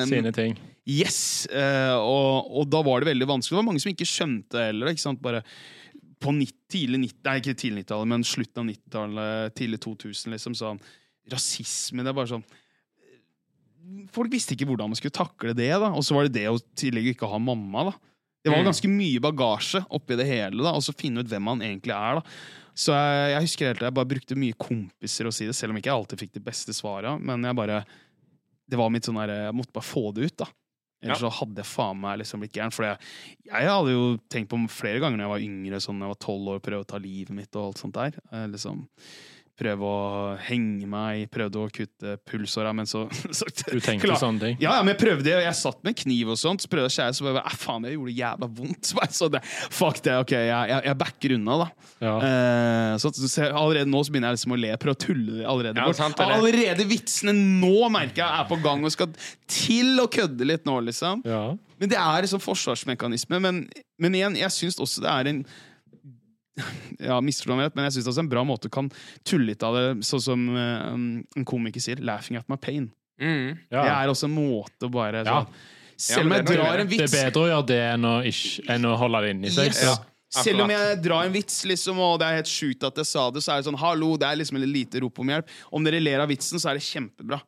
Eh, 0.00 0.04
Sine 0.08 0.32
ting. 0.32 0.54
Yes, 0.88 1.44
eh, 1.52 1.92
og, 2.00 2.48
og 2.56 2.70
da 2.72 2.80
var 2.86 3.02
det 3.04 3.10
veldig 3.10 3.26
vanskelig. 3.28 3.52
Det 3.52 3.60
var 3.60 3.66
mange 3.68 3.82
som 3.84 3.92
ikke 3.92 4.08
skjønte 4.08 4.62
heller. 4.70 4.88
Ikke 4.94 5.04
sant? 5.04 5.20
Bare 5.20 5.42
på 6.20 6.32
90, 6.34 6.54
tidlig 6.72 6.98
90, 7.04 7.20
Nei, 7.28 7.36
ikke 7.40 7.54
tidlig 7.58 7.84
90-tallet, 7.84 8.08
men 8.12 8.24
slutten 8.26 8.62
av 8.62 8.68
90-tallet, 8.72 9.54
tidlig 9.58 9.80
2000, 9.84 10.32
liksom. 10.34 10.56
Sånn, 10.58 10.80
rasisme, 11.30 12.02
det 12.04 12.10
er 12.12 12.16
bare 12.18 12.32
sånn 12.34 12.44
Folk 14.12 14.28
visste 14.32 14.52
ikke 14.52 14.66
hvordan 14.68 14.90
man 14.92 14.98
skulle 14.98 15.16
takle 15.16 15.54
det, 15.56 15.70
da. 15.80 15.88
Og 15.96 16.04
så 16.04 16.12
var 16.16 16.26
det 16.28 16.34
det 16.36 16.46
å 16.50 16.58
tillegg 16.76 17.14
ikke 17.14 17.28
ha 17.30 17.38
mamma, 17.40 17.86
da. 17.88 17.94
Det 18.44 18.52
var 18.52 18.60
Mm. 18.60 18.68
ganske 18.68 18.88
mye 18.88 19.20
bagasje 19.20 19.80
oppi 19.90 20.16
det 20.16 20.26
hele, 20.28 20.62
da, 20.62 20.72
og 20.76 20.82
så 20.84 20.92
finne 20.94 21.20
ut 21.20 21.28
hvem 21.28 21.42
man 21.42 21.60
egentlig 21.60 21.94
er, 21.96 22.20
da. 22.20 22.22
Så 22.74 22.92
jeg, 22.94 23.32
jeg 23.32 23.42
husker 23.42 23.66
helt, 23.72 23.80
jeg 23.80 23.94
bare 23.94 24.06
brukte 24.12 24.36
mye 24.38 24.54
kompiser 24.54 25.26
å 25.26 25.32
si 25.34 25.46
det, 25.48 25.54
selv 25.56 25.72
om 25.72 25.78
ikke 25.80 25.88
jeg 25.90 25.96
alltid 25.98 26.20
fikk 26.20 26.32
de 26.36 26.40
beste 26.44 26.72
svara. 26.76 27.16
Men 27.18 27.42
jeg 27.42 27.56
bare 27.56 27.84
Det 28.68 28.76
var 28.76 28.90
mitt 28.90 29.02
sånn 29.02 29.16
der, 29.16 29.46
jeg 29.48 29.54
måtte 29.56 29.72
bare 29.72 29.88
få 29.88 30.12
det 30.12 30.26
ut, 30.28 30.36
da. 30.36 30.46
Ellers 31.02 31.22
så 31.22 31.30
hadde 31.30 31.62
jeg 31.62 31.70
faen 31.70 32.00
meg 32.02 32.18
liksom 32.22 32.42
blitt 32.42 32.56
gæren. 32.56 32.74
For 32.74 32.88
jeg, 32.88 32.98
jeg 33.46 33.70
hadde 33.70 33.94
jo 33.94 34.06
tenkt 34.32 34.50
på 34.50 34.60
flere 34.72 35.02
ganger 35.02 35.20
når 35.20 35.26
jeg 35.26 35.34
var 35.34 35.46
yngre, 35.46 35.82
sånn 35.84 35.98
når 36.00 36.08
jeg 36.08 36.14
var 36.14 36.22
tolv 36.26 36.52
år, 36.54 36.62
prøve 36.64 36.86
å 36.86 36.88
ta 36.90 37.02
livet 37.02 37.34
mitt 37.36 37.58
og 37.58 37.68
alt 37.68 37.82
sånt 37.82 37.98
der. 37.98 38.18
Eh, 38.32 38.46
liksom 38.50 38.86
Prøve 39.58 39.88
å 39.90 40.02
henge 40.46 40.86
meg, 40.86 41.24
prøvde 41.34 41.58
å 41.58 41.70
kutte 41.74 42.14
pulsåra, 42.28 42.70
men 42.76 42.86
så, 42.86 43.04
så 43.38 43.48
Du 43.50 43.80
tenkte 43.82 44.06
Klar. 44.06 44.20
sånne 44.20 44.42
ting. 44.44 44.58
ja, 44.62 44.76
ja, 44.78 44.84
men 44.84 44.94
jeg 44.94 45.00
prøvde, 45.02 45.34
og 45.34 45.42
jeg 45.42 45.58
satt 45.58 45.80
med 45.86 45.98
kniv 45.98 46.30
og 46.34 46.38
sånt, 46.38 46.62
så 46.62 46.70
prøvde 46.70 46.86
jeg 46.86 46.94
å 46.94 46.96
skjære, 46.96 47.16
så 47.18 47.26
bare, 47.26 47.54
faen, 47.58 47.86
det 47.86 47.94
gjorde 47.96 48.14
jævla 48.20 48.50
vondt. 48.60 48.92
Så 49.18 49.26
det, 49.32 49.40
fuck 49.74 49.98
det, 50.04 50.14
ok, 50.20 50.32
jeg, 50.36 50.70
jeg, 50.70 50.82
jeg 50.86 50.96
backer 51.00 51.34
unna, 51.34 51.54
da. 51.62 51.68
Ja. 52.04 52.14
Uh, 52.22 52.92
så, 53.00 53.10
så 53.16 53.48
allerede 53.48 53.88
nå 53.90 54.02
så 54.04 54.12
begynner 54.14 54.30
jeg 54.30 54.38
liksom 54.38 54.54
å 54.54 54.58
le, 54.60 54.74
prøve 54.78 54.94
å 54.94 55.00
tulle 55.02 55.46
allerede 55.48 55.82
Ja, 55.82 55.94
sant, 55.96 56.14
det 56.18 56.26
er 56.26 56.30
det. 56.30 56.36
Allerede 56.38 56.86
vitsene 56.86 57.34
nå 57.34 57.88
merker 57.90 58.22
jeg 58.22 58.28
er 58.28 58.46
på 58.50 58.60
gang 58.62 58.84
og 58.86 58.94
skal 58.94 59.10
til 59.50 59.98
å 60.02 60.06
kødde 60.12 60.46
litt 60.46 60.68
nå, 60.68 60.78
liksom. 60.90 61.24
ja. 61.26 61.48
Men 61.78 61.92
det 61.92 61.98
er 62.00 62.24
liksom 62.24 62.42
forsvarsmekanisme. 62.42 63.38
Men, 63.42 63.60
men 64.02 64.16
igjen, 64.18 64.38
jeg 64.38 64.54
syns 64.54 64.80
også 64.82 65.04
det 65.04 65.12
er 65.12 65.30
en 65.30 65.42
ja, 67.08 67.20
misforstå 67.24 67.56
men 67.56 67.84
jeg 67.88 67.96
synes 67.98 68.10
også 68.12 68.24
en 68.24 68.30
bra 68.30 68.44
måte 68.46 68.70
kan 68.72 68.90
tulle 69.24 69.52
litt 69.52 69.62
av 69.62 69.74
det, 69.78 69.86
sånn 70.06 70.22
som 70.24 70.44
eh, 70.56 70.86
en 71.38 71.44
komiker 71.48 71.80
sier, 71.82 72.00
'laughing 72.02 72.38
at 72.40 72.48
my 72.48 72.56
pain'. 72.56 72.90
Mm. 73.20 73.58
Ja. 73.70 73.82
Det 73.82 73.90
er 73.94 74.12
også 74.12 74.28
en 74.28 74.36
måte 74.36 74.86
å 74.86 74.92
bare 74.92 75.24
Ja. 75.24 75.42
sånn, 75.42 75.46
Selv 75.98 76.26
om 76.26 76.32
jeg 76.36 76.44
det 76.46 76.54
er 76.54 76.62
drar 76.62 76.78
en 76.78 76.86
vits 76.86 77.10
Det 77.10 77.18
er 77.18 77.30
bedre 77.30 77.42
å 77.42 77.48
gjøre 77.50 77.66
det 77.66 77.80
enn 77.94 78.04
å, 78.06 78.14
ikke, 78.22 78.68
enn 78.70 78.84
å 78.86 78.96
holde 78.96 79.20
det 79.24 79.30
inni 79.34 79.50
seg. 79.50 79.66
yes. 79.66 79.82
Ja, 79.82 79.96
Selv 80.42 80.60
om 80.62 80.70
jeg 80.70 81.02
drar 81.02 81.24
en 81.24 81.32
vits, 81.32 81.64
liksom, 81.64 81.98
og 81.98 82.18
det 82.20 82.26
er 82.28 82.36
helt 82.36 82.46
sjukt 82.52 82.84
at 82.84 82.94
jeg 83.00 83.06
sa 83.08 83.30
det, 83.30 83.42
så 83.42 83.52
er 83.54 83.62
det 83.62 83.66
sånn 83.72 83.80
'hallo', 83.80 84.18
det 84.18 84.28
er 84.28 84.36
liksom 84.36 84.62
et 84.62 84.68
lite 84.68 85.00
rop 85.00 85.18
om 85.18 85.26
hjelp. 85.26 85.46
Om 85.72 85.84
dere 85.84 86.00
ler 86.00 86.20
av 86.20 86.28
vitsen, 86.28 86.60
så 86.60 86.70
er 86.70 86.74
det 86.74 86.84
kjempebra. 86.84 87.40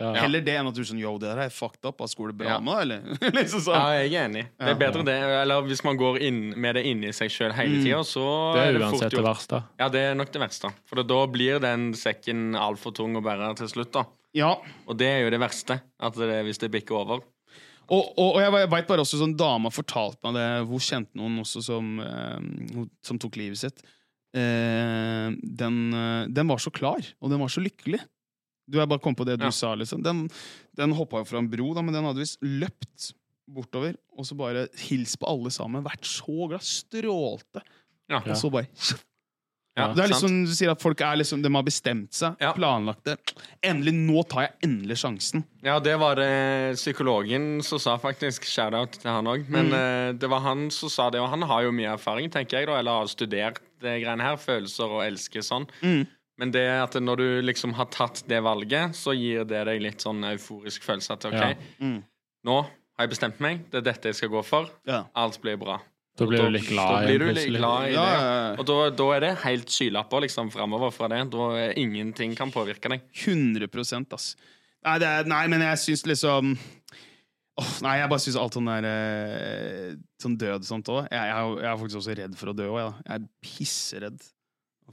Ja. 0.00 0.14
Heller 0.22 0.40
det 0.40 0.54
enn 0.56 0.66
at 0.70 0.74
du 0.74 0.80
er 0.80 0.86
sånn 0.88 0.98
'yo, 1.02 1.12
det 1.20 1.28
der 1.28 1.42
er 1.44 1.50
fucked 1.52 1.84
up', 1.84 2.00
ass, 2.00 2.14
går 2.16 2.28
det 2.32 2.36
bra 2.38 2.48
Ja. 2.54 2.58
med 2.60 2.78
eller? 2.82 3.00
liksom 3.36 3.60
sånn. 3.60 3.76
Ja, 3.76 4.00
jeg 4.00 4.14
er 4.14 4.28
enig. 4.30 4.44
Det 4.58 4.68
er 4.72 4.78
bedre 4.80 5.04
det. 5.04 5.16
Eller 5.42 5.60
hvis 5.68 5.84
man 5.84 5.98
går 6.00 6.18
inn 6.24 6.54
med 6.56 6.74
det 6.74 6.84
inni 6.88 7.12
seg 7.12 7.28
sjøl 7.30 7.52
hele 7.52 7.76
Mm. 7.76 7.84
tida, 7.84 8.00
så 8.02 8.24
Det 8.54 8.62
er 8.62 8.68
er 8.68 8.72
det 8.72 8.80
fort 8.80 8.92
uansett 9.02 9.10
det 9.18 9.24
verste. 9.28 9.62
Ja, 9.78 9.88
det 9.88 10.00
er 10.00 10.14
nok 10.14 10.32
det 10.32 10.40
verste. 10.40 10.72
For 10.86 11.02
da 11.02 11.26
blir 11.26 11.60
den 11.60 11.92
sekken 11.92 12.54
altfor 12.56 12.94
tung 12.94 13.14
å 13.14 13.22
bære 13.22 13.54
til 13.56 13.68
slutt, 13.68 13.92
da. 13.92 14.04
Ja, 14.32 14.56
Og 14.88 14.96
det 14.96 15.06
er 15.06 15.24
jo 15.24 15.30
det 15.30 15.40
verste. 15.40 15.80
At 16.00 16.14
det, 16.14 16.44
hvis 16.46 16.58
det 16.58 16.70
bikker 16.70 16.96
over. 16.96 17.20
Og, 17.90 18.14
og, 18.16 18.36
og 18.36 18.40
jeg 18.40 18.70
veit 18.70 18.86
bare 18.86 19.00
også 19.02 19.18
sånn 19.18 19.36
dama 19.36 19.68
fortalte 19.68 20.22
meg 20.22 20.34
det 20.34 20.68
Hun 20.68 20.78
kjente 20.78 21.10
noen 21.16 21.40
også 21.40 21.60
som, 21.60 21.98
eh, 21.98 22.86
som 23.02 23.18
tok 23.18 23.34
livet 23.36 23.58
sitt. 23.58 23.82
Eh, 24.32 25.30
den, 25.42 25.92
eh, 25.92 26.26
den 26.30 26.46
var 26.46 26.56
så 26.62 26.70
klar, 26.70 27.02
og 27.20 27.30
den 27.30 27.40
var 27.40 27.48
så 27.48 27.60
lykkelig. 27.60 28.00
Du 28.70 28.78
er 28.80 28.86
bare 28.86 29.02
kommet 29.02 29.18
på 29.18 29.26
det 29.26 29.38
du 29.40 29.44
Ja. 29.48 29.50
sa, 29.50 29.74
liksom. 29.74 30.02
Den, 30.06 30.28
den 30.78 30.92
hoppa 30.94 31.18
jo 31.24 31.24
fra 31.24 31.38
en 31.42 31.48
bro, 31.50 31.72
da, 31.74 31.82
men 31.82 31.94
den 31.96 32.04
hadde 32.06 32.22
visst 32.22 32.38
løpt 32.42 33.12
bortover 33.50 33.96
og 34.16 34.24
så 34.28 34.36
bare 34.38 34.68
hilst 34.86 35.18
på 35.18 35.26
alle 35.26 35.50
sammen. 35.50 35.82
Vært 35.82 36.06
så 36.06 36.48
glad. 36.48 36.62
Strålte. 36.62 37.64
Ja. 38.10 38.20
Og 38.22 38.36
så 38.38 38.50
bare 38.52 38.68
Ja, 39.78 39.94
Det 39.94 40.02
er 40.02 40.08
liksom, 40.10 40.32
du 40.44 40.50
sier 40.52 40.72
at 40.72 40.82
folk 40.82 41.00
er 41.00 41.14
liksom, 41.16 41.40
de 41.44 41.48
har 41.54 41.62
bestemt 41.64 42.12
seg, 42.12 42.34
Ja. 42.42 42.50
planlagt 42.52 43.04
det. 43.06 43.14
Endelig, 43.62 43.94
nå 43.94 44.24
tar 44.28 44.42
jeg 44.42 44.52
endelig 44.66 44.96
sjansen. 44.98 45.44
Ja, 45.62 45.78
det 45.78 45.94
var 45.98 46.16
det 46.16 46.74
psykologen 46.76 47.62
som 47.64 47.78
sa, 47.78 47.96
faktisk. 47.96 48.44
Shout-out 48.50 48.98
til 48.98 49.08
han 49.10 49.24
òg. 49.30 49.48
Men 49.48 49.70
Mm. 49.70 49.72
uh, 49.72 50.12
det 50.18 50.28
var 50.28 50.40
han 50.40 50.70
som 50.70 50.88
sa 50.90 51.08
det, 51.08 51.20
og 51.20 51.30
han 51.30 51.42
har 51.42 51.62
jo 51.62 51.70
mye 51.72 51.94
erfaring, 51.96 52.28
tenker 52.30 52.58
jeg, 52.58 52.66
da, 52.66 52.78
eller 52.80 52.90
har 52.98 53.06
studert 53.06 53.60
det 53.80 54.02
greiene 54.02 54.20
her. 54.20 54.36
Følelser 54.36 54.90
og 54.90 55.02
elsker 55.06 55.40
sånn. 55.40 55.66
Mm. 55.82 56.06
Men 56.40 56.52
det 56.54 56.64
at 56.72 56.96
når 56.96 57.20
du 57.20 57.26
liksom 57.44 57.74
har 57.76 57.90
tatt 57.92 58.22
det 58.30 58.40
valget, 58.44 58.96
så 58.96 59.12
gir 59.16 59.44
det 59.48 59.60
deg 59.68 59.82
litt 59.84 60.00
sånn 60.04 60.24
euforisk 60.32 60.86
følelse 60.86 61.12
at 61.18 61.26
OK, 61.28 61.36
Ja. 61.36 61.54
Mm. 61.84 61.98
nå 62.48 62.58
har 62.64 63.06
jeg 63.06 63.12
bestemt 63.14 63.40
meg, 63.44 63.64
det 63.72 63.80
er 63.82 63.86
dette 63.92 64.08
jeg 64.10 64.16
skal 64.18 64.32
gå 64.32 64.40
for. 64.44 64.68
Ja. 64.88 65.04
Alt 65.16 65.40
blir 65.44 65.58
bra. 65.60 65.78
Da 66.18 66.26
blir 66.28 66.42
du 66.42 66.50
litt 66.52 66.66
Da 66.68 66.72
glad 66.74 67.06
blir 67.06 67.14
igjen 67.14 67.20
du 67.22 67.38
litt 67.38 67.54
glad 67.56 67.84
i 67.84 67.92
det. 67.92 67.94
ja, 67.94 68.08
ja. 68.16 68.56
Og 68.58 68.66
da, 68.68 68.78
da 68.92 69.06
er 69.16 69.24
det 69.24 69.30
helt 69.44 69.70
skylapper 69.72 70.24
liksom 70.26 70.50
framover 70.52 70.92
fra 70.92 71.08
det. 71.12 71.20
Da 71.32 71.46
er 71.60 71.78
ingenting 71.80 72.34
kan 72.36 72.52
påvirke 72.52 72.92
deg. 72.92 73.06
100 73.24 73.68
ass. 74.16 74.34
Nei, 74.84 74.96
det 75.00 75.08
er, 75.08 75.28
nei, 75.28 75.44
men 75.52 75.60
jeg 75.64 75.80
syns 75.80 76.06
liksom 76.08 76.54
oh, 77.60 77.72
Nei, 77.84 77.98
jeg 78.00 78.08
bare 78.08 78.22
syns 78.24 78.38
alt 78.40 78.56
sånn 78.56 78.68
der 78.70 78.86
eh, 78.88 79.88
Sånn 80.20 80.38
død 80.40 80.62
og 80.62 80.68
sånt 80.68 80.88
òg. 80.92 81.02
Jeg, 81.12 81.32
jeg, 81.32 81.56
jeg 81.60 81.70
er 81.72 81.80
faktisk 81.84 82.00
også 82.00 82.16
redd 82.20 82.36
for 82.40 82.52
å 82.52 82.56
dø 82.56 82.68
òg. 82.72 82.78
Jeg, 82.80 82.94
jeg 83.06 83.16
er 83.20 83.26
pisseredd. 83.44 84.28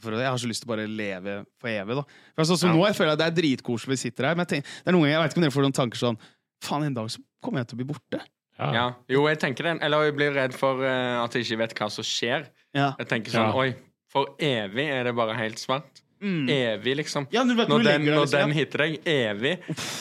For. 0.02 0.16
Jeg 0.18 0.30
har 0.30 0.38
så 0.42 0.48
lyst 0.50 0.64
til 0.64 0.70
å 0.70 0.74
bare 0.76 0.88
leve 0.88 1.36
for 1.62 1.70
evig. 1.72 1.96
da 2.00 2.04
For 2.36 2.44
altså, 2.46 2.58
så 2.58 2.68
Ja. 2.68 2.74
nå, 2.74 2.86
jeg 2.88 2.96
føler 2.96 3.12
at 3.14 3.20
Det 3.20 3.28
er 3.28 3.38
dritkoselig 3.42 3.96
vi 3.96 4.02
sitter 4.04 4.26
her, 4.30 4.36
men 4.36 4.46
jeg, 4.46 4.50
tenker, 4.62 4.70
det 4.84 4.88
er 4.88 4.96
noen 4.98 5.04
ganger, 5.08 5.16
jeg 5.18 5.24
vet 5.24 5.32
ikke 5.32 5.38
om 5.38 5.46
dere 5.48 5.56
får 5.58 5.66
noen 5.68 5.78
tanker 5.82 5.98
sånn 5.98 6.20
Faen, 6.64 6.84
en 6.88 6.94
dag 6.98 7.10
så 7.14 7.22
kommer 7.44 7.60
jeg 7.62 7.68
til 7.70 7.78
å 7.78 7.82
bli 7.84 7.86
borte. 7.94 8.20
Ja. 8.58 8.72
Ja. 8.74 8.86
Jo, 9.14 9.28
jeg 9.30 9.38
tenker 9.38 9.64
det. 9.68 9.76
Eller 9.86 10.08
jeg 10.08 10.16
blir 10.18 10.32
redd 10.34 10.56
for 10.58 10.82
uh, 10.82 11.22
at 11.24 11.36
jeg 11.38 11.46
ikke 11.46 11.60
vet 11.62 11.76
hva 11.78 11.90
som 11.94 12.04
skjer. 12.04 12.48
Ja. 12.74 12.96
Jeg 12.98 13.08
tenker 13.12 13.30
sånn 13.30 13.52
Ja. 13.52 13.54
Oi, 13.54 13.76
for 14.10 14.34
evig 14.42 14.88
er 14.90 15.04
det 15.06 15.14
bare 15.16 15.36
helt 15.38 15.62
svart. 15.62 16.02
Mm. 16.21 16.49
Evig, 16.49 16.95
liksom. 16.97 17.27
Ja, 17.30 17.43
vet, 17.43 17.67
Når 17.69 17.84
den, 17.86 18.06
når 18.06 18.23
liksom, 18.23 18.39
den 18.39 18.53
hitter 18.58 18.82
deg 18.82 18.95
evig 19.06 19.51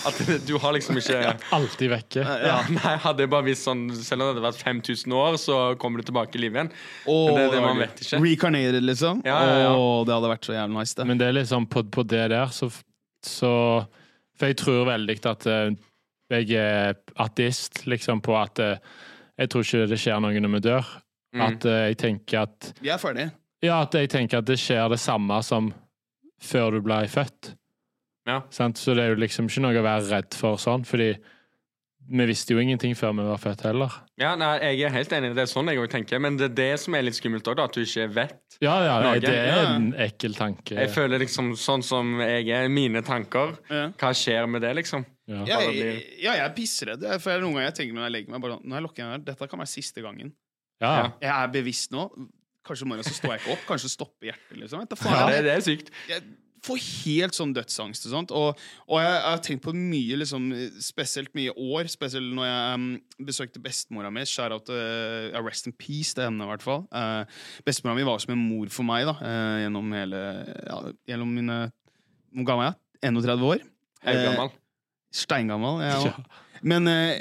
At 0.08 0.20
du 0.48 0.54
har 0.62 0.72
liksom 0.72 0.96
ikke 0.96 1.34
Alltid 1.58 1.92
vekke. 1.92 2.24
ja, 2.24 2.54
Nei, 2.78 2.94
hadde 3.04 3.26
jeg 3.26 3.32
bare 3.34 3.44
visst 3.44 3.66
sånn 3.68 3.82
Selv 3.98 4.24
om 4.24 4.30
det 4.30 4.36
hadde 4.38 4.44
vært 4.46 4.62
5000 4.64 5.16
år, 5.18 5.36
så 5.42 5.58
kommer 5.82 6.00
du 6.00 6.08
tilbake 6.08 6.38
i 6.38 6.42
live 6.46 6.56
igjen. 6.56 6.72
Oh, 7.04 7.28
Men 7.28 7.36
det 7.36 7.44
er 7.44 7.54
det 7.58 7.62
man 7.66 7.84
vet 7.84 8.00
ikke. 8.00 8.22
Recarnated, 8.24 8.88
liksom. 8.88 9.20
Ja, 9.28 9.36
ja, 9.44 9.60
ja. 9.66 9.70
Åh, 9.76 10.00
det 10.08 10.16
hadde 10.16 10.32
vært 10.32 10.48
så 10.48 10.56
jævlig 10.56 10.78
nice, 10.78 10.96
det. 10.96 11.08
Men 11.12 11.20
det 11.20 11.28
er 11.28 11.36
liksom 11.36 11.68
på, 11.76 11.84
på 11.92 12.08
det 12.08 12.24
der, 12.32 12.56
så, 12.56 12.70
så 13.26 13.52
For 14.38 14.52
jeg 14.52 14.60
tror 14.64 14.84
veldig 14.88 15.20
at 15.28 15.48
uh, 15.52 15.76
jeg 16.32 16.52
er 16.56 16.96
ateist, 17.22 17.84
liksom, 17.86 18.24
på 18.24 18.36
at 18.40 18.62
uh, 18.64 19.02
jeg 19.36 19.52
tror 19.52 19.68
ikke 19.68 19.88
det 19.92 20.00
skjer 20.00 20.22
noe 20.24 20.46
når 20.46 20.56
vi 20.56 20.66
dør. 20.70 20.94
Mm. 21.36 21.48
At 21.50 21.68
uh, 21.68 21.80
jeg 21.90 22.00
tenker 22.00 22.46
at 22.46 22.72
Vi 22.80 22.92
er 22.92 23.02
ferdige. 23.02 23.34
Ja, 23.64 23.82
at 23.82 23.94
jeg 23.96 24.08
tenker 24.12 24.40
at 24.40 24.48
det 24.48 24.58
skjer 24.60 24.88
det 24.92 25.00
samme 25.02 25.42
som 25.44 25.72
før 26.42 26.76
du 26.76 26.80
ble 26.86 27.02
født. 27.08 27.54
Ja. 28.26 28.40
Sant? 28.50 28.78
Så 28.78 28.94
det 28.96 29.04
er 29.04 29.14
jo 29.14 29.20
liksom 29.22 29.46
ikke 29.48 29.62
noe 29.62 29.78
å 29.78 29.86
være 29.86 30.08
redd 30.10 30.34
for 30.34 30.56
sånn, 30.58 30.84
fordi 30.86 31.12
vi 32.08 32.24
visste 32.28 32.54
jo 32.54 32.60
ingenting 32.62 32.92
før 32.94 33.14
vi 33.18 33.24
var 33.26 33.38
født 33.42 33.64
heller. 33.66 33.90
Ja, 34.18 34.36
nei, 34.38 34.60
Jeg 34.62 34.82
er 34.86 34.92
helt 34.94 35.10
enig. 35.16 35.32
Det 35.34 35.42
er 35.42 35.50
sånn 35.50 35.66
jeg 35.72 35.78
òg 35.82 35.88
tenker. 35.90 36.20
Men 36.22 36.36
det 36.38 36.52
er 36.52 36.54
det 36.54 36.80
som 36.80 36.94
er 36.94 37.02
litt 37.02 37.16
skummelt 37.18 37.46
òg, 37.50 37.58
at 37.64 37.74
du 37.74 37.80
ikke 37.82 38.06
vet. 38.14 38.36
Ja, 38.62 38.76
ja, 38.84 39.00
Noe. 39.02 39.18
det 39.20 39.32
er 39.34 39.72
en 39.74 39.88
ekkel 40.06 40.34
tanke. 40.38 40.76
Jeg 40.78 40.92
føler 40.94 41.18
liksom 41.18 41.52
sånn 41.58 41.82
som 41.82 42.20
jeg 42.22 42.46
er, 42.54 42.68
mine 42.70 43.02
tanker. 43.02 43.56
Ja. 43.70 43.88
Hva 43.98 44.12
skjer 44.14 44.46
med 44.48 44.62
det, 44.62 44.70
liksom? 44.78 45.04
Ja. 45.26 45.42
Ja, 45.50 45.58
jeg, 45.66 46.04
ja, 46.22 46.36
jeg 46.38 46.44
er 46.46 46.54
pissredd. 46.54 47.02
For 47.20 47.30
jeg- 47.34 47.42
noen 47.42 47.54
ganger 47.58 47.70
jeg 47.72 47.74
tenker 47.80 47.94
når 47.98 48.06
jeg 48.06 48.12
legger 48.12 48.30
meg 48.36 48.40
bare, 48.42 48.52
sånn, 48.58 48.64
Når 48.70 48.76
jeg 48.78 48.82
lukker 48.86 49.02
øynene, 49.02 49.10
her, 49.18 49.24
Dette 49.26 49.48
kan 49.50 49.58
være 49.58 49.74
siste 49.74 50.02
gangen. 50.02 50.32
Ja, 50.80 50.92
ja. 51.02 51.10
Jeg 51.22 51.30
er 51.34 51.48
bevisst 51.48 51.90
nå. 51.90 52.06
Kanskje 52.66 52.86
om 52.86 52.92
morgenen 52.92 53.06
så 53.06 53.14
står 53.16 53.34
jeg 53.34 53.42
ikke 53.44 53.54
opp. 53.54 53.62
Kanskje 53.68 53.92
stopper 53.92 54.32
hjertet. 54.32 54.58
liksom 54.58 54.82
Ja, 54.82 55.22
det, 55.30 55.38
det 55.46 55.54
er 55.54 55.64
sykt. 55.64 55.92
jeg 56.10 56.24
får 56.66 56.80
helt 56.82 57.36
sånn 57.36 57.52
dødsangst 57.54 58.08
og 58.08 58.12
sånt. 58.12 58.32
Og, 58.34 58.64
og 58.88 58.98
jeg, 58.98 59.12
jeg 59.12 59.28
har 59.28 59.42
tenkt 59.46 59.64
på 59.66 59.74
mye, 59.76 60.18
liksom, 60.22 60.48
spesielt 60.82 61.30
mye 61.38 61.54
år. 61.54 61.86
Spesielt 61.92 62.32
når 62.34 62.48
jeg 62.48 62.80
um, 62.80 62.88
besøkte 63.28 63.62
bestemora 63.62 64.10
mi. 64.14 64.24
Shout-out 64.26 64.72
uh, 64.74 65.38
Rest 65.46 65.70
in 65.70 65.76
Peace 65.78 66.16
til 66.16 66.26
henne, 66.26 66.42
i 66.42 66.50
hvert 66.50 66.64
fall. 66.66 66.84
Uh, 66.90 67.22
bestemora 67.66 67.94
mi 67.98 68.06
var 68.08 68.18
som 68.24 68.34
en 68.34 68.42
mor 68.48 68.72
for 68.74 68.88
meg 68.88 69.06
da, 69.06 69.14
uh, 69.20 69.56
gjennom 69.62 69.94
hele 69.94 70.22
ja, 70.66 70.80
Gjennom 71.12 71.32
mine 71.38 71.60
Hvor 72.34 72.50
gammel 72.50 72.68
er 72.68 72.74
jeg? 72.74 72.82
31 73.12 73.46
år. 73.52 73.64
Haugammal. 74.06 74.50
Steingammal. 75.14 75.80
Jeg, 75.86 76.10
Ja. 76.10 76.42
Men 76.64 76.88
eh, 76.88 77.20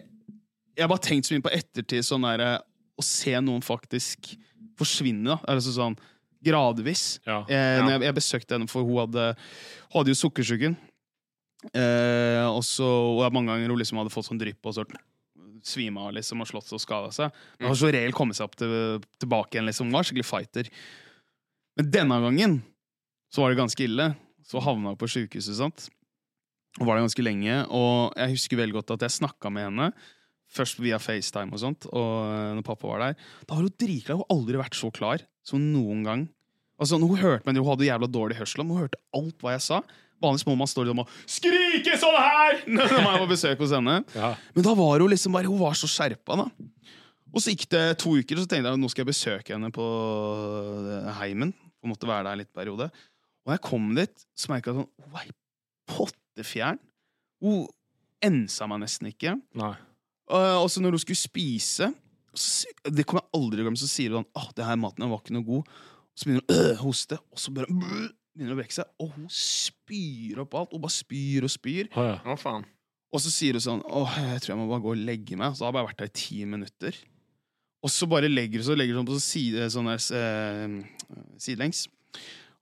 jeg 0.75 0.83
har 0.85 0.91
bare 0.91 1.03
tenkt 1.03 1.27
så 1.27 1.35
mye 1.35 1.43
på 1.43 1.51
ettertid 1.53 2.05
sånn 2.07 2.23
der, 2.23 2.43
eh, 2.43 2.59
å 2.95 3.03
se 3.03 3.33
noen 3.43 3.63
faktisk 3.65 4.31
forsvinne. 4.79 5.35
da 5.35 5.55
Altså 5.55 5.73
sånn 5.75 5.97
gradvis. 6.45 7.19
Ja. 7.25 7.41
Eh, 7.49 7.81
jeg, 7.81 8.03
jeg 8.05 8.17
besøkte 8.17 8.57
henne, 8.57 8.69
for 8.69 8.85
hun 8.85 9.01
hadde, 9.05 9.31
hun 9.89 9.99
hadde 9.99 10.13
jo 10.13 10.19
sukkersyken. 10.19 10.77
Eh, 11.73 12.43
og 12.45 12.61
så 12.67 12.85
og 12.85 13.33
mange 13.33 13.49
ganger 13.49 13.71
hun 13.73 13.81
liksom 13.81 13.97
hadde 13.97 14.13
fått 14.13 14.27
sånn 14.27 14.41
drypp 14.41 14.67
og 14.69 14.75
sånn 14.77 14.97
svima 15.65 16.03
av 16.05 16.13
liksom, 16.13 16.43
og 16.43 16.49
slått 16.49 16.69
og 16.77 16.81
skada 16.83 17.09
seg. 17.15 17.33
Men 17.57 17.65
hun 17.67 17.71
har 17.73 17.79
så 17.81 17.89
reelt 17.95 18.17
kommet 18.17 18.37
seg 18.37 18.45
opp 18.45 18.57
til, 18.59 19.01
tilbake 19.21 19.57
igjen. 19.57 19.65
liksom 19.65 19.89
Hun 19.89 19.97
var 19.97 20.05
skikkelig 20.05 20.27
fighter. 20.29 20.69
Men 21.79 21.89
denne 21.91 22.19
gangen 22.21 22.59
så 23.33 23.41
var 23.41 23.51
det 23.51 23.59
ganske 23.63 23.87
ille. 23.87 24.11
Så 24.45 24.61
havna 24.61 24.93
hun 24.93 24.99
på 25.01 25.09
sjukehuset. 25.09 25.57
sant? 25.57 25.87
Og 26.77 26.85
var 26.85 26.99
der 26.99 27.07
ganske 27.07 27.25
lenge. 27.25 27.57
Og 27.73 28.13
jeg 28.13 28.35
husker 28.35 28.61
veldig 28.61 28.77
godt 28.77 28.93
at 28.93 29.07
jeg 29.07 29.17
snakka 29.17 29.49
med 29.49 29.69
henne. 29.71 29.89
Først 30.55 30.79
via 30.79 30.99
FaceTime 31.01 31.55
og 31.55 31.61
sånt, 31.61 31.87
og 31.89 32.09
eh, 32.29 32.53
når 32.57 32.65
pappa 32.67 32.87
var 32.91 33.01
der. 33.01 33.27
Da 33.47 33.57
har 33.57 33.65
hun 33.65 33.75
drikla. 33.81 34.15
Hun 34.15 34.23
har 34.23 34.35
aldri 34.37 34.61
vært 34.61 34.77
så 34.77 34.91
klar 34.93 35.23
som 35.45 35.61
noen 35.73 36.03
gang. 36.05 36.25
Altså, 36.79 36.99
Hun 36.99 37.17
hørte 37.17 37.47
meg, 37.47 37.57
hun 37.57 37.71
hadde 37.71 37.87
jævla 37.87 38.09
dårlig 38.11 38.37
hørsel, 38.39 38.63
men 38.63 38.75
hun 38.75 38.85
hørte 38.85 38.99
alt 39.15 39.39
hva 39.43 39.55
jeg 39.55 39.63
sa. 39.65 39.81
Vanligvis 40.23 40.45
må 40.47 40.55
man 40.55 40.69
stå 40.69 40.85
og 40.87 41.09
skrike 41.27 41.97
sånn 41.99 42.15
her 42.15 42.61
når 42.77 42.93
man 43.03 43.17
var 43.19 43.27
besøk 43.29 43.59
hos 43.59 43.73
henne. 43.75 43.97
Ja. 44.15 44.31
Men 44.55 44.67
da 44.67 44.75
var 44.77 45.03
hun 45.03 45.11
liksom 45.11 45.35
bare 45.35 45.49
Hun 45.51 45.59
var 45.59 45.75
så 45.75 45.89
skjerpa, 45.91 46.37
da. 46.39 46.47
Og 47.35 47.43
så 47.43 47.51
gikk 47.51 47.67
det 47.73 47.83
to 47.99 48.13
uker, 48.15 48.37
og 48.37 48.45
så 48.45 48.47
tenkte 48.47 48.71
jeg 48.71 48.79
nå 48.79 48.89
skal 48.91 49.03
jeg 49.03 49.11
besøke 49.11 49.55
henne 49.55 49.71
på 49.75 49.85
eh, 50.87 51.09
heimen. 51.19 51.51
Hun 51.83 51.91
måtte 51.91 52.07
være 52.07 52.29
der 52.29 52.37
en 52.37 52.43
liten 52.45 52.55
periode. 52.55 52.87
Og 53.43 53.51
da 53.51 53.57
jeg 53.57 53.65
kom 53.67 53.89
dit, 53.97 54.23
så 54.39 54.53
merka 54.53 54.71
jeg 54.71 54.79
sånn 54.79 55.09
Hun 55.09 55.19
er 55.19 55.33
pottefjern. 55.91 56.79
Hun 57.43 57.65
ensa 58.25 58.69
meg 58.71 58.85
nesten 58.85 59.11
ikke. 59.11 59.35
Nei. 59.59 59.75
Og 60.33 60.65
også 60.65 60.81
når 60.81 60.95
hun 60.95 61.01
skulle 61.03 61.19
spise 61.21 61.91
så, 62.35 62.71
Det 62.89 63.05
kommer 63.05 63.21
jeg 63.21 63.37
aldri 63.37 63.59
til 63.59 63.63
å 63.63 63.67
glemme. 63.67 63.79
Så 63.79 63.89
sier 63.91 64.13
hun 64.13 64.23
sånn 64.23 64.31
Åh, 64.41 64.51
det 64.57 64.67
her 64.67 64.79
maten 64.81 65.09
var 65.11 65.21
ikke 65.21 65.35
noe 65.37 65.47
god. 65.47 65.73
Og 66.15 66.19
så 66.21 66.27
begynner 66.27 66.45
hun 66.45 66.55
å 66.55 66.61
øh, 66.61 66.77
hoste, 66.81 67.17
og 67.31 67.41
så 67.41 67.51
bare 67.55 67.67
øh, 67.71 68.05
begynner 68.35 68.53
hun 68.53 68.55
å 68.55 68.59
brekke 68.61 68.77
seg. 68.77 68.93
Og 69.03 69.11
hun 69.15 69.27
spyr 69.31 70.41
opp 70.43 70.55
alt. 70.59 70.75
Hun 70.75 70.85
bare 70.85 70.95
spyr 70.95 71.47
og 71.47 71.51
spyr. 71.53 71.91
Å 71.91 72.07
ja. 72.09 72.15
oh, 72.23 72.39
faen. 72.39 72.65
Og 73.15 73.21
så 73.23 73.31
sier 73.31 73.55
hun 73.55 73.63
sånn 73.63 73.83
Åh, 73.87 74.15
jeg 74.33 74.43
tror 74.43 74.55
jeg 74.55 74.61
må 74.61 74.69
bare 74.71 74.83
gå 74.85 74.95
og 74.95 75.03
legge 75.09 75.37
meg. 75.39 75.55
Så 75.55 75.65
har 75.65 75.71
jeg 75.71 75.77
bare 75.79 75.89
vært 75.91 76.01
der 76.03 76.11
i 76.11 76.17
ti 76.21 76.39
minutter. 76.49 77.03
Og 77.85 77.93
så 77.93 78.07
bare 78.09 78.31
legger 78.31 78.63
hun 78.63 78.67
seg 78.67 78.79
legger 78.79 78.97
hun 78.97 79.05
på 79.07 79.13
sånn, 79.19 79.27
side, 79.27 79.67
sånn 79.69 79.91
der, 79.91 80.01
eh, 80.17 81.13
sidelengs. 81.41 81.85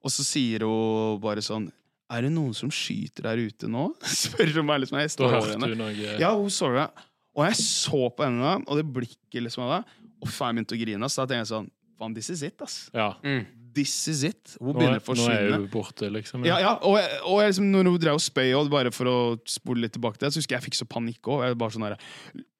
Og 0.04 0.12
så 0.12 0.26
sier 0.26 0.66
hun 0.66 1.16
bare 1.22 1.40
sånn 1.44 1.70
Er 2.12 2.26
det 2.26 2.34
noen 2.34 2.52
som 2.52 2.68
skyter 2.74 3.30
der 3.30 3.40
ute 3.40 3.70
nå? 3.70 3.88
Spør 4.24 4.52
hun 4.58 4.68
meg 4.68 4.82
liksom. 4.84 5.00
Jeg 5.00 5.14
står 5.14 5.38
over 5.38 5.54
henne. 5.54 5.90
Ja, 6.20 6.34
hun 6.36 6.52
sover. 6.52 6.82
det. 6.82 7.08
Og 7.34 7.44
jeg 7.48 7.58
så 7.60 8.06
på 8.14 8.24
henne, 8.28 8.56
og 8.66 8.78
det 8.78 8.86
blikket 8.94 9.42
liksom 9.42 9.64
av 9.66 9.72
det, 9.78 9.82
og 10.22 10.30
faen 10.30 10.54
jeg 10.54 10.62
begynte 10.64 10.76
å 10.76 10.82
grine. 10.84 11.08
Så 11.10 11.22
da 11.22 11.26
tenkte 11.32 11.42
jeg 11.44 11.52
sånn 11.54 11.72
Faen, 11.94 12.10
this 12.10 12.26
is 12.28 12.40
it, 12.42 12.58
ass. 12.58 12.88
Ja. 12.90 13.12
Mm. 13.22 13.44
This 13.74 13.92
is 14.10 14.24
it. 14.26 14.56
Hun 14.58 14.72
Nå, 14.72 14.80
begynner 14.80 14.96
er- 14.98 15.02
forsvinne. 15.06 15.44
nå 15.46 15.54
er 15.54 15.60
hun 15.60 15.68
borte, 15.70 16.08
liksom. 16.10 16.42
Ja, 16.46 16.56
ja, 16.58 16.72
og, 16.82 16.96
jeg, 16.98 17.20
og 17.22 17.38
jeg 17.38 17.52
liksom, 17.52 17.68
når 17.70 17.90
hun 17.90 18.00
drev 18.02 18.18
og 18.18 18.22
spøy, 18.24 18.48
og 18.58 18.70
bare 18.72 18.90
for 18.94 19.06
å 19.06 19.14
spole 19.46 19.84
litt 19.84 19.94
tilbake 19.94 20.18
til 20.18 20.26
det, 20.26 20.32
så 20.34 20.40
husker 20.42 20.56
jeg 20.56 20.60
jeg 20.62 20.66
fikk 20.72 20.78
så 20.80 20.88
panikk 20.90 21.30
òg. 21.30 21.44
Jeg 21.46 21.58
bare 21.62 21.70
sånn 21.76 21.86
der, 21.86 21.94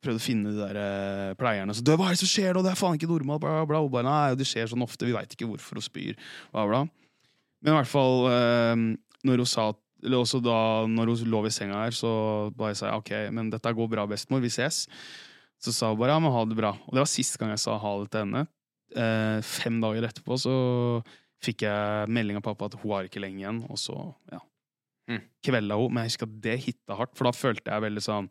prøvde 0.07 0.23
å 0.23 0.23
finne 0.23 0.53
de 0.55 0.61
der 0.63 0.79
eh, 0.79 1.35
pleierne. 1.35 1.75
Så, 1.75 1.83
hva 1.83 2.07
er 2.07 2.15
det 2.15 2.23
som 2.23 2.31
skjer 2.31 2.55
nå? 2.55 2.63
Det 2.63 2.71
er 2.77 2.79
faen 2.79 2.95
ikke 2.95 3.11
normalt. 3.11 3.43
Bla, 3.43 3.65
bla, 3.67 3.83
bla. 3.91 4.05
Nei, 4.07 4.35
det 4.39 4.47
skjer 4.47 4.71
sånn 4.71 4.87
ofte. 4.87 5.07
Vi 5.11 5.17
veit 5.19 5.35
ikke 5.35 5.51
hvorfor 5.51 5.83
hun 5.83 5.87
spyr. 5.87 6.15
Bla, 6.55 6.67
bla. 6.71 6.85
Men 7.65 7.75
i 7.75 7.79
hvert 7.81 7.91
fall 7.91 8.29
eh, 8.31 8.87
når 9.27 9.43
hun 9.43 9.51
sa 9.51 9.73
eller 10.05 10.21
også 10.23 10.41
da 10.45 10.57
når 10.91 11.11
hun 11.15 11.31
lå 11.33 11.43
i 11.49 11.53
senga 11.55 11.83
her, 11.87 11.97
så 11.97 12.11
bare 12.57 12.77
sa 12.79 12.91
jeg 12.91 13.01
OK, 13.03 13.13
men 13.35 13.51
dette 13.53 13.73
går 13.75 13.89
bra, 13.91 14.05
bestemor. 14.11 14.43
Vi 14.45 14.51
ses. 14.53 14.85
Så 15.65 15.73
sa 15.73 15.89
hun 15.93 15.99
bare 16.01 16.13
ja, 16.15 16.21
men 16.21 16.33
ha 16.35 16.45
det 16.45 16.57
bra. 16.59 16.75
Og 16.87 16.93
det 16.97 17.01
var 17.03 17.11
siste 17.11 17.41
gang 17.41 17.55
jeg 17.55 17.63
sa 17.65 17.79
ha 17.81 17.93
det 18.03 18.11
til 18.13 18.27
henne. 18.27 18.45
Eh, 18.95 19.39
fem 19.43 19.79
dager 19.83 20.07
etterpå 20.11 20.37
så 20.39 20.55
fikk 21.45 21.65
jeg 21.67 22.09
melding 22.15 22.37
av 22.39 22.45
pappa 22.47 22.69
at 22.71 22.77
hun 22.81 22.93
har 22.95 23.09
ikke 23.09 23.21
lenge 23.25 23.43
igjen, 23.43 23.63
og 23.69 23.81
så 23.81 23.97
ja, 24.33 24.41
Mm. 25.05 25.19
kvelda 25.45 25.77
hun. 25.77 25.91
Men 25.93 26.05
jeg 26.07 26.15
husker 26.15 26.25
at 26.31 26.37
det 26.41 26.53
hitta 26.65 26.95
hardt, 26.97 27.11
for 27.19 27.29
da 27.29 27.33
følte 27.37 27.69
jeg 27.69 27.83
veldig 27.85 28.01
sånn 28.07 28.29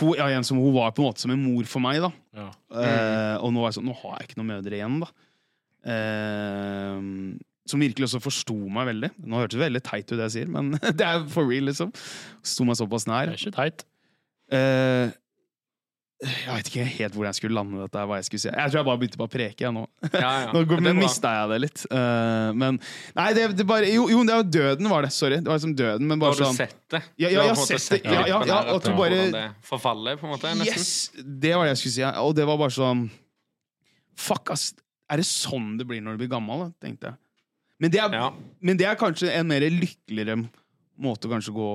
hun, 0.00 0.14
ja, 0.18 0.24
igjen, 0.32 0.42
som, 0.48 0.56
hun 0.58 0.72
var 0.74 0.90
på 0.96 0.98
en 1.04 1.06
måte 1.12 1.22
som 1.22 1.30
en 1.30 1.38
mor 1.44 1.62
for 1.70 1.78
meg, 1.84 2.00
da. 2.02 2.08
Ja. 2.34 2.46
Eh, 2.74 3.36
og 3.44 3.52
nå 3.54 3.60
er 3.62 3.68
jeg 3.68 3.76
sånn, 3.76 3.86
nå 3.86 3.94
har 4.00 4.16
jeg 4.18 4.30
ikke 4.30 4.40
noen 4.40 4.50
mødre 4.50 4.78
igjen, 4.80 4.96
da. 5.04 5.10
Eh, 5.92 6.98
som 7.68 7.82
virkelig 7.82 8.08
også 8.08 8.20
forsto 8.24 8.56
meg 8.74 8.88
veldig. 8.90 9.10
Nå 9.22 9.38
hørtes 9.38 9.58
det 9.58 9.64
veldig 9.64 9.82
teit 9.86 10.06
ut, 10.10 10.16
det 10.18 10.28
jeg 10.28 10.36
sier, 10.36 10.52
men 10.52 10.72
det 10.98 11.06
er 11.06 11.26
for 11.30 11.48
real, 11.48 11.68
liksom. 11.70 11.92
Sto 12.42 12.66
meg 12.68 12.78
såpass 12.80 13.08
nær. 13.10 13.30
Det 13.30 13.36
er 13.38 13.42
ikke 13.44 13.58
teit. 13.58 13.84
Uh, 14.52 15.12
jeg 16.22 16.54
vet 16.54 16.68
ikke 16.70 16.84
helt 16.86 17.16
hvor 17.16 17.26
jeg 17.26 17.34
skulle 17.34 17.56
lande 17.56 17.80
dette. 17.82 18.02
hva 18.06 18.18
Jeg 18.20 18.26
skulle 18.28 18.42
si 18.44 18.50
Jeg 18.50 18.70
tror 18.70 18.78
jeg 18.78 18.86
bare 18.86 19.00
begynte 19.00 19.18
på 19.18 19.26
å 19.26 19.30
preke. 19.32 19.64
Jeg, 19.64 19.74
nå 19.74 19.82
Ja, 20.12 20.30
ja. 20.44 20.60
Nå 20.86 20.92
mista 20.94 21.32
jeg 21.34 21.48
det 21.50 21.58
litt. 21.64 21.82
Uh, 21.90 22.50
men 22.54 22.78
Nei, 23.16 23.26
det, 23.34 23.46
det 23.58 23.66
bare 23.66 23.88
Jo, 23.90 24.04
jo, 24.12 24.20
det 24.28 24.36
var 24.38 24.46
døden, 24.46 24.90
var 24.92 25.06
det. 25.06 25.10
Sorry. 25.16 25.40
Det 25.42 25.50
var 25.50 25.58
liksom 25.58 25.74
døden, 25.78 26.06
men 26.12 26.22
Har 26.22 26.36
du 26.38 26.44
sånn 26.44 26.60
sett 26.60 26.76
det? 26.94 27.02
Ja, 27.16 27.26
ja, 27.26 27.48
jeg 27.48 27.56
har 27.56 27.66
sett 27.72 27.88
det. 27.96 28.00
Ja, 28.06 28.22
ja, 28.30 28.38
ja, 28.52 28.60
og 28.74 28.84
du 28.86 28.92
bare- 28.98 29.48
Forfaller, 29.66 30.20
på 30.20 30.28
en 30.28 30.34
måte, 30.36 30.54
nesten. 30.60 30.78
Yes! 30.78 31.10
Det 31.42 31.56
var 31.56 31.66
det 31.66 31.74
jeg 31.74 31.82
skulle 31.82 31.96
si. 31.96 32.06
Og 32.22 32.36
det 32.38 32.46
var 32.46 32.60
bare 32.60 32.76
sånn 32.76 33.02
Fuck, 34.22 34.52
ass. 34.54 34.70
Er 35.10 35.18
det 35.18 35.26
sånn 35.26 35.74
det 35.80 35.88
blir 35.88 36.02
når 36.04 36.14
du 36.14 36.22
blir 36.22 36.30
gammel? 36.36 36.68
da, 36.68 36.70
tenkte 36.86 37.10
jeg. 37.10 37.18
Men 37.82 37.90
det 37.90 37.98
er, 38.00 38.12
Ja. 38.14 38.28
men 38.62 38.78
det 38.78 38.86
er 38.86 38.94
kanskje 39.00 39.32
en 39.34 39.48
mer 39.50 39.64
lykkeligere 39.66 40.36
måte 41.02 41.26
å 41.26 41.32
kanskje 41.34 41.52
gå 41.56 41.70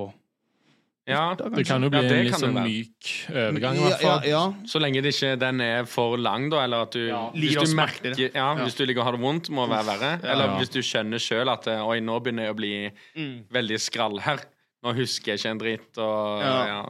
ja. 1.07 1.33
da, 1.39 1.47
Det 1.55 1.63
kan 1.67 1.83
jo 1.83 1.89
bli 1.91 1.99
Ja, 2.03 2.13
en 2.17 2.25
litt 2.27 2.35
sånn 2.39 2.55
myk 2.57 3.09
overgang, 3.31 3.77
i 3.77 3.79
ja, 3.83 3.89
ja, 3.89 3.97
fall. 4.01 4.25
ja. 4.27 4.41
Så 4.67 4.79
lenge 4.83 5.01
det 5.03 5.13
ikke 5.15 5.33
den 5.39 5.61
er 5.63 5.85
for 5.87 6.17
lang, 6.19 6.49
da, 6.51 6.63
eller 6.65 6.83
at 6.87 6.91
du 6.97 7.05
Ja, 7.07 7.21
Hvis 7.35 7.55
du 7.55 7.75
merker 7.79 8.15
ja, 8.19 8.29
Ja. 8.35 8.47
Hvis 8.63 8.75
du 8.75 8.85
ligger 8.85 9.03
og 9.03 9.05
har 9.11 9.17
det 9.17 9.21
vondt, 9.23 9.49
må 9.49 9.67
det 9.67 9.77
være 9.77 9.87
verre. 9.93 10.11
Eller 10.23 10.45
Ja. 10.51 10.57
hvis 10.59 10.69
du 10.73 10.79
skjønner 10.83 11.19
sjøl 11.23 11.47
at 11.53 11.67
eh, 11.67 11.79
Oi, 11.87 11.99
nå 11.99 12.19
begynner 12.23 12.47
jeg 12.47 12.53
å 12.53 12.57
bli 12.59 12.91
Mm. 13.15 13.43
veldig 13.51 13.79
skrall 13.79 14.19
her. 14.19 14.39
Nå 14.83 14.93
husker 14.95 15.31
jeg 15.35 15.39
ikke 15.39 15.51
en 15.51 15.59
dritt, 15.59 15.97
og 15.97 16.41
Ja. 16.41 16.65
ja. 16.67 16.85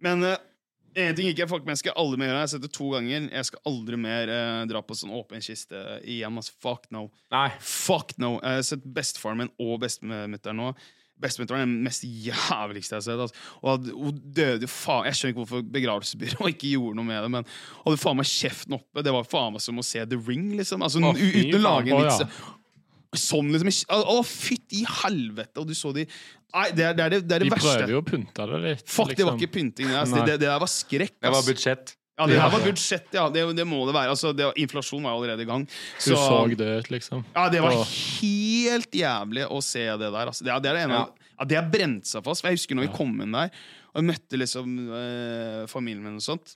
Men 0.00 0.36
en 0.98 1.14
ting 1.14 1.28
ikke 1.30 1.44
er 1.44 1.50
fuck 1.50 1.62
med, 1.66 1.76
jeg 1.76 1.82
skal 1.84 1.98
aldri 2.02 2.18
mer 2.18 2.30
gjøre. 2.30 2.38
Jeg 2.40 2.46
har 2.46 2.52
sett 2.54 2.64
det 2.64 2.72
to 2.74 2.86
ganger. 2.94 3.26
Jeg 3.30 3.46
skal 3.50 3.60
aldri 3.70 3.98
mer 4.00 4.32
eh, 4.34 4.62
dra 4.70 4.80
på 4.82 4.96
sånn 4.98 5.12
åpen 5.14 5.44
kiste 5.44 5.82
igjen. 6.02 6.38
Altså, 6.40 6.54
fuck 6.64 6.88
no. 6.94 7.04
Nei. 7.34 7.48
Fuck 7.62 8.16
no. 8.18 8.36
Jeg 8.42 8.60
har 8.62 8.66
sett 8.72 8.88
bestefaren 8.96 9.44
min 9.44 9.52
og 9.62 9.76
bestemutteren 9.84 10.58
nå. 10.58 10.72
Bestemutteren 11.20 11.60
er 11.60 11.68
den 11.68 11.82
mest 11.84 12.02
jævligste 12.08 12.96
jeg 12.96 13.02
har 13.02 13.06
sett. 13.06 13.22
Altså. 13.26 13.48
Og 13.60 13.72
hadde- 13.74 13.96
hun 13.98 14.20
døde 14.40 14.64
jo 14.64 14.70
faen 14.72 15.04
Jeg 15.10 15.18
skjønner 15.18 15.34
ikke 15.34 15.42
hvorfor 15.44 15.66
begravelsesbyrået 15.76 16.52
ikke 16.56 16.70
gjorde 16.72 16.96
noe 16.96 17.08
med 17.10 17.22
det, 17.26 17.30
men 17.36 17.50
hadde 17.84 18.00
faen 18.00 18.16
meg 18.22 18.30
kjeften 18.30 18.78
oppe. 18.80 19.04
Det 19.04 19.12
var 19.14 19.28
faen 19.28 19.52
meg 19.54 19.62
som 19.66 19.78
å 19.78 19.84
se 19.84 20.02
The 20.08 20.18
Ring, 20.26 20.54
liksom. 20.58 20.82
Altså, 20.82 21.02
Å, 21.04 21.12
uten 21.14 21.58
å 21.60 21.62
lage 21.66 21.92
en 21.92 22.06
vits. 22.08 22.40
Sånn, 23.20 23.48
liksom. 23.52 23.70
Å, 23.90 24.20
fytti 24.26 24.84
helvete! 25.02 25.58
Og 25.60 25.66
du 25.66 25.74
så 25.74 25.90
de 25.96 26.04
Nei, 26.54 26.66
det 26.74 26.84
er 26.88 26.98
det, 26.98 27.04
er 27.06 27.14
det, 27.14 27.22
det, 27.28 27.36
er 27.36 27.44
det 27.44 27.48
De 27.48 27.54
verste. 27.54 27.72
prøver 27.78 27.94
jo 27.94 28.02
å 28.02 28.06
pynte 28.06 28.46
det 28.50 28.60
litt. 28.66 28.84
Fuck, 28.90 29.14
det 29.14 29.24
var 29.24 29.32
liksom. 29.34 29.40
ikke 29.40 29.54
pynting. 29.56 29.88
Det, 29.90 29.96
altså, 30.02 30.22
det, 30.26 30.36
der 30.42 30.60
var 30.62 30.70
skrekk. 30.72 31.16
Det 31.20 31.32
var 31.36 31.46
budsjett. 31.46 31.96
Ja, 32.20 32.26
det 32.28 32.36
her 32.36 32.50
var 32.52 32.64
budsjett, 32.66 33.06
ja. 33.16 33.22
Det, 33.32 33.44
det 33.56 33.64
må 33.64 33.78
det 33.88 33.94
være. 33.96 34.12
Altså, 34.12 34.34
det, 34.36 34.50
inflasjon 34.60 35.06
var 35.06 35.14
jo 35.14 35.22
allerede 35.22 35.46
i 35.46 35.48
gang. 35.48 35.62
Så, 35.96 36.12
Du 36.12 36.16
så 36.20 36.40
det 36.60 36.70
ut, 36.82 36.90
liksom. 36.92 37.22
Ja, 37.32 37.46
det 37.52 37.62
var 37.64 37.78
Åh. 37.78 37.94
helt 38.20 38.98
jævlig 39.00 39.46
å 39.48 39.62
se 39.64 39.86
det 39.88 40.10
der. 40.10 40.26
Altså. 40.26 40.44
Det, 40.44 40.52
er- 40.52 40.60
det 40.64 40.72
er 40.72 40.80
det 40.80 40.86
ene 40.88 41.00
ja. 41.00 41.08
Det 41.48 41.56
har 41.56 41.70
brent 41.72 42.04
seg 42.04 42.20
fast. 42.26 42.44
Jeg 42.44 42.58
husker 42.58 42.76
når 42.76 42.90
vi 42.90 42.96
kom 42.98 43.14
inn 43.24 43.32
der 43.32 43.48
og 43.90 43.98
jeg 43.98 44.06
møtte 44.06 44.38
liksom 44.38 44.74
eh, 44.94 45.62
familien 45.70 46.04
min 46.04 46.18
og 46.20 46.22
sånt. 46.24 46.52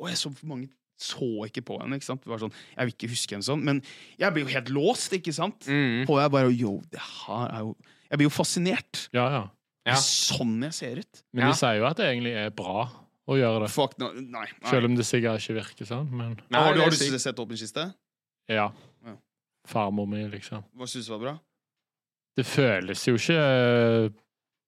Og 0.00 0.08
jeg 0.08 0.20
så 0.20 0.30
mange 0.48 0.70
så 1.02 1.26
ikke 1.48 1.64
på 1.66 1.76
henne. 1.80 1.98
ikke 1.98 2.06
sant? 2.06 2.22
Det 2.22 2.30
var 2.30 2.38
sånn, 2.38 2.52
Jeg 2.76 2.86
vil 2.86 2.94
ikke 2.94 3.10
huske 3.10 3.34
henne 3.34 3.46
sånn, 3.46 3.64
men 3.66 3.80
jeg 4.20 4.32
blir 4.34 4.46
jo 4.46 4.52
helt 4.54 4.70
låst, 4.72 5.12
ikke 5.18 5.34
sant? 5.34 5.66
Mm. 5.66 6.04
På 6.08 6.20
jeg 6.20 6.32
bare 6.32 6.52
Yo, 6.54 6.76
det 6.94 7.02
her 7.02 7.48
er 7.50 7.66
jo 7.66 7.74
Jeg 8.12 8.20
blir 8.20 8.28
jo 8.28 8.34
fascinert. 8.34 9.06
Ja, 9.16 9.26
ja. 9.32 9.42
Det 9.82 9.94
er 9.96 10.02
sånn 10.04 10.58
jeg 10.68 10.74
ser 10.76 10.98
ut. 11.00 11.22
Men 11.32 11.46
Ja. 11.46 11.50
de 11.50 11.58
sier 11.58 11.78
jo 11.80 11.86
at 11.88 11.96
det 11.98 12.06
egentlig 12.12 12.34
er 12.38 12.50
bra 12.54 12.84
å 13.26 13.34
gjøre 13.38 13.64
det. 13.64 13.70
Fuck, 13.72 13.96
no, 13.98 14.12
nei. 14.12 14.44
nei. 14.60 14.70
Selv 14.70 14.84
om 14.90 14.94
det 14.98 15.06
sikkert 15.08 15.40
ikke 15.42 15.56
virker 15.58 15.88
sånn, 15.88 16.10
men 16.12 16.36
Nei, 16.52 16.60
har 16.60 16.74
du, 16.76 16.80
har 16.84 16.90
du 16.92 17.18
sett 17.18 17.38
Åpen 17.42 17.56
kiste? 17.58 17.88
ja. 18.48 18.68
Ja. 19.04 19.16
Farmor 19.66 20.06
mi, 20.10 20.22
liksom. 20.28 20.62
Hva 20.76 20.86
syns 20.90 21.06
du 21.06 21.12
var 21.16 21.18
bra? 21.22 21.34
Det 22.36 22.44
føles 22.46 23.02
jo 23.06 23.14
ikke 23.14 23.36
eh, 23.38 24.08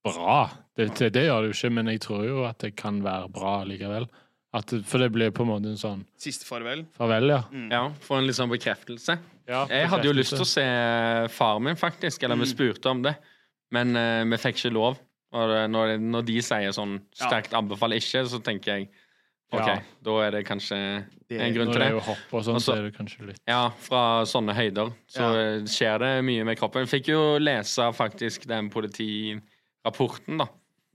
bra. 0.04 0.50
Det, 0.76 0.88
det, 0.98 1.12
det 1.16 1.24
gjør 1.26 1.42
det 1.42 1.48
jo 1.52 1.56
ikke, 1.58 1.70
men 1.74 1.86
jeg 1.92 2.00
tror 2.04 2.24
jo 2.28 2.44
at 2.48 2.58
det 2.62 2.74
kan 2.76 3.00
være 3.02 3.28
bra 3.34 3.54
likevel. 3.68 4.06
At, 4.54 4.70
for 4.86 5.02
det 5.02 5.08
blir 5.10 5.32
på 5.34 5.42
en 5.42 5.48
måte 5.50 5.66
en 5.72 5.78
sånn 5.80 6.02
Siste 6.20 6.46
farvel? 6.46 6.84
farvel, 6.94 7.26
ja. 7.32 7.40
Mm. 7.50 7.70
Ja, 7.74 7.88
Få 8.06 8.20
en 8.20 8.26
litt 8.28 8.36
sånn 8.38 8.52
bekreftelse. 8.52 9.16
ja 9.50 9.64
Jeg 9.66 9.88
hadde 9.90 10.06
jo 10.06 10.12
lyst 10.14 10.30
til 10.36 10.44
å 10.44 10.46
se 10.46 10.66
far 11.34 11.58
min, 11.58 11.74
faktisk. 11.74 12.22
Eller 12.22 12.36
vi 12.38 12.46
Mm. 12.46 12.52
spurte 12.54 12.86
om 12.90 13.02
det. 13.02 13.16
Men 13.74 13.96
uh, 13.98 14.22
vi 14.30 14.38
fikk 14.40 14.60
ikke 14.62 14.72
lov. 14.76 15.00
Og 15.34 15.50
når, 15.72 15.96
når 15.98 16.22
de 16.28 16.36
sier 16.46 16.70
sånn 16.76 17.00
sterkt 17.18 17.54
anbefaler 17.58 17.98
ikke, 17.98 18.20
så 18.30 18.38
tenker 18.46 18.76
jeg 18.78 18.88
OK, 19.54 19.66
Ja. 19.66 19.74
da 20.06 20.12
er 20.24 20.30
det 20.34 20.44
kanskje 20.46 20.76
Det- 21.28 21.40
en 21.40 21.52
grunn 21.54 21.72
til 21.72 21.78
det 21.78 21.78
Når 21.78 21.82
det. 21.82 21.86
er 21.88 21.94
jo 21.96 22.00
hopp 22.06 22.32
og 22.38 22.44
sånn, 22.46 22.60
så- 22.62 22.76
er 22.78 22.82
det 22.86 22.94
kanskje 22.96 23.26
litt 23.28 23.40
Ja, 23.46 23.68
fra 23.70 24.22
sånne 24.26 24.54
høyder 24.54 24.92
så 25.10 25.20
Ja. 25.20 25.40
eh, 25.40 25.60
skjer 25.66 25.98
det 26.04 26.12
mye 26.24 26.44
med 26.44 26.58
kroppen. 26.58 26.86
Jeg 26.86 26.92
fikk 27.02 27.08
jo 27.12 27.38
lese 27.38 27.82
faktisk 27.94 28.46
den 28.46 28.70
politirapporten 28.70 30.38
da, 30.38 30.46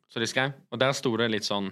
som 0.10 0.22
de 0.24 0.28
skrev, 0.28 0.54
og 0.72 0.80
der 0.80 0.94
sto 0.98 1.16
det 1.18 1.30
litt 1.32 1.44
sånn 1.48 1.72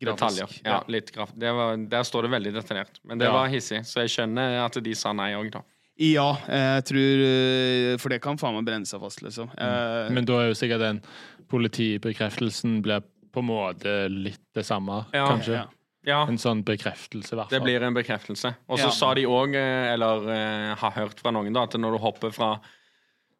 detaljer. 0.00 0.46
Grafisk. 0.48 0.64
Ja, 0.64 0.82
litt 0.88 1.12
graf 1.12 1.32
det 1.38 1.52
var, 1.52 1.76
der 1.76 2.02
står 2.08 2.22
det 2.22 2.30
veldig 2.32 2.52
detaljert. 2.56 3.00
Men 3.04 3.18
det 3.18 3.26
Ja. 3.28 3.32
var 3.32 3.48
hissig, 3.48 3.80
så 3.84 4.00
jeg 4.00 4.08
skjønner 4.08 4.64
at 4.64 4.82
de 4.82 4.94
sa 4.94 5.12
nei 5.12 5.32
òg, 5.34 5.50
da. 5.52 5.62
Ja, 6.00 6.30
jeg 6.48 6.84
tror 6.88 7.22
eh, 7.26 7.96
For 8.00 8.08
det 8.08 8.22
kan 8.24 8.38
faen 8.40 8.54
meg 8.56 8.64
brenne 8.64 8.88
seg 8.88 9.02
fast, 9.02 9.20
liksom. 9.22 9.50
Eh, 9.58 10.08
Men 10.14 10.24
da 10.24 10.38
er 10.40 10.48
jo 10.48 10.56
sikkert 10.56 10.80
den 10.80 11.02
politibekreftelsen 11.50 12.80
blir 12.84 13.02
på 13.30 13.42
en 13.42 13.46
måte 13.50 13.92
litt 14.10 14.40
det 14.56 14.64
samme, 14.66 15.04
Ja. 15.12 15.26
kanskje. 15.28 15.52
ja. 15.60 15.66
Ja, 16.02 16.22
En 16.26 16.38
sånn 16.40 16.62
bekreftelse, 16.64 17.34
i 17.34 17.36
hvert 17.36 17.50
det 17.52 17.60
blir 17.62 17.82
en 17.84 17.92
bekreftelse. 17.92 18.54
Og 18.70 18.78
så 18.78 18.86
Ja. 18.86 18.90
sa 18.90 19.12
de 19.14 19.26
òg, 19.26 19.52
eller 19.54 20.22
uh, 20.24 20.74
har 20.74 20.90
hørt 20.92 21.20
fra 21.20 21.30
noen, 21.30 21.52
da, 21.52 21.64
at 21.64 21.74
når 21.76 21.92
du 21.92 21.98
hopper 21.98 22.30
fra 22.32 22.58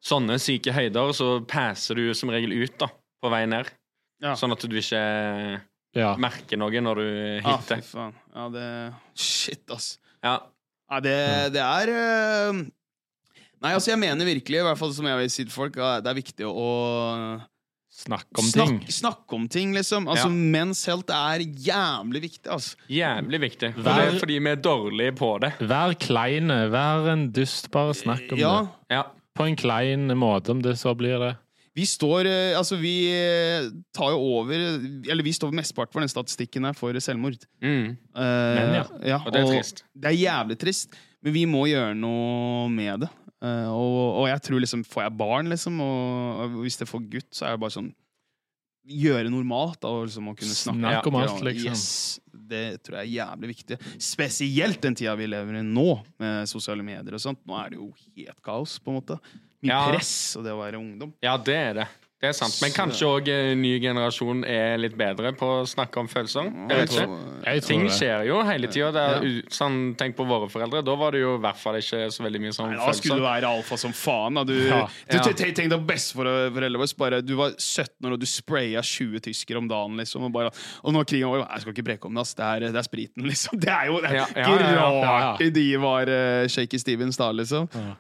sånne 0.04 0.36
syke 0.38 0.70
høyder, 0.70 1.08
så 1.16 1.40
passer 1.48 1.94
du 1.96 2.12
som 2.12 2.28
regel 2.28 2.52
ut 2.52 2.76
da, 2.78 2.88
på 3.22 3.30
vei 3.30 3.46
ned. 3.46 3.70
Ja. 4.20 4.34
Sånn 4.34 4.52
at 4.52 4.60
du 4.60 4.76
ikke 4.76 5.60
Ja. 5.96 6.14
merker 6.16 6.58
noe 6.58 6.70
når 6.84 6.94
du 6.96 7.40
Ah, 7.48 7.56
fy 7.56 7.74
hitter. 7.76 7.82
faen. 7.82 8.14
Ja, 8.36 8.48
det 8.50 8.94
Shit, 9.16 9.64
ass. 9.70 9.98
Ja. 10.22 10.40
Ja, 10.90 10.98
det, 11.04 11.16
det 11.54 11.62
er 11.62 11.92
eh, 11.94 12.60
Nei, 13.60 13.74
altså, 13.76 13.92
jeg 13.92 14.00
mener 14.00 14.24
virkelig, 14.24 14.58
i 14.58 14.64
hvert 14.64 14.78
fall 14.80 14.92
som 14.96 15.06
jeg 15.06 15.18
vil 15.20 15.30
si 15.30 15.44
til 15.44 15.52
folk, 15.52 15.76
at 15.76 16.02
det 16.04 16.10
er 16.14 16.18
viktig 16.22 16.48
å 16.48 16.68
Snakk 17.90 18.38
om 18.38 18.46
ting. 18.46 18.76
Snakk, 18.78 18.92
snakke 18.94 19.34
om 19.36 19.48
ting, 19.50 19.72
liksom. 19.74 20.06
Altså, 20.08 20.28
Ja. 20.30 20.34
Men's 20.54 20.84
helt 20.86 21.10
er 21.10 21.42
jævlig 21.42 22.22
viktig, 22.22 22.46
altså. 22.48 22.76
Jævlig 22.88 23.40
viktig. 23.42 23.72
For 23.74 23.82
Vær- 23.82 23.98
det 23.98 24.14
er 24.14 24.18
fordi 24.22 24.38
vi 24.38 24.50
er 24.50 24.60
dårlige 24.62 25.12
på 25.18 25.30
det. 25.42 25.50
Vær 25.58 25.94
kleine, 25.98 26.70
vær 26.70 27.10
en 27.12 27.30
dust, 27.34 27.68
bare 27.70 27.92
snakk 27.92 28.32
om 28.32 28.38
Ja, 28.38 28.54
det. 28.62 28.68
Ja. 28.94 29.02
På 29.34 29.44
en 29.44 29.56
klein 29.56 30.06
måte, 30.16 30.50
om 30.50 30.62
det 30.62 30.78
så 30.78 30.94
blir 30.96 31.18
det. 31.18 31.36
Vi 31.76 31.86
står 31.86 32.26
eh, 32.26 32.58
Altså, 32.58 32.78
vi 32.80 32.94
eh, 33.14 33.68
tar 33.94 34.10
jo 34.14 34.18
over 34.40 34.56
Eller 34.58 35.22
vi 35.26 35.34
står 35.34 35.54
mesteparten 35.54 35.94
for 35.94 36.04
den 36.04 36.10
statistikken 36.10 36.66
her 36.66 36.76
for 36.76 36.96
selvmord. 36.98 37.38
Mm. 37.62 37.94
Eh, 37.94 38.74
ja. 39.06 39.20
Og 39.22 39.30
det 39.32 39.44
er 39.44 39.48
trist. 39.54 39.84
Det 39.94 40.10
er 40.10 40.18
jævlig 40.18 40.58
trist, 40.60 40.98
men 41.22 41.36
vi 41.36 41.46
må 41.48 41.66
gjøre 41.70 41.94
noe 41.98 42.68
med 42.72 43.06
det. 43.06 43.10
Uh, 43.40 43.72
og, 43.72 44.00
og 44.20 44.26
jeg 44.28 44.42
tror 44.44 44.60
liksom 44.60 44.82
Får 44.84 45.06
jeg 45.06 45.16
barn, 45.16 45.48
liksom, 45.48 45.78
og, 45.80 46.40
og 46.42 46.56
hvis 46.60 46.76
det 46.76 46.90
får 46.90 47.06
gutt, 47.08 47.28
så 47.32 47.46
er 47.48 47.54
det 47.54 47.62
bare 47.62 47.72
sånn 47.72 47.86
Gjøre 48.90 49.30
normalt, 49.32 49.78
da, 49.80 49.92
og 49.94 50.10
liksom 50.10 50.28
å 50.28 50.34
kunne 50.36 50.56
snakke 50.56 50.82
Snakk 50.82 51.08
om 51.08 51.16
alt, 51.22 51.40
liksom. 51.46 51.72
Yes, 51.72 52.20
det 52.50 52.64
tror 52.84 52.98
jeg 52.98 53.06
er 53.06 53.14
jævlig 53.14 53.50
viktig. 53.52 53.78
Spesielt 54.02 54.80
den 54.82 54.96
tida 54.98 55.14
vi 55.20 55.28
lever 55.30 55.60
i 55.60 55.62
nå, 55.64 55.86
med 56.20 56.48
sosiale 56.50 56.84
medier 56.84 57.16
og 57.16 57.22
sånt. 57.22 57.40
Nå 57.46 57.56
er 57.60 57.72
det 57.72 57.78
jo 57.78 57.90
helt 58.16 58.40
kaos, 58.44 58.78
på 58.82 58.90
en 58.90 58.98
måte. 58.98 59.18
Mye 59.62 59.68
Ja. 59.74 59.86
press, 59.92 60.36
og 60.36 60.44
det 60.44 60.52
å 60.52 60.60
være 60.60 60.78
ungdom. 60.80 61.12
Ja, 61.22 61.36
det 61.36 61.54
er 61.56 61.74
det. 61.74 61.88
Det 62.20 62.28
er 62.28 62.32
sant. 62.36 62.52
Men 62.60 62.70
kanskje 62.76 63.06
òg 63.08 63.28
ny 63.56 63.78
generasjon 63.80 64.42
er 64.44 64.74
litt 64.76 64.92
bedre 64.92 65.30
på 65.32 65.46
å 65.62 65.64
snakke 65.64 66.02
om 66.02 66.08
følelser. 66.12 66.50
Jeg 66.68 66.76
vet 66.82 66.90
ikke. 66.92 67.14
Jeg 67.46 67.62
Ting 67.64 67.86
skjer 67.88 68.26
jo 68.28 68.42
hele 68.44 68.68
tida. 68.68 68.90
Ja. 69.24 69.40
Sånn, 69.48 69.94
tenk 69.96 70.18
på 70.18 70.26
våre 70.28 70.50
foreldre. 70.52 70.82
Da 70.84 70.94
var 71.00 71.12
det 71.16 71.22
jo 71.22 71.38
i 71.38 71.40
hvert 71.40 71.56
fall 71.56 71.78
ikke 71.80 72.10
så 72.12 72.20
veldig 72.26 72.42
mye 72.44 72.52
sånn 72.52 72.74
Nei, 72.74 72.76
da 72.76 72.92
skulle 72.92 73.16
du 73.16 73.24
være 73.24 73.48
alfa 73.48 73.78
som 73.80 73.94
faen. 73.96 74.34
Da. 74.36 74.44
Du, 74.44 74.52
Ja. 74.68 74.82
du, 75.08 75.32
Tenk 75.32 75.70
deg 75.72 75.86
besteforeldrene 75.88 76.76
våre. 76.98 77.22
Du 77.24 77.34
var 77.36 77.52
17 77.56 78.04
år 78.04 78.12
og 78.12 78.20
du 78.20 78.26
spraya 78.26 78.82
20 78.84 79.20
tyskere 79.24 79.56
om 79.56 79.66
dagen. 79.72 79.96
Liksom, 79.96 80.22
og, 80.28 80.30
bare, 80.36 80.52
og 80.84 80.92
når 80.92 81.04
krigen 81.08 81.30
var 81.30 81.38
over 81.40 81.48
Jeg 81.54 81.60
skal 81.62 81.72
ikke 81.72 81.84
breke 81.88 82.04
om 82.04 82.14
det, 82.14 82.20
ass. 82.20 82.34
Det 82.34 82.44
er, 82.44 82.60
det 82.68 82.76
er 82.76 82.82
spriten, 82.84 83.24
liksom. 83.32 83.58
Det 83.58 83.72
er 83.72 83.86
jo 83.88 83.96
det 84.04 84.10
er 84.10 84.14
Ja, 84.20 84.26
ja, 84.36 84.44
ikke 84.44 84.60
ja, 84.60 84.76
ja. 84.76 85.00
rart 85.32 85.38
de 85.56 85.66
var 85.80 86.02
uh, 86.12 86.46
shaky 86.52 86.76
Stevens 86.76 87.16
da, 87.16 87.32
liksom. 87.32 87.66
Ja, 87.72 87.96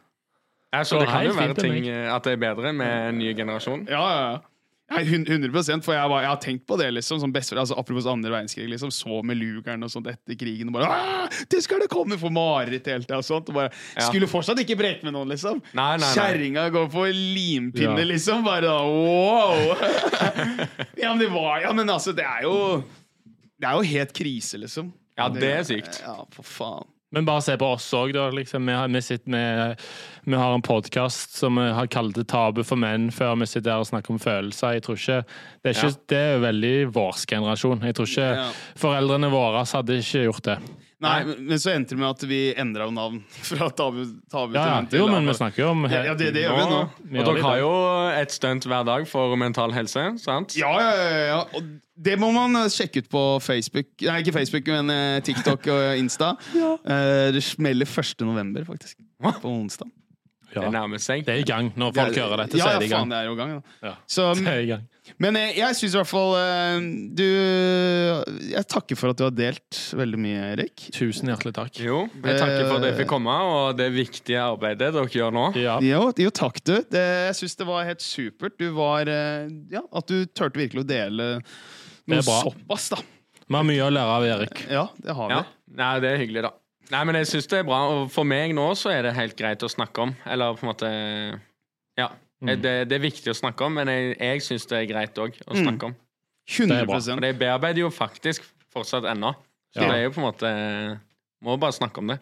så 0.86 1.00
det 1.02 1.08
kan 1.10 1.24
jo 1.26 1.32
være 1.34 1.54
ting 1.58 1.88
eh, 1.90 2.06
at 2.14 2.22
det 2.24 2.36
er 2.36 2.40
bedre 2.44 2.72
med 2.72 3.08
en 3.10 3.18
ny 3.18 3.34
generasjon. 3.34 3.86
Ja, 3.90 4.04
ja, 4.14 4.22
ja. 4.30 4.38
Nei, 4.90 5.04
hun- 5.06 5.22
100 5.22 5.82
For 5.86 5.94
jeg, 5.94 6.08
var, 6.10 6.20
jeg 6.24 6.28
har 6.32 6.38
tenkt 6.42 6.64
på 6.66 6.76
det, 6.76 6.88
liksom. 6.92 7.20
Som 7.22 7.30
best, 7.32 7.52
altså, 7.54 7.76
apropos 7.78 8.06
andre 8.10 8.30
verdenskrig. 8.32 8.68
Liksom, 8.72 8.90
så 8.90 9.20
med 9.22 9.36
lugeren 9.38 9.84
og 9.86 9.90
sånt 9.92 10.08
etter 10.10 10.34
krigen 10.34 10.66
og 10.66 10.74
bare 10.80 11.28
Det 11.48 11.60
skal 11.62 11.78
det 11.78 11.86
komme! 11.92 12.18
For 12.18 12.28
mareritt 12.34 12.86
hele 12.90 13.04
tida 13.06 13.20
og 13.20 13.26
sånt. 13.26 13.48
Og 13.50 13.54
bare, 13.54 13.70
Ja. 13.94 14.08
Skulle 14.08 14.26
fortsatt 14.26 14.58
ikke 14.58 14.74
breke 14.80 15.04
med 15.06 15.14
noen, 15.14 15.28
liksom. 15.30 15.62
Nei, 15.78 15.96
nei, 15.96 16.02
nei. 16.02 16.10
Kjerringa 16.16 16.64
går 16.74 16.88
på 16.90 17.06
limpinne, 17.06 17.98
Ja. 18.02 18.08
liksom. 18.10 18.42
Bare 18.44 18.66
da, 18.66 18.78
wow! 18.82 19.76
ja, 21.02 21.12
men 21.14 21.18
det 21.22 21.30
var 21.30 21.60
Ja, 21.62 21.72
men 21.72 21.86
altså, 21.88 22.12
det 22.12 22.24
er 22.26 22.42
jo 22.48 22.82
Det 23.60 23.68
er 23.70 23.74
jo 23.78 23.82
helt 23.94 24.12
krise, 24.12 24.58
liksom. 24.58 24.92
Ja, 25.16 25.28
det 25.28 25.42
er 25.54 25.62
sykt. 25.70 26.00
Ja, 26.02 26.24
for 26.34 26.42
faen. 26.42 26.86
Men 27.12 27.26
bare 27.26 27.42
se 27.42 27.56
på 27.58 27.66
oss 27.74 27.88
òg, 27.96 28.12
da. 28.14 28.28
Liksom. 28.30 28.66
Vi, 28.66 28.72
har, 28.72 28.88
vi, 28.88 29.18
med, 29.24 29.80
vi 30.24 30.36
har 30.38 30.54
en 30.54 30.62
podkast 30.62 31.34
som 31.40 31.58
vi 31.58 31.70
har 31.74 31.86
kalt 31.90 32.14
det 32.14 32.28
'Tabu 32.30 32.62
for 32.62 32.78
menn', 32.78 33.10
før 33.10 33.34
vi 33.40 33.46
sitter 33.50 33.72
her 33.74 33.82
og 33.82 33.88
snakker 33.90 34.14
om 34.14 34.18
følelser. 34.22 34.76
Jeg 34.78 34.82
tror 34.82 34.94
ikke, 35.00 35.24
Det 35.62 35.70
er, 35.70 35.74
ikke, 35.74 35.98
det 36.08 36.18
er 36.18 36.38
veldig 36.38 36.94
vår 36.94 37.24
generasjon. 37.26 37.82
Jeg 37.82 37.94
tror 37.94 38.06
ikke 38.06 38.28
Ja. 38.36 38.46
foreldrene 38.76 39.30
våre 39.30 39.64
hadde 39.66 39.98
ikke 39.98 40.22
gjort 40.30 40.44
det. 40.44 40.58
Nei, 41.00 41.14
men 41.24 41.46
men 41.48 41.60
så 41.62 41.70
endte 41.72 41.94
det 41.94 42.00
med 42.02 42.10
at 42.10 42.24
vi 42.28 42.38
endra 42.60 42.84
jo 42.84 42.92
navn 42.92 43.20
fra 43.48 43.70
Tabu, 43.72 44.02
tabu 44.30 44.52
Ja, 44.58 44.64
ja. 44.68 44.80
til 44.84 45.00
Jo, 45.00 45.06
men 45.08 45.24
vi 45.30 45.34
snakker 45.38 45.62
jo 45.64 45.68
om 45.72 45.86
Ja, 45.88 46.02
ja, 46.10 46.14
det, 46.18 46.32
det 46.36 46.42
gjør 46.44 46.58
vi 46.58 46.66
nå. 46.68 46.80
Og 47.22 47.30
dere 47.30 47.44
har 47.46 47.60
jo 47.62 47.70
et 48.20 48.34
stunt 48.36 48.66
hver 48.68 48.84
dag 48.88 49.06
for 49.08 49.36
mental 49.40 49.72
helse, 49.72 50.04
sant? 50.20 50.56
Ja, 50.60 50.74
ja, 50.76 50.90
ja, 51.00 51.22
ja. 51.30 51.38
Og 51.56 51.70
det 52.00 52.18
må 52.20 52.28
man 52.32 52.56
eh, 52.62 52.68
sjekke 52.72 53.02
ut 53.04 53.08
på 53.12 53.22
Facebook. 53.44 53.88
Nei, 54.04 54.18
ikke 54.22 54.32
Facebook, 54.36 54.68
men 54.72 54.92
eh, 54.92 55.22
TikTok 55.24 55.66
og 55.72 55.86
Insta. 56.02 56.34
Eh, 56.56 57.30
det 57.36 57.42
smeller 57.44 57.88
1. 57.88 58.24
november, 58.28 58.64
faktisk. 58.68 59.00
På 59.40 59.52
onsdag. 59.52 59.88
Ja. 60.50 60.64
Det 60.64 60.70
nærmer 60.74 60.98
seg. 60.98 61.24
Det 61.26 61.32
er 61.36 61.42
i 61.44 61.46
gang. 61.46 61.68
Når 61.78 61.92
folk 61.94 62.16
hører 62.18 62.40
dette, 62.44 62.58
ja, 62.58 62.64
så 62.64 62.70
ja, 62.72 62.76
er 62.76 62.80
det 62.82 62.88
i 62.88 62.90
gang. 62.90 63.04
faen, 63.04 63.12
det 63.12 63.18
er 63.20 63.28
jo 63.28 63.34
i 63.36 63.38
gang. 63.38 63.52
Da. 63.52 63.76
Ja. 63.86 63.92
Så, 64.10 64.30
Det 64.40 64.48
er 64.50 64.64
i 64.64 64.70
gang. 64.72 64.88
Men 65.18 65.36
eh, 65.40 65.52
jeg 65.58 65.76
syns 65.78 65.94
i 65.94 65.98
hvert 65.98 66.10
fall 66.10 66.34
eh, 66.38 66.84
Du 67.16 67.24
Jeg 68.52 68.64
takker 68.70 68.98
for 68.98 69.12
at 69.12 69.18
du 69.18 69.24
har 69.26 69.34
delt 69.34 69.80
veldig 69.98 70.20
mye, 70.20 70.42
Erik. 70.54 70.86
Tusen 70.94 71.30
hjertelig 71.32 71.54
takk. 71.56 71.80
Jo, 71.82 72.04
jeg 72.22 72.38
takker 72.38 72.64
for 72.68 72.76
at 72.78 72.88
jeg 72.90 72.98
fikk 73.00 73.10
komme, 73.12 73.34
og 73.50 73.78
det 73.80 73.90
viktige 73.94 74.40
arbeidet 74.42 74.92
dere 74.94 75.06
gjør 75.10 75.34
nå. 75.34 75.46
Ja. 75.60 75.78
Jo, 75.84 76.06
jo 76.14 76.32
takk, 76.34 76.62
du. 76.62 76.76
Det, 76.90 77.04
jeg 77.30 77.38
syns 77.42 77.58
det 77.60 77.68
var 77.68 77.88
helt 77.88 78.04
supert. 78.04 78.58
Du 78.60 78.70
var 78.76 79.10
eh, 79.10 79.50
Ja, 79.72 79.84
at 79.90 80.10
du 80.10 80.24
turte 80.30 80.60
virkelig 80.60 80.84
å 80.84 80.90
dele 80.90 81.30
noe 82.10 82.20
er 82.20 82.26
såpass, 82.26 82.90
da. 82.94 83.02
Vi 83.50 83.58
har 83.58 83.66
mye 83.66 83.82
å 83.86 83.90
lære 83.90 84.16
av 84.16 84.24
Erik. 84.26 84.64
Ja, 84.70 84.86
det 85.02 85.14
har 85.18 85.30
vi. 85.30 85.36
Ja. 85.38 85.44
Nei, 85.80 85.94
det 86.02 86.10
er 86.14 86.20
hyggelig, 86.22 86.42
da. 86.46 86.54
Nei, 86.90 87.04
men 87.06 87.20
jeg 87.20 87.28
syns 87.30 87.46
det 87.50 87.60
er 87.60 87.66
bra, 87.68 87.80
og 87.92 88.08
for 88.10 88.26
meg 88.26 88.54
nå 88.56 88.66
så 88.78 88.90
er 88.94 89.06
det 89.06 89.14
helt 89.14 89.36
greit 89.38 89.62
å 89.62 89.70
snakke 89.70 90.06
om. 90.08 90.14
Eller 90.26 90.56
på 90.58 90.66
en 90.66 90.70
måte 90.72 90.90
Ja. 91.98 92.08
Eh, 92.46 92.56
Det, 92.56 92.74
det 92.88 92.96
er 92.96 93.04
viktig 93.04 93.32
å 93.32 93.36
snakke 93.36 93.66
om, 93.66 93.76
men 93.80 93.88
jeg, 93.92 94.16
jeg 94.18 94.46
syns 94.46 94.66
det 94.70 94.78
er 94.78 94.88
greit 94.88 95.18
òg 95.20 95.36
å 95.46 95.58
snakke 95.58 95.90
om. 95.90 95.94
100 96.50 96.86
bra. 96.88 96.98
For 97.04 97.26
jeg 97.28 97.38
bearbeider 97.38 97.84
jo 97.84 97.90
faktisk 97.94 98.46
fortsatt 98.72 99.06
ennå. 99.10 99.34
Så 99.74 99.82
Ja. 99.84 99.92
det 99.92 99.98
er 99.98 100.02
jo 100.08 100.10
på 100.10 100.18
en 100.18 100.26
måte 100.26 100.48
Må 101.40 101.54
bare 101.56 101.72
snakke 101.72 101.98
om 102.02 102.08
det. 102.10 102.18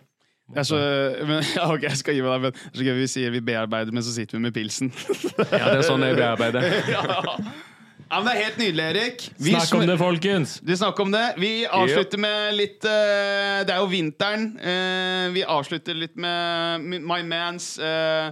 Jeg 0.54 0.66
så, 0.66 0.76
men, 1.28 1.42
ja, 1.56 1.64
ok, 1.72 1.82
jeg 1.82 1.96
skal 2.00 2.14
gi 2.14 2.20
meg 2.22 2.32
det, 2.32 2.52
men 2.52 2.76
så 2.76 2.84
gøy 2.86 2.94
vi 3.00 3.06
sier 3.10 3.32
vi 3.34 3.40
bearbeider, 3.44 3.92
men 3.92 4.04
så 4.04 4.12
sitter 4.14 4.38
vi 4.38 4.42
med 4.46 4.54
pilsen. 4.54 4.92
Ja, 5.50 5.72
det 5.72 5.80
er 5.80 5.82
sånn 5.88 6.04
jeg 6.06 6.16
bearbeider. 6.16 6.68
ja. 6.94 7.02
ja, 7.02 8.20
men 8.20 8.28
Det 8.28 8.34
er 8.34 8.40
helt 8.44 8.60
nydelig, 8.62 8.84
Erik. 8.92 9.26
Vi 9.42 9.52
Snakk 9.56 9.74
om 9.80 9.86
det, 9.90 9.98
folkens! 10.00 10.54
Vi 10.64 10.76
snakker 10.78 11.08
om 11.08 11.12
det. 11.12 11.24
Vi 11.42 11.52
avslutter 11.66 12.22
med 12.22 12.54
litt 12.56 12.86
uh, 12.86 13.64
Det 13.66 13.74
er 13.74 13.82
jo 13.82 13.90
vinteren. 13.92 14.46
Uh, 14.62 15.26
vi 15.34 15.42
avslutter 15.44 15.98
litt 15.98 16.16
med 16.16 16.86
med 16.94 17.04
My 17.10 17.20
Mans 17.26 17.74
uh, 17.82 18.30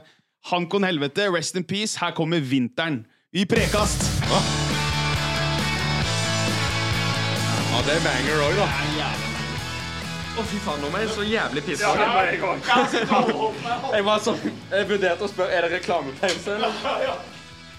Hankon 0.51 0.85
Helvete, 0.85 1.29
rest 1.35 1.57
in 1.57 1.65
peace. 1.65 1.99
Her 2.01 2.11
kommer 2.13 2.41
vinteren. 2.41 3.07
Vi 3.33 3.47
prekast! 3.47 4.03
Ja, 7.73 7.83
det 7.87 7.93
er 7.97 8.03
banger 8.05 8.43
òg, 8.47 8.55
da. 8.61 8.67
Å, 10.37 10.45
fy 10.47 10.59
faen, 10.63 10.81
nå 10.85 10.91
er 10.95 11.03
jeg 11.07 11.11
så 11.17 11.25
jævlig 11.27 11.63
pissa. 11.67 11.91
Jeg 13.97 14.05
var 14.07 14.21
sånn 14.23 14.39
Jeg 14.71 14.89
vurderte 14.91 15.25
å 15.25 15.31
spørre 15.33 15.57
Er 15.57 15.67
det 15.67 15.71
reklamepause, 15.81 16.57
eller? 16.59 17.36